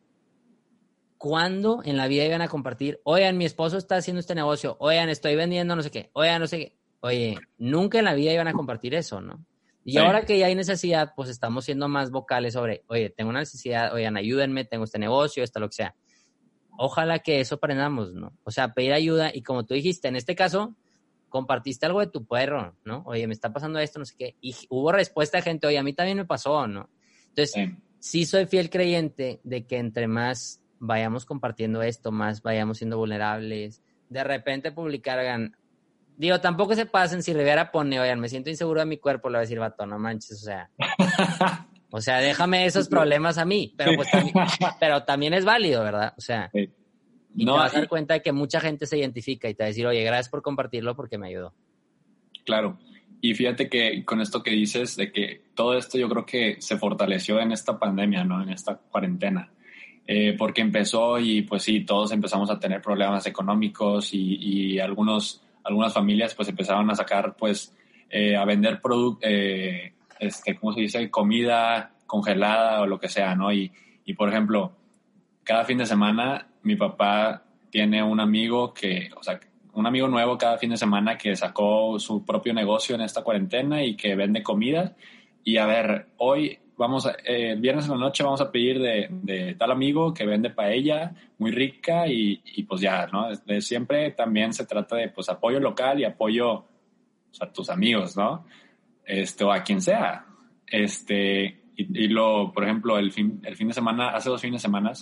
¿cuándo 1.18 1.82
en 1.84 1.96
la 1.96 2.06
vida 2.06 2.24
iban 2.24 2.42
a 2.42 2.48
compartir? 2.48 3.00
Oigan, 3.02 3.36
mi 3.36 3.44
esposo 3.44 3.76
está 3.76 3.96
haciendo 3.96 4.20
este 4.20 4.36
negocio. 4.36 4.76
Oigan, 4.78 5.08
estoy 5.08 5.34
vendiendo 5.34 5.74
no 5.74 5.82
sé 5.82 5.90
qué. 5.90 6.10
Oigan, 6.12 6.40
no 6.40 6.46
sé 6.46 6.58
qué. 6.58 6.76
Oye, 7.00 7.38
nunca 7.58 7.98
en 7.98 8.04
la 8.04 8.14
vida 8.14 8.32
iban 8.32 8.46
a 8.46 8.52
compartir 8.52 8.94
eso, 8.94 9.20
¿no? 9.20 9.44
Y 9.82 9.98
ahora 9.98 10.24
que 10.24 10.38
ya 10.38 10.46
hay 10.46 10.54
necesidad, 10.54 11.12
pues 11.16 11.28
estamos 11.28 11.64
siendo 11.64 11.88
más 11.88 12.12
vocales 12.12 12.52
sobre, 12.52 12.84
oye, 12.86 13.10
tengo 13.10 13.30
una 13.30 13.40
necesidad, 13.40 13.92
oigan, 13.92 14.16
ayúdenme, 14.16 14.64
tengo 14.64 14.84
este 14.84 15.00
negocio, 15.00 15.42
esto, 15.42 15.58
lo 15.58 15.68
que 15.70 15.74
sea. 15.74 15.96
Ojalá 16.78 17.18
que 17.18 17.40
eso 17.40 17.56
aprendamos, 17.56 18.14
¿no? 18.14 18.32
O 18.44 18.52
sea, 18.52 18.74
pedir 18.74 18.92
ayuda 18.92 19.32
y 19.34 19.42
como 19.42 19.66
tú 19.66 19.74
dijiste, 19.74 20.06
en 20.06 20.14
este 20.14 20.36
caso, 20.36 20.76
compartiste 21.28 21.86
algo 21.86 22.00
de 22.00 22.06
tu 22.06 22.24
perro, 22.26 22.76
¿no? 22.84 23.02
Oye, 23.06 23.26
me 23.26 23.34
está 23.34 23.52
pasando 23.52 23.78
esto, 23.78 23.98
no 23.98 24.04
sé 24.04 24.14
qué. 24.18 24.36
Y 24.40 24.54
hubo 24.68 24.92
respuesta 24.92 25.38
de 25.38 25.42
gente, 25.42 25.66
oye, 25.66 25.78
a 25.78 25.82
mí 25.82 25.92
también 25.92 26.18
me 26.18 26.24
pasó, 26.24 26.66
¿no? 26.66 26.88
Entonces, 27.28 27.70
sí. 27.98 28.24
soy 28.24 28.46
fiel 28.46 28.70
creyente 28.70 29.40
de 29.44 29.66
que 29.66 29.78
entre 29.78 30.08
más 30.08 30.62
vayamos 30.78 31.24
compartiendo 31.24 31.82
esto, 31.82 32.12
más 32.12 32.42
vayamos 32.42 32.78
siendo 32.78 32.98
vulnerables. 32.98 33.82
De 34.08 34.22
repente 34.24 34.72
publicar, 34.72 35.18
hagan, 35.18 35.56
digo, 36.16 36.40
tampoco 36.40 36.74
se 36.74 36.86
pasen 36.86 37.22
si 37.22 37.32
Rivera 37.32 37.70
pone, 37.70 38.00
oigan, 38.00 38.20
me 38.20 38.28
siento 38.28 38.50
inseguro 38.50 38.80
de 38.80 38.86
mi 38.86 38.98
cuerpo, 38.98 39.28
le 39.28 39.34
va 39.34 39.38
a 39.38 39.42
decir, 39.42 39.58
vato, 39.58 39.86
no 39.86 39.98
manches, 39.98 40.42
o 40.42 40.44
sea. 40.44 40.70
o 41.90 42.00
sea, 42.00 42.18
déjame 42.18 42.66
esos 42.66 42.88
problemas 42.88 43.38
a 43.38 43.44
mí, 43.44 43.74
pero 43.76 43.92
pues 43.96 44.10
también, 44.10 44.34
pero 44.80 45.04
también 45.04 45.34
es 45.34 45.44
válido, 45.44 45.82
¿verdad? 45.82 46.14
O 46.16 46.20
sea, 46.20 46.50
y 47.36 47.44
no, 47.44 47.52
te 47.54 47.58
vas 47.58 47.74
a 47.74 47.78
dar 47.78 47.88
cuenta 47.88 48.14
de 48.14 48.22
que 48.22 48.32
mucha 48.32 48.60
gente 48.60 48.86
se 48.86 48.98
identifica 48.98 49.48
y 49.48 49.54
te 49.54 49.62
va 49.62 49.66
a 49.66 49.68
decir, 49.68 49.86
oye, 49.86 50.02
gracias 50.02 50.28
por 50.28 50.42
compartirlo 50.42 50.96
porque 50.96 51.18
me 51.18 51.28
ayudó. 51.28 51.52
Claro. 52.44 52.78
Y 53.20 53.34
fíjate 53.34 53.68
que 53.68 54.04
con 54.04 54.20
esto 54.20 54.42
que 54.42 54.50
dices, 54.50 54.96
de 54.96 55.12
que 55.12 55.42
todo 55.54 55.76
esto 55.76 55.98
yo 55.98 56.08
creo 56.08 56.24
que 56.24 56.56
se 56.60 56.76
fortaleció 56.76 57.40
en 57.40 57.52
esta 57.52 57.78
pandemia, 57.78 58.24
¿no? 58.24 58.42
En 58.42 58.50
esta 58.50 58.76
cuarentena. 58.76 59.50
Eh, 60.06 60.36
porque 60.38 60.60
empezó 60.60 61.18
y 61.18 61.42
pues 61.42 61.64
sí, 61.64 61.80
todos 61.80 62.12
empezamos 62.12 62.48
a 62.50 62.60
tener 62.60 62.80
problemas 62.80 63.26
económicos 63.26 64.14
y, 64.14 64.36
y 64.36 64.78
algunos, 64.78 65.42
algunas 65.64 65.92
familias 65.92 66.34
pues 66.34 66.48
empezaron 66.48 66.88
a 66.90 66.94
sacar 66.94 67.34
pues 67.36 67.76
eh, 68.08 68.36
a 68.36 68.44
vender 68.44 68.80
productos, 68.80 69.28
eh, 69.28 69.94
este, 70.20 70.54
¿cómo 70.54 70.72
se 70.72 70.82
dice? 70.82 71.10
Comida 71.10 71.92
congelada 72.06 72.82
o 72.82 72.86
lo 72.86 73.00
que 73.00 73.08
sea, 73.08 73.34
¿no? 73.34 73.52
Y, 73.52 73.72
y 74.04 74.14
por 74.14 74.28
ejemplo, 74.28 74.76
cada 75.42 75.64
fin 75.64 75.78
de 75.78 75.86
semana 75.86 76.46
mi 76.66 76.74
papá 76.74 77.44
tiene 77.70 78.02
un 78.02 78.18
amigo 78.18 78.74
que, 78.74 79.08
o 79.16 79.22
sea, 79.22 79.38
un 79.74 79.86
amigo 79.86 80.08
nuevo 80.08 80.36
cada 80.36 80.58
fin 80.58 80.70
de 80.70 80.76
semana 80.76 81.16
que 81.16 81.36
sacó 81.36 81.98
su 82.00 82.24
propio 82.24 82.52
negocio 82.52 82.94
en 82.96 83.02
esta 83.02 83.22
cuarentena 83.22 83.84
y 83.84 83.94
que 83.94 84.16
vende 84.16 84.42
comida. 84.42 84.96
Y 85.44 85.58
a 85.58 85.66
ver, 85.66 86.08
hoy 86.16 86.58
vamos, 86.76 87.06
a, 87.06 87.14
eh, 87.24 87.54
viernes 87.56 87.84
en 87.84 87.92
la 87.92 87.98
noche 87.98 88.24
vamos 88.24 88.40
a 88.40 88.50
pedir 88.50 88.80
de, 88.80 89.54
tal 89.56 89.70
amigo 89.70 90.12
que 90.12 90.26
vende 90.26 90.50
paella 90.50 91.14
muy 91.38 91.52
rica 91.52 92.08
y, 92.08 92.40
pues 92.68 92.80
ya, 92.80 93.06
¿no? 93.06 93.28
De 93.30 93.60
siempre 93.60 94.10
también 94.10 94.52
se 94.52 94.66
trata 94.66 94.96
de 94.96 95.08
pues 95.08 95.28
apoyo 95.28 95.60
local 95.60 96.00
y 96.00 96.04
apoyo 96.04 96.64
a 97.38 97.52
tus 97.52 97.70
amigos, 97.70 98.16
¿no? 98.16 98.44
Este, 99.04 99.44
o 99.44 99.52
a 99.52 99.62
quien 99.62 99.80
sea. 99.80 100.26
Este, 100.66 101.44
y, 101.76 102.04
y, 102.04 102.08
lo, 102.08 102.50
por 102.52 102.64
ejemplo, 102.64 102.98
el 102.98 103.12
fin, 103.12 103.40
el 103.44 103.54
fin 103.54 103.68
de 103.68 103.74
semana, 103.74 104.08
hace 104.08 104.30
dos 104.30 104.40
fines 104.40 104.62
de 104.62 104.66
semana, 104.66 104.92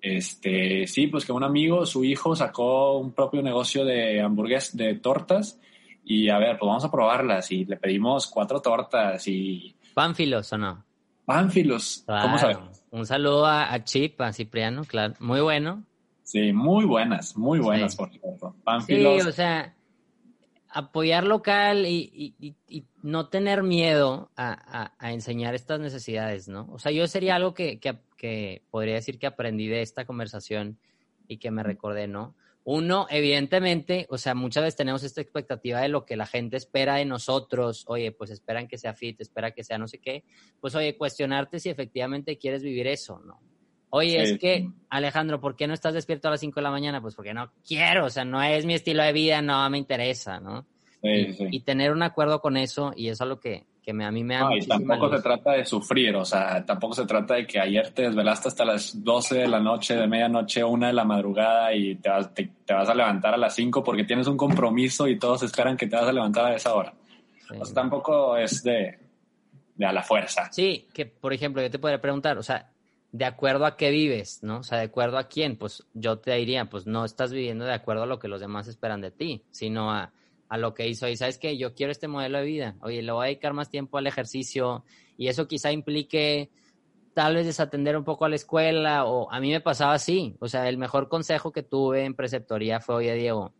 este, 0.00 0.86
sí, 0.86 1.06
pues 1.08 1.24
que 1.24 1.32
un 1.32 1.44
amigo, 1.44 1.84
su 1.86 2.04
hijo 2.04 2.36
sacó 2.36 2.98
un 2.98 3.12
propio 3.12 3.42
negocio 3.42 3.84
de 3.84 4.20
hamburguesas, 4.20 4.76
de 4.76 4.94
tortas, 4.94 5.60
y 6.04 6.28
a 6.28 6.38
ver, 6.38 6.58
pues 6.58 6.68
vamos 6.68 6.84
a 6.84 6.90
probarlas, 6.90 7.50
y 7.50 7.64
le 7.64 7.76
pedimos 7.76 8.26
cuatro 8.26 8.60
tortas 8.60 9.26
y... 9.26 9.74
¿Pánfilos 9.94 10.52
o 10.52 10.58
no? 10.58 10.84
Pánfilos, 11.24 12.04
¿cómo 12.06 12.38
sabemos? 12.38 12.82
Un 12.90 13.04
saludo 13.04 13.46
a, 13.46 13.84
Chip, 13.84 14.20
a 14.20 14.32
Cipriano, 14.32 14.84
claro, 14.84 15.14
muy 15.20 15.40
bueno. 15.40 15.84
Sí, 16.22 16.52
muy 16.52 16.84
buenas, 16.84 17.36
muy 17.36 17.58
buenas, 17.58 17.96
por 17.96 18.10
cierto. 18.10 18.54
Pánfilos. 18.64 19.22
Sí, 19.22 19.28
o 19.28 19.32
sea, 19.32 19.74
apoyar 20.70 21.24
local 21.24 21.86
y, 21.86 22.34
no 23.02 23.28
tener 23.28 23.62
miedo 23.62 24.30
a, 24.36 24.92
enseñar 25.00 25.54
estas 25.54 25.80
necesidades, 25.80 26.48
¿no? 26.48 26.68
O 26.72 26.78
sea, 26.78 26.92
yo 26.92 27.06
sería 27.06 27.36
algo 27.36 27.54
que, 27.54 27.78
que, 27.78 27.98
podría 28.70 28.94
decir 28.94 29.18
que 29.18 29.26
aprendí 29.26 29.68
de 29.68 29.82
esta 29.82 30.04
conversación 30.04 30.78
y 31.26 31.38
que 31.38 31.50
me 31.50 31.62
recordé, 31.62 32.08
¿no? 32.08 32.34
Uno, 32.70 33.06
evidentemente, 33.08 34.06
o 34.10 34.18
sea, 34.18 34.34
muchas 34.34 34.62
veces 34.62 34.76
tenemos 34.76 35.02
esta 35.02 35.22
expectativa 35.22 35.80
de 35.80 35.88
lo 35.88 36.04
que 36.04 36.16
la 36.16 36.26
gente 36.26 36.58
espera 36.58 36.96
de 36.96 37.06
nosotros. 37.06 37.84
Oye, 37.86 38.12
pues 38.12 38.30
esperan 38.30 38.68
que 38.68 38.76
sea 38.76 38.92
fit, 38.92 39.18
espera 39.22 39.52
que 39.52 39.64
sea 39.64 39.78
no 39.78 39.88
sé 39.88 40.00
qué. 40.00 40.24
Pues 40.60 40.74
oye, 40.74 40.94
cuestionarte 40.94 41.60
si 41.60 41.70
efectivamente 41.70 42.36
quieres 42.36 42.62
vivir 42.62 42.86
eso, 42.86 43.20
¿no? 43.20 43.40
Oye, 43.90 44.20
es 44.22 44.38
que, 44.38 44.68
Alejandro, 44.90 45.40
¿por 45.40 45.56
qué 45.56 45.66
no 45.66 45.72
estás 45.72 45.94
despierto 45.94 46.28
a 46.28 46.32
las 46.32 46.40
5 46.40 46.60
de 46.60 46.62
la 46.62 46.70
mañana? 46.70 47.00
Pues 47.00 47.14
porque 47.14 47.32
no 47.32 47.50
quiero, 47.66 48.04
o 48.04 48.10
sea, 48.10 48.26
no 48.26 48.42
es 48.42 48.66
mi 48.66 48.74
estilo 48.74 49.02
de 49.02 49.14
vida, 49.14 49.40
no 49.40 49.70
me 49.70 49.78
interesa, 49.78 50.40
¿no? 50.40 50.66
Sí, 51.00 51.32
sí. 51.32 51.46
y, 51.50 51.60
tener 51.60 51.92
un 51.92 52.02
acuerdo 52.02 52.42
con 52.42 52.56
eso, 52.56 52.92
y 52.94 53.08
eso 53.08 53.24
es 53.24 53.28
lo 53.28 53.40
que, 53.40 53.66
que 53.88 53.94
me, 53.94 54.04
a 54.04 54.10
mí 54.10 54.22
me 54.22 54.34
da. 54.34 54.40
No, 54.40 54.54
y 54.54 54.66
tampoco 54.66 55.08
se 55.16 55.22
trata 55.22 55.52
de 55.52 55.64
sufrir, 55.64 56.14
o 56.14 56.22
sea, 56.22 56.62
tampoco 56.62 56.92
se 56.92 57.06
trata 57.06 57.36
de 57.36 57.46
que 57.46 57.58
ayer 57.58 57.90
te 57.92 58.02
desvelaste 58.02 58.48
hasta 58.48 58.62
las 58.62 59.02
12 59.02 59.36
de 59.36 59.48
la 59.48 59.60
noche, 59.60 59.96
de 59.96 60.06
medianoche, 60.06 60.62
una 60.62 60.88
de 60.88 60.92
la 60.92 61.06
madrugada 61.06 61.72
y 61.72 61.94
te 61.94 62.10
vas, 62.10 62.34
te, 62.34 62.50
vas 62.68 62.86
a 62.86 62.94
levantar 62.94 63.32
a 63.32 63.38
las 63.38 63.54
5 63.54 63.82
porque 63.82 64.04
tienes 64.04 64.26
un 64.26 64.36
compromiso 64.36 65.08
y 65.08 65.18
todos 65.18 65.42
esperan 65.42 65.78
que 65.78 65.86
te 65.86 65.96
vas 65.96 66.06
a 66.06 66.12
levantar 66.12 66.44
a 66.44 66.54
esa 66.54 66.74
hora. 66.74 66.92
O 67.58 67.64
sea, 67.64 67.74
tampoco 67.74 68.36
es 68.36 68.62
de, 68.62 68.98
de 69.74 69.86
a 69.86 69.92
la 69.94 70.02
fuerza. 70.02 70.52
Sí, 70.52 70.86
que 70.92 71.06
por 71.06 71.32
ejemplo, 71.32 71.62
yo 71.62 71.70
te 71.70 71.78
podría 71.78 72.02
preguntar, 72.02 72.36
o 72.36 72.42
sea, 72.42 72.70
de 73.12 73.24
acuerdo 73.24 73.64
a 73.64 73.78
qué 73.78 73.88
vives, 73.88 74.40
¿no? 74.42 74.58
O 74.58 74.62
sea, 74.64 74.76
de 74.76 74.84
acuerdo 74.84 75.16
a 75.16 75.28
quién, 75.28 75.56
pues 75.56 75.86
yo 75.94 76.18
te 76.18 76.34
diría, 76.34 76.66
pues 76.66 76.86
no 76.86 77.06
estás 77.06 77.32
viviendo 77.32 77.64
de 77.64 77.72
acuerdo 77.72 78.02
a 78.02 78.06
lo 78.06 78.18
que 78.18 78.28
los 78.28 78.42
demás 78.42 78.68
esperan 78.68 79.00
de 79.00 79.12
ti, 79.12 79.44
sino 79.50 79.90
a, 79.90 80.12
lo 80.56 80.74
que 80.74 80.88
hizo. 80.88 81.08
Y 81.08 81.16
sabes 81.16 81.38
que 81.38 81.58
yo 81.58 81.74
quiero 81.74 81.92
este 81.92 82.08
modelo 82.08 82.38
de 82.38 82.44
vida. 82.44 82.76
Oye, 82.80 83.02
le 83.02 83.12
voy 83.12 83.24
a 83.24 83.26
dedicar 83.26 83.52
más 83.52 83.68
tiempo 83.68 83.98
al 83.98 84.06
ejercicio 84.06 84.84
y 85.16 85.28
eso 85.28 85.46
quizá 85.46 85.72
implique 85.72 86.50
tal 87.14 87.34
vez 87.34 87.46
desatender 87.46 87.96
un 87.96 88.04
poco 88.04 88.24
a 88.24 88.28
la 88.28 88.36
escuela 88.36 89.04
o 89.04 89.30
a 89.30 89.40
mí 89.40 89.50
me 89.50 89.60
pasaba 89.60 89.92
así. 89.92 90.36
O 90.40 90.48
sea, 90.48 90.68
el 90.68 90.78
mejor 90.78 91.08
consejo 91.08 91.52
que 91.52 91.62
tuve 91.62 92.04
en 92.04 92.14
preceptoría 92.14 92.80
fue, 92.80 92.94
oye, 92.94 93.14
Diego, 93.14 93.52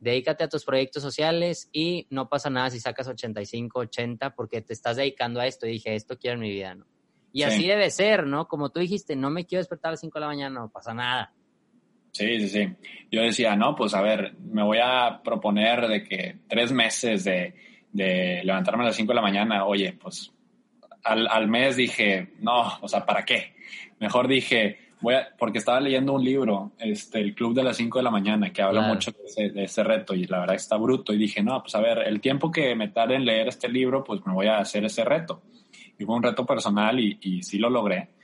dedícate 0.00 0.44
a 0.44 0.48
tus 0.48 0.64
proyectos 0.64 1.02
sociales 1.02 1.68
y 1.72 2.06
no 2.10 2.28
pasa 2.28 2.50
nada 2.50 2.70
si 2.70 2.78
sacas 2.78 3.08
85, 3.08 3.80
80 3.80 4.34
porque 4.34 4.60
te 4.60 4.72
estás 4.72 4.96
dedicando 4.96 5.40
a 5.40 5.46
esto. 5.46 5.66
Y 5.66 5.72
dije, 5.72 5.94
esto 5.94 6.18
quiero 6.18 6.34
en 6.34 6.40
mi 6.40 6.50
vida, 6.50 6.74
¿no? 6.74 6.86
Y 7.32 7.42
así 7.42 7.66
debe 7.66 7.90
ser, 7.90 8.26
¿no? 8.26 8.48
Como 8.48 8.70
tú 8.70 8.80
dijiste, 8.80 9.14
no 9.14 9.28
me 9.28 9.44
quiero 9.44 9.60
despertar 9.60 9.90
a 9.90 9.92
las 9.92 10.00
5 10.00 10.18
de 10.18 10.20
la 10.20 10.26
mañana, 10.26 10.60
no 10.60 10.70
pasa 10.70 10.94
nada. 10.94 11.34
Sí, 12.16 12.40
sí, 12.40 12.48
sí. 12.48 12.68
Yo 13.10 13.20
decía, 13.20 13.54
no, 13.56 13.74
pues 13.76 13.92
a 13.92 14.00
ver, 14.00 14.34
me 14.38 14.62
voy 14.62 14.78
a 14.82 15.20
proponer 15.22 15.86
de 15.86 16.02
que 16.02 16.36
tres 16.48 16.72
meses 16.72 17.24
de, 17.24 17.52
levantarme 17.92 18.84
a 18.84 18.86
las 18.86 18.96
5 18.96 19.10
de 19.10 19.14
la 19.14 19.20
mañana, 19.20 19.66
oye, 19.66 19.92
pues 19.92 20.32
al, 21.04 21.46
mes 21.46 21.76
dije, 21.76 22.32
no, 22.40 22.78
o 22.80 22.88
sea, 22.88 23.04
¿para 23.04 23.22
qué? 23.22 23.54
Mejor 24.00 24.28
dije, 24.28 24.78
voy 25.02 25.14
a, 25.14 25.28
porque 25.36 25.58
estaba 25.58 25.78
leyendo 25.78 26.14
un 26.14 26.24
libro, 26.24 26.72
este, 26.78 27.20
El 27.20 27.34
Club 27.34 27.54
de 27.54 27.64
las 27.64 27.76
5 27.76 27.98
de 27.98 28.02
la 28.02 28.10
mañana, 28.10 28.50
que 28.50 28.62
habla 28.62 28.80
mucho 28.80 29.10
de 29.10 29.24
ese, 29.26 29.50
de 29.50 29.64
ese, 29.64 29.84
reto 29.84 30.14
y 30.14 30.24
la 30.24 30.40
verdad 30.40 30.56
está 30.56 30.78
bruto. 30.78 31.12
Y 31.12 31.18
dije, 31.18 31.42
no, 31.42 31.60
pues 31.60 31.74
a 31.74 31.80
ver, 31.80 31.98
el 31.98 32.22
tiempo 32.22 32.50
que 32.50 32.74
me 32.74 32.88
tarde 32.88 33.16
en 33.16 33.26
leer 33.26 33.48
este 33.48 33.68
libro, 33.68 34.02
pues 34.02 34.24
me 34.24 34.32
voy 34.32 34.46
a 34.46 34.56
hacer 34.56 34.86
ese 34.86 35.04
reto 35.04 35.42
y 35.98 36.04
fue 36.04 36.16
un 36.16 36.22
reto 36.22 36.46
personal 36.46 36.98
y, 36.98 37.18
y 37.20 37.42
sí 37.42 37.58
lo 37.58 37.68
logré. 37.68 38.15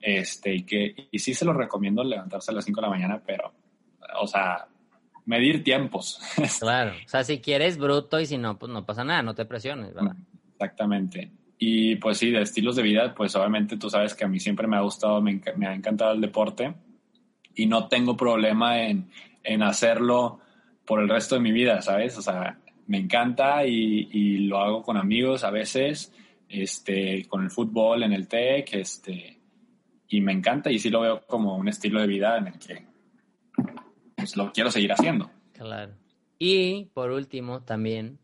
Este, 0.00 0.54
y, 0.54 0.62
que, 0.62 1.08
y 1.10 1.18
sí 1.18 1.34
se 1.34 1.44
lo 1.44 1.52
recomiendo 1.52 2.02
levantarse 2.02 2.50
a 2.50 2.54
las 2.54 2.64
5 2.64 2.80
de 2.80 2.86
la 2.86 2.90
mañana, 2.90 3.22
pero, 3.24 3.52
o 4.20 4.26
sea, 4.26 4.66
medir 5.26 5.62
tiempos. 5.62 6.20
Claro, 6.60 6.92
o 6.92 7.08
sea, 7.08 7.24
si 7.24 7.40
quieres 7.40 7.78
bruto 7.78 8.18
y 8.20 8.26
si 8.26 8.38
no, 8.38 8.58
pues 8.58 8.72
no 8.72 8.84
pasa 8.84 9.04
nada, 9.04 9.22
no 9.22 9.34
te 9.34 9.44
presiones, 9.44 9.94
¿verdad? 9.94 10.16
Exactamente. 10.52 11.30
Y 11.58 11.96
pues 11.96 12.18
sí, 12.18 12.30
de 12.30 12.40
estilos 12.40 12.76
de 12.76 12.82
vida, 12.82 13.14
pues 13.14 13.36
obviamente 13.36 13.76
tú 13.76 13.90
sabes 13.90 14.14
que 14.14 14.24
a 14.24 14.28
mí 14.28 14.40
siempre 14.40 14.66
me 14.66 14.76
ha 14.76 14.80
gustado, 14.80 15.20
me, 15.20 15.40
me 15.56 15.66
ha 15.66 15.74
encantado 15.74 16.12
el 16.12 16.20
deporte 16.20 16.74
y 17.54 17.66
no 17.66 17.88
tengo 17.88 18.16
problema 18.16 18.82
en, 18.82 19.10
en, 19.42 19.62
hacerlo 19.62 20.40
por 20.86 21.00
el 21.00 21.08
resto 21.08 21.34
de 21.34 21.42
mi 21.42 21.52
vida, 21.52 21.82
¿sabes? 21.82 22.16
O 22.16 22.22
sea, 22.22 22.58
me 22.86 22.96
encanta 22.96 23.66
y, 23.66 24.08
y 24.10 24.38
lo 24.38 24.58
hago 24.58 24.82
con 24.82 24.96
amigos 24.96 25.44
a 25.44 25.50
veces 25.50 26.12
este, 26.50 27.26
con 27.28 27.44
el 27.44 27.50
fútbol 27.50 28.02
en 28.02 28.12
el 28.12 28.26
TEC, 28.26 28.74
este, 28.74 29.39
y 30.10 30.20
me 30.20 30.32
encanta 30.32 30.70
y 30.70 30.78
sí 30.78 30.90
lo 30.90 31.00
veo 31.00 31.24
como 31.26 31.56
un 31.56 31.68
estilo 31.68 32.00
de 32.00 32.06
vida 32.08 32.36
en 32.36 32.48
el 32.48 32.58
que 32.58 32.84
pues, 34.16 34.36
lo 34.36 34.52
quiero 34.52 34.70
seguir 34.70 34.92
haciendo. 34.92 35.30
Claro. 35.52 35.94
Y 36.36 36.86
por 36.94 37.12
último, 37.12 37.62
también, 37.62 38.18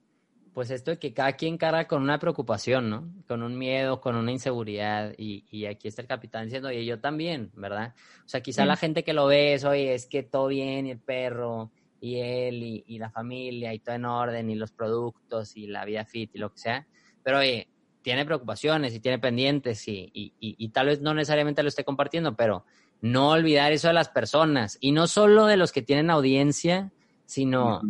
pues 0.53 0.70
esto 0.70 0.90
de 0.90 0.99
que 0.99 1.14
cada 1.14 1.35
quien 1.35 1.57
carga 1.57 1.87
con 1.87 2.03
una 2.03 2.18
preocupación, 2.18 2.90
¿no? 2.90 3.09
Con 3.29 3.42
un 3.42 3.57
miedo, 3.57 4.01
con 4.01 4.16
una 4.16 4.33
inseguridad, 4.33 5.14
y, 5.16 5.44
y 5.49 5.66
aquí 5.66 5.87
está 5.87 6.03
el 6.03 6.09
capitán 6.09 6.46
diciendo, 6.46 6.72
y 6.72 6.85
yo 6.85 6.99
también, 6.99 7.53
¿verdad? 7.55 7.94
O 8.25 8.29
sea, 8.29 8.40
quizá 8.40 8.64
la 8.64 8.77
gente 8.77 9.05
que 9.05 9.12
lo 9.12 9.27
ve 9.27 9.55
es, 9.55 9.64
oye, 9.64 9.94
es 9.94 10.07
que 10.07 10.25
todo 10.25 10.49
bien, 10.49 10.87
y 10.87 10.90
el 10.90 10.99
perro, 10.99 11.70
y 12.01 12.16
él, 12.16 12.62
y, 12.62 12.85
y 12.88 12.99
la 12.99 13.11
familia, 13.11 13.72
y 13.72 13.79
todo 13.79 13.94
en 13.94 14.07
orden, 14.07 14.51
y 14.51 14.57
los 14.57 14.72
productos, 14.72 15.57
y 15.57 15.68
la 15.68 15.85
vida 15.85 16.05
fit, 16.05 16.35
y 16.35 16.38
lo 16.38 16.51
que 16.51 16.59
sea. 16.59 16.87
Pero 17.22 17.38
oye, 17.38 17.68
tiene 18.06 18.24
preocupaciones 18.24 18.94
y 18.94 19.00
tiene 19.00 19.18
pendientes 19.18 19.88
y, 19.88 20.08
y, 20.14 20.32
y, 20.38 20.68
tal 20.68 20.86
vez 20.86 21.00
no 21.00 21.12
necesariamente 21.12 21.64
lo 21.64 21.68
esté 21.68 21.82
compartiendo, 21.82 22.36
pero 22.36 22.64
no 23.00 23.30
olvidar 23.30 23.72
eso 23.72 23.88
de 23.88 23.94
las 23.94 24.10
personas 24.10 24.78
y 24.80 24.92
no 24.92 25.08
solo 25.08 25.46
de 25.46 25.56
los 25.56 25.72
que 25.72 25.82
tienen 25.82 26.08
audiencia, 26.10 26.92
sino 27.24 27.80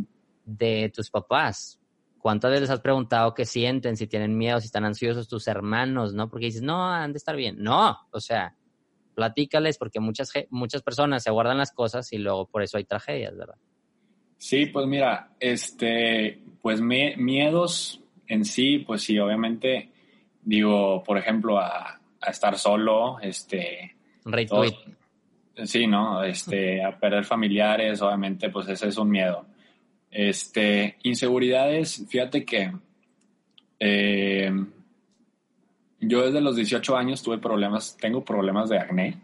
de 0.46 0.90
tus 0.96 1.10
papás. 1.10 1.78
¿Cuántas 2.18 2.50
veces 2.50 2.70
has 2.70 2.80
preguntado 2.80 3.34
qué 3.34 3.44
sienten, 3.44 3.98
si 3.98 4.06
tienen 4.06 4.38
miedo, 4.38 4.58
si 4.58 4.68
están 4.68 4.86
ansiosos 4.86 5.28
tus 5.28 5.48
hermanos, 5.48 6.14
no? 6.14 6.30
Porque 6.30 6.46
dices, 6.46 6.62
no, 6.62 6.90
han 6.90 7.12
de 7.12 7.18
estar 7.18 7.36
bien. 7.36 7.62
No, 7.62 7.98
o 8.10 8.18
sea, 8.18 8.56
platícales 9.14 9.76
porque 9.76 10.00
muchas, 10.00 10.32
muchas 10.48 10.80
personas 10.80 11.24
se 11.24 11.30
guardan 11.30 11.58
las 11.58 11.72
cosas 11.72 12.10
y 12.14 12.16
luego 12.16 12.46
por 12.46 12.62
eso 12.62 12.78
hay 12.78 12.84
tragedias, 12.84 13.36
¿verdad? 13.36 13.56
Sí, 14.38 14.64
pues 14.64 14.86
mira, 14.86 15.34
este, 15.40 16.42
pues 16.62 16.80
miedos 16.80 18.00
en 18.26 18.46
sí, 18.46 18.78
pues 18.78 19.02
sí, 19.02 19.18
obviamente 19.18 19.90
digo, 20.46 21.02
por 21.02 21.18
ejemplo, 21.18 21.58
a, 21.58 22.00
estar 22.26 22.56
solo, 22.58 23.20
este... 23.20 23.94
sí, 25.64 25.86
¿no? 25.86 26.24
Este, 26.24 26.82
a 26.82 26.98
perder 26.98 27.24
familiares, 27.24 28.00
obviamente, 28.02 28.48
pues 28.48 28.68
ese 28.68 28.88
es 28.88 28.96
un 28.96 29.10
miedo. 29.10 29.46
Este, 30.10 30.96
inseguridades, 31.02 32.04
fíjate 32.08 32.44
que 32.44 32.72
eh, 33.78 34.50
yo 36.00 36.24
desde 36.24 36.40
los 36.40 36.56
18 36.56 36.96
años 36.96 37.22
tuve 37.22 37.38
problemas, 37.38 37.96
tengo 38.00 38.24
problemas 38.24 38.68
de 38.68 38.78
acné, 38.78 39.20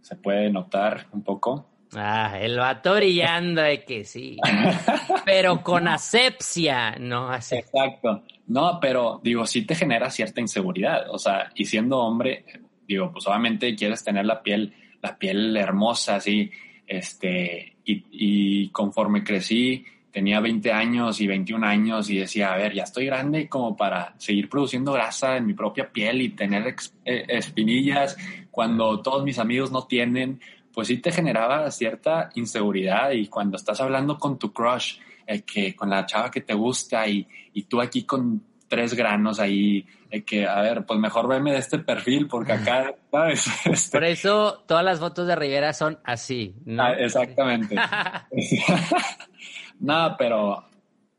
se 0.00 0.16
puede 0.16 0.50
notar 0.50 1.06
un 1.12 1.22
poco. 1.22 1.66
Ah, 1.94 2.38
el 2.40 2.58
vato 2.58 2.94
brillando 2.94 3.62
de 3.62 3.84
que 3.84 4.04
sí. 4.04 4.36
pero 5.24 5.62
con 5.62 5.88
asepsia, 5.88 6.96
¿no? 6.98 7.34
Exacto. 7.34 8.22
No, 8.48 8.78
pero 8.80 9.20
digo, 9.22 9.46
sí 9.46 9.62
te 9.62 9.74
genera 9.74 10.10
cierta 10.10 10.40
inseguridad. 10.40 11.10
O 11.10 11.18
sea, 11.18 11.50
y 11.54 11.64
siendo 11.64 11.98
hombre, 11.98 12.44
digo, 12.86 13.12
pues 13.12 13.26
obviamente 13.26 13.74
quieres 13.76 14.02
tener 14.02 14.24
la 14.24 14.42
piel, 14.42 14.74
la 15.02 15.16
piel 15.16 15.56
hermosa, 15.56 16.16
así, 16.16 16.50
este, 16.86 17.76
y, 17.84 18.04
y 18.10 18.68
conforme 18.70 19.22
crecí, 19.22 19.84
tenía 20.10 20.40
20 20.40 20.72
años 20.72 21.20
y 21.20 21.26
21 21.26 21.66
años 21.66 22.10
y 22.10 22.18
decía, 22.18 22.52
a 22.52 22.56
ver, 22.56 22.72
ya 22.72 22.84
estoy 22.84 23.06
grande 23.06 23.48
como 23.48 23.76
para 23.76 24.14
seguir 24.18 24.48
produciendo 24.48 24.92
grasa 24.92 25.36
en 25.36 25.46
mi 25.46 25.54
propia 25.54 25.92
piel 25.92 26.22
y 26.22 26.30
tener 26.30 26.74
eh, 27.04 27.24
espinillas 27.28 28.16
cuando 28.50 29.00
todos 29.00 29.22
mis 29.24 29.38
amigos 29.38 29.70
no 29.70 29.86
tienen, 29.86 30.40
pues 30.72 30.88
sí 30.88 30.98
te 30.98 31.12
generaba 31.12 31.70
cierta 31.70 32.30
inseguridad 32.34 33.10
y 33.12 33.28
cuando 33.28 33.56
estás 33.56 33.80
hablando 33.80 34.18
con 34.18 34.38
tu 34.38 34.52
crush 34.52 34.98
que 35.46 35.76
con 35.76 35.90
la 35.90 36.06
chava 36.06 36.30
que 36.30 36.40
te 36.40 36.54
gusta 36.54 37.06
y, 37.06 37.26
y 37.52 37.62
tú 37.64 37.80
aquí 37.80 38.04
con 38.04 38.42
tres 38.68 38.94
granos 38.94 39.40
ahí, 39.40 39.84
que, 40.26 40.46
a 40.46 40.60
ver, 40.60 40.84
pues 40.86 41.00
mejor 41.00 41.28
veme 41.28 41.52
de 41.52 41.58
este 41.58 41.78
perfil 41.78 42.28
porque 42.28 42.52
acá, 42.52 42.94
¿sabes? 43.10 43.46
Este 43.66 43.98
Por 43.98 44.04
eso 44.04 44.64
todas 44.66 44.84
las 44.84 45.00
fotos 45.00 45.26
de 45.26 45.36
Rivera 45.36 45.72
son 45.72 45.98
así, 46.04 46.54
¿no? 46.64 46.82
Ah, 46.82 46.92
exactamente. 46.92 47.74
Nada, 49.80 50.16
pero 50.16 50.64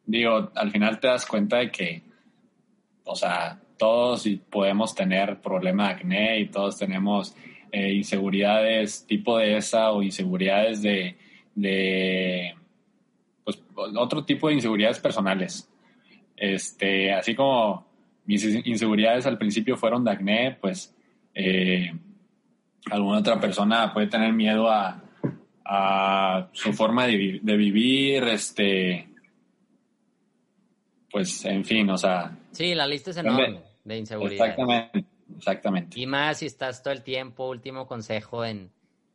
digo, 0.05 0.51
al 0.55 0.71
final 0.71 0.99
te 0.99 1.07
das 1.07 1.25
cuenta 1.25 1.57
de 1.57 1.71
que, 1.71 2.03
o 3.03 3.15
sea, 3.15 3.59
todos 3.77 4.27
podemos 4.49 4.93
tener 4.93 5.39
problema 5.39 5.87
de 5.87 5.93
acné 5.93 6.39
y 6.39 6.49
todos 6.49 6.77
tenemos 6.77 7.35
eh, 7.71 7.93
inseguridades 7.93 9.05
tipo 9.05 9.37
de 9.37 9.57
esa 9.57 9.91
o 9.91 10.03
inseguridades 10.03 10.81
de, 10.81 11.17
de 11.55 12.55
otro 13.79 14.25
tipo 14.25 14.47
de 14.47 14.55
inseguridades 14.55 14.99
personales. 14.99 15.69
Este, 16.35 17.13
así 17.13 17.35
como 17.35 17.85
mis 18.25 18.43
inseguridades 18.65 19.25
al 19.25 19.37
principio 19.37 19.75
fueron 19.75 20.03
de 20.03 20.11
acné, 20.11 20.57
pues 20.61 20.95
eh, 21.33 21.91
alguna 22.91 23.19
otra 23.19 23.39
persona 23.39 23.93
puede 23.93 24.07
tener 24.07 24.33
miedo 24.33 24.69
a, 24.69 25.03
su 26.53 26.73
forma 26.73 27.05
de, 27.05 27.15
vivir, 27.15 28.23
este, 28.23 29.07
pues, 31.11 31.45
en 31.45 31.63
fin, 31.63 31.89
o 31.89 31.97
sea. 31.97 32.35
Sí, 32.51 32.73
la 32.73 32.87
lista 32.87 33.11
es 33.11 33.17
enorme 33.17 33.61
de 33.83 33.97
inseguridad. 33.97 34.47
Exactamente, 34.47 35.05
exactamente. 35.37 35.99
Y 35.99 36.07
más 36.07 36.39
si 36.39 36.47
estás 36.47 36.81
todo 36.81 36.93
el 36.93 37.03
tiempo, 37.03 37.49
último 37.49 37.85
consejo 37.85 38.43
en... 38.43 38.71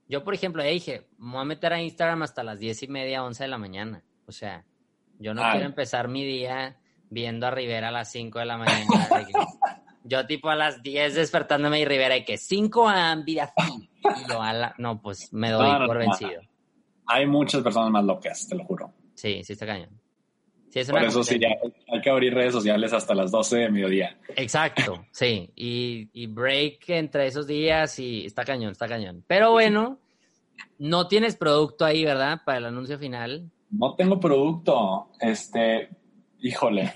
Yo, 0.09 0.23
por 0.23 0.35
ejemplo, 0.35 0.63
dije, 0.63 1.07
me 1.19 1.33
voy 1.33 1.41
a 1.41 1.45
meter 1.45 1.73
a 1.73 1.83
Instagram 1.83 2.23
hasta 2.23 2.45
las 2.45 2.61
diez 2.61 2.83
y 2.83 2.89
media, 2.89 3.25
once 3.25 3.43
de 3.43 3.49
la 3.49 3.59
mañana. 3.59 4.03
O 4.27 4.33
sea, 4.33 4.65
yo 5.19 5.35
no 5.35 5.43
quiero 5.51 5.67
empezar 5.67 6.09
mi 6.09 6.25
día 6.25 6.77
viendo 7.11 7.47
a 7.47 7.51
Rivera 7.51 7.89
a 7.89 7.93
las 7.93 8.11
5 8.13 8.39
de 8.39 8.45
la 8.45 8.57
mañana. 8.59 8.85
yo 10.05 10.27
tipo 10.27 10.51
a 10.51 10.55
las 10.55 10.83
10 10.83 11.15
despertándome 11.15 11.81
y 11.81 11.85
Rivera 11.85 12.17
y 12.17 12.25
que 12.25 12.37
5 12.37 12.89
a 12.89 13.15
vida 13.17 13.53
Y 14.03 14.31
yo 14.31 14.43
a 14.43 14.53
la... 14.53 14.75
No, 14.79 15.01
pues 15.01 15.33
me 15.33 15.51
doy 15.51 15.87
por 15.87 15.99
vencido. 15.99 16.41
Hay 17.07 17.27
muchas 17.27 17.63
personas 17.63 17.91
más 17.91 18.05
locas, 18.05 18.49
te 18.49 18.57
lo 18.57 18.65
juro. 18.65 18.93
Sí, 19.15 19.43
sí 19.45 19.53
está 19.53 19.67
cañón. 19.67 20.05
Por 20.91 21.05
eso 21.05 21.23
sí, 21.23 21.39
hay 21.93 22.01
que 22.01 22.11
abrir 22.11 22.35
redes 22.35 22.53
sociales 22.53 22.93
hasta 22.93 23.15
las 23.15 23.31
12 23.31 23.59
de 23.59 23.71
mediodía. 23.71 24.19
Exacto, 24.35 25.07
sí. 25.13 25.49
Y, 25.55 26.09
y, 26.13 26.27
break 26.27 26.89
entre 26.89 27.29
esos 27.29 27.47
días 27.47 27.97
y 28.01 28.27
está 28.27 28.45
cañón, 28.45 28.73
está 28.73 28.89
cañón. 28.89 29.23
Pero 29.29 29.53
bueno, 29.53 30.01
no 30.79 31.07
tienes 31.07 31.37
producto 31.37 31.85
ahí, 31.85 32.05
¿verdad? 32.05 32.41
Para 32.45 32.59
el 32.59 32.65
anuncio 32.65 32.99
final. 32.99 33.53
No 33.79 33.95
tengo 33.95 34.21
producto. 34.21 35.09
Este, 35.21 35.89
híjole, 36.41 36.95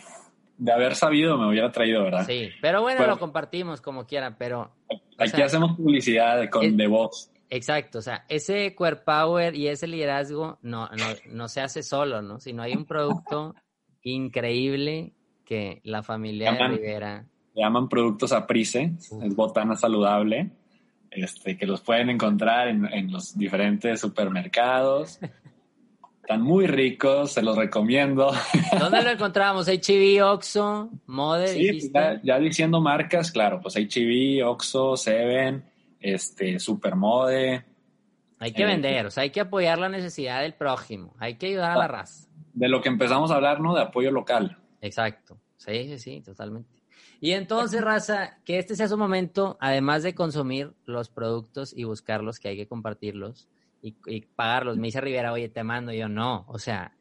de 0.57 0.73
haber 0.73 0.95
sabido 0.95 1.39
me 1.39 1.49
hubiera 1.49 1.71
traído, 1.71 2.05
¿verdad? 2.05 2.27
Sí, 2.27 2.51
pero 2.61 2.83
bueno, 2.83 3.07
lo 3.07 3.19
compartimos 3.19 3.81
como 3.81 4.07
quiera, 4.07 4.37
pero... 4.37 4.73
Aquí 5.19 5.43
hacemos 5.43 5.77
publicidad 5.77 6.49
con 6.51 6.77
de 6.77 6.87
voz. 6.87 7.31
Exacto, 7.51 7.99
o 7.99 8.03
sea, 8.03 8.25
ese 8.29 8.75
core 8.75 8.97
power 8.97 9.55
y 9.55 9.69
ese 9.69 9.87
liderazgo 9.87 10.59
no, 10.63 10.89
no, 10.89 11.07
no 11.33 11.49
se 11.49 11.61
hace 11.61 11.83
solo, 11.83 12.21
¿no? 12.21 12.41
Si 12.41 12.53
no 12.53 12.63
hay 12.63 12.75
un 12.75 12.85
producto 12.85 13.55
increíble 14.03 15.15
que 15.45 15.81
la 15.85 16.03
familia 16.03 16.53
de 16.53 16.69
Rivera. 16.69 17.27
Se 17.55 17.61
llaman 17.61 17.89
productos 17.89 18.33
Aprice, 18.33 18.93
es 19.23 19.35
botana 19.35 19.77
saludable, 19.77 20.51
este, 21.11 21.57
que 21.57 21.67
los 21.67 21.81
pueden 21.81 22.11
encontrar 22.11 22.69
en, 22.69 23.11
los 23.11 23.37
diferentes 23.37 23.99
supermercados. 24.01 25.19
Están 26.29 26.43
muy 26.43 26.67
ricos, 26.67 27.33
se 27.33 27.41
los 27.41 27.57
recomiendo. 27.57 28.31
¿Dónde 28.79 29.03
lo 29.03 29.09
encontramos? 29.09 29.67
¿HB, 29.67 30.23
Oxxo, 30.23 30.91
Mode? 31.07 31.49
Sí, 31.49 31.91
ya, 32.23 32.39
diciendo 32.39 32.83
marcas, 32.83 33.33
claro, 33.33 33.63
pues 33.63 33.77
HB, 33.77 34.47
Oxxo, 34.47 34.95
Seven, 34.99 35.65
este, 35.99 36.61
Supermode. 36.61 37.65
Hay 38.41 38.53
que 38.53 38.63
eh, 38.65 38.67
vender, 38.67 39.07
o 39.07 39.11
sea, 39.11 39.23
hay 39.23 39.31
que 39.31 39.41
apoyar 39.41 39.79
la 39.79 39.89
necesidad 39.89 40.43
del 40.43 40.53
prójimo, 40.53 41.17
hay 41.19 41.37
que 41.37 41.47
ayudar 41.47 41.71
a 41.71 41.77
la 41.79 41.85
ah, 41.85 41.89
raza 41.89 42.29
de 42.53 42.69
lo 42.69 42.83
que 42.83 42.91
empezamos 42.91 43.31
a 43.31 43.37
hablar, 43.37 43.63
¿no? 43.63 43.75
De 43.75 43.81
apoyo 43.81 44.11
local. 44.11 44.59
Exacto. 44.83 45.41
Sí, 45.57 45.89
sí, 45.89 45.99
sí, 45.99 46.21
totalmente. 46.21 46.83
Y 47.21 47.33
entonces, 47.33 47.81
Raza, 47.81 48.37
que 48.45 48.59
este 48.59 48.77
sea 48.77 48.87
su 48.87 48.99
momento, 48.99 49.57
además 49.61 50.03
de 50.03 50.15
consumir 50.15 50.75
los 50.85 51.09
productos 51.09 51.73
y 51.75 51.85
buscarlos, 51.85 52.39
que 52.39 52.49
hay 52.49 52.57
que 52.59 52.69
compartirlos 52.69 53.49
y, 53.83 54.21
pagarlos. 54.35 54.77
Me 54.77 54.89
dice 54.89 55.01
Rivera, 55.01 55.33
oye, 55.33 55.49
te 55.49 55.63
mando. 55.63 55.93
yo, 55.93 56.09
no, 56.09 56.45
o 56.49 56.59
sea, 56.59 56.93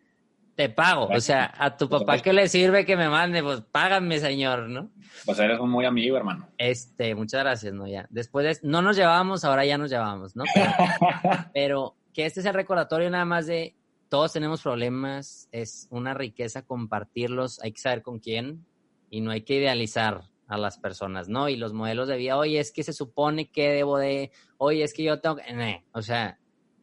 te 0.56 0.70
pago. 0.70 1.08
O 1.08 1.22
sea, 1.22 1.54
a 1.58 1.78
tu 1.78 1.88
papá 1.88 2.20
que 2.20 2.34
le 2.34 2.50
sirve 2.50 2.86
que 2.86 2.98
me 2.98 3.10
mande, 3.10 3.44
pues 3.44 3.62
págame, 3.62 4.20
señor, 4.20 4.68
¿no? 4.70 4.90
Pues 5.26 5.40
eres 5.40 5.60
un 5.60 5.70
muy 5.70 5.86
amigo, 5.86 6.18
hermano. 6.18 6.50
Este, 6.58 7.14
muchas 7.16 7.42
gracias, 7.42 7.74
¿no? 7.74 7.88
Ya. 7.88 8.08
Después 8.10 8.62
de, 8.62 8.68
no 8.68 8.82
nos 8.82 8.98
llevábamos, 8.98 9.46
ahora 9.46 9.66
ya 9.66 9.78
nos 9.78 9.92
llevamos, 9.92 10.36
¿no? 10.36 10.44
pero 11.54 11.96
que 12.12 12.26
este 12.26 12.42
sea 12.42 12.52
el 12.52 12.56
recordatorio 12.56 13.10
nada 13.10 13.26
más 13.26 13.46
de 13.46 13.76
todos 14.10 14.34
tenemos 14.34 14.64
problemas, 14.64 15.48
es 15.52 15.88
una 15.92 16.14
riqueza 16.14 16.64
compartirlos, 16.64 17.62
hay 17.62 17.74
que 17.74 17.82
saber 17.82 18.02
con 18.02 18.20
quién 18.20 18.66
y 19.10 19.22
no 19.22 19.32
hay 19.32 19.42
que 19.42 19.56
idealizar 19.56 20.24
a 20.48 20.58
las 20.58 20.80
personas, 20.80 21.28
¿no? 21.28 21.50
Y 21.50 21.58
los 21.58 21.74
modelos 21.74 22.08
de 22.08 22.18
vida, 22.18 22.38
oye, 22.38 22.60
es 22.60 22.72
que 22.72 22.84
se 22.84 22.94
supone 22.94 23.52
que 23.52 23.70
debo 23.70 23.98
de, 23.98 24.32
oye, 24.58 24.84
es 24.84 24.94
que 24.94 25.04
yo 25.04 25.20
tengo 25.20 25.36
que, 25.36 25.84
o 25.92 26.02
sea. 26.02 26.40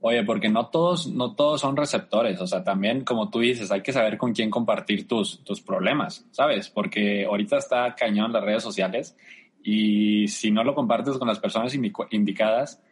Oye, 0.06 0.22
porque 0.22 0.50
no 0.50 0.66
todos, 0.66 1.06
no 1.06 1.34
todos 1.34 1.62
son 1.62 1.78
receptores, 1.78 2.38
o 2.38 2.46
sea, 2.46 2.62
también 2.62 3.04
como 3.04 3.30
tú 3.30 3.40
dices, 3.40 3.72
hay 3.72 3.80
que 3.80 3.90
saber 3.90 4.18
con 4.18 4.34
quién 4.34 4.50
compartir 4.50 5.08
tus, 5.08 5.42
tus 5.44 5.62
problemas, 5.62 6.26
¿sabes? 6.30 6.68
Porque 6.68 7.24
ahorita 7.24 7.56
está 7.56 7.94
cañón 7.94 8.30
las 8.30 8.44
redes 8.44 8.62
sociales 8.62 9.16
y 9.62 10.28
si 10.28 10.50
no 10.50 10.62
lo 10.62 10.74
compartes 10.74 11.16
con 11.16 11.26
las 11.26 11.38
personas 11.38 11.74
indicadas, 12.10 12.82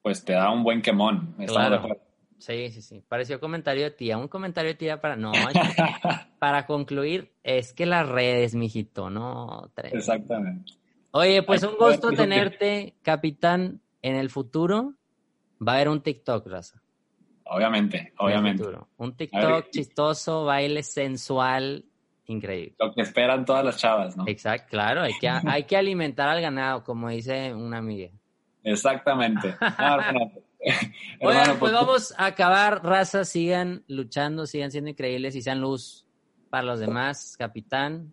pues 0.00 0.24
te 0.24 0.32
da 0.32 0.50
un 0.50 0.64
buen 0.64 0.80
quemón. 0.80 1.34
Claro. 1.46 1.86
Sí, 2.38 2.70
sí, 2.70 2.80
sí. 2.80 3.04
Pareció 3.06 3.38
comentario 3.38 3.84
de 3.84 3.90
tía. 3.90 4.16
Un 4.16 4.28
comentario 4.28 4.70
de 4.70 4.76
tía 4.76 5.02
para. 5.02 5.14
No, 5.14 5.32
para 6.38 6.64
concluir, 6.64 7.32
es 7.42 7.74
que 7.74 7.84
las 7.84 8.08
redes, 8.08 8.54
mijito, 8.54 9.10
no. 9.10 9.70
Exactamente. 9.92 10.72
Oye, 11.10 11.42
pues 11.42 11.62
un 11.64 11.76
gusto 11.76 12.12
tenerte, 12.16 12.94
capitán. 13.02 13.82
En 14.00 14.14
el 14.14 14.30
futuro 14.30 14.94
va 15.60 15.72
a 15.72 15.74
haber 15.76 15.88
un 15.88 16.00
TikTok, 16.00 16.46
Raza. 16.46 16.82
Obviamente, 17.44 18.12
obviamente. 18.18 18.64
Un 18.96 19.16
TikTok 19.16 19.70
chistoso, 19.70 20.44
baile 20.44 20.82
sensual, 20.82 21.84
increíble. 22.26 22.74
Lo 22.78 22.92
que 22.92 23.02
esperan 23.02 23.44
todas 23.44 23.64
las 23.64 23.76
chavas, 23.76 24.16
¿no? 24.16 24.24
Exacto, 24.26 24.68
claro. 24.70 25.02
Hay 25.02 25.16
que, 25.20 25.28
hay 25.28 25.64
que 25.64 25.76
alimentar 25.76 26.28
al 26.28 26.40
ganado, 26.40 26.82
como 26.82 27.08
dice 27.08 27.54
una 27.54 27.78
amiga. 27.78 28.10
Exactamente. 28.62 29.54
Bueno, 31.20 31.42
pues, 31.44 31.58
pues 31.60 31.72
vamos 31.72 32.14
a 32.16 32.26
acabar, 32.26 32.84
raza, 32.84 33.24
sigan 33.24 33.84
luchando, 33.86 34.46
sigan 34.46 34.72
siendo 34.72 34.90
increíbles 34.90 35.36
y 35.36 35.42
sean 35.42 35.60
luz 35.60 36.04
para 36.50 36.64
los 36.64 36.80
demás, 36.80 37.36
capitán. 37.38 38.12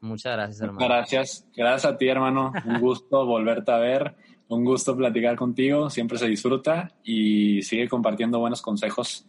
Muchas 0.00 0.32
gracias, 0.32 0.60
hermano. 0.60 0.86
Gracias, 0.86 1.46
gracias 1.54 1.92
a 1.92 1.96
ti, 1.96 2.08
hermano. 2.08 2.52
Un 2.64 2.80
gusto 2.80 3.26
volverte 3.26 3.70
a 3.70 3.78
ver, 3.78 4.16
un 4.48 4.64
gusto 4.64 4.96
platicar 4.96 5.36
contigo, 5.36 5.90
siempre 5.90 6.18
se 6.18 6.26
disfruta 6.26 6.92
y 7.04 7.62
sigue 7.62 7.88
compartiendo 7.88 8.38
buenos 8.38 8.62
consejos. 8.62 9.26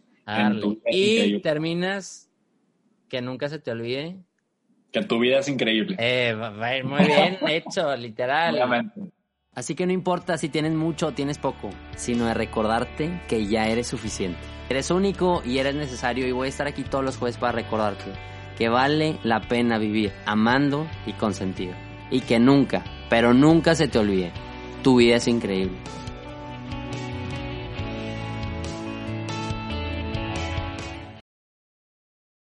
y 0.90 1.38
terminas, 1.40 2.30
que 3.08 3.20
nunca 3.20 3.48
se 3.48 3.58
te 3.58 3.70
olvide. 3.70 4.16
Que 4.92 5.02
tu 5.02 5.18
vida 5.18 5.38
es 5.38 5.48
increíble. 5.48 5.96
Eh, 5.98 6.34
muy 6.84 7.04
bien 7.04 7.38
hecho, 7.48 7.94
literal. 7.96 8.54
Obviamente. 8.54 9.00
Así 9.54 9.74
que 9.74 9.86
no 9.86 9.92
importa 9.92 10.38
si 10.38 10.48
tienes 10.48 10.72
mucho 10.72 11.08
o 11.08 11.12
tienes 11.12 11.38
poco, 11.38 11.70
sino 11.96 12.26
de 12.26 12.34
recordarte 12.34 13.20
que 13.28 13.46
ya 13.46 13.68
eres 13.68 13.88
suficiente. 13.88 14.38
Eres 14.68 14.90
único 14.90 15.42
y 15.44 15.58
eres 15.58 15.74
necesario 15.74 16.26
y 16.26 16.32
voy 16.32 16.46
a 16.46 16.48
estar 16.48 16.66
aquí 16.66 16.82
todos 16.84 17.04
los 17.04 17.16
jueves 17.16 17.36
para 17.36 17.52
recordarte 17.52 18.12
que 18.60 18.68
vale 18.68 19.18
la 19.22 19.40
pena 19.40 19.78
vivir 19.78 20.12
amando 20.26 20.86
y 21.06 21.14
con 21.14 21.32
sentido. 21.32 21.72
Y 22.10 22.20
que 22.20 22.38
nunca, 22.38 22.84
pero 23.08 23.32
nunca 23.32 23.74
se 23.74 23.88
te 23.88 23.98
olvide, 23.98 24.32
tu 24.82 24.96
vida 24.96 25.16
es 25.16 25.28
increíble. 25.28 25.76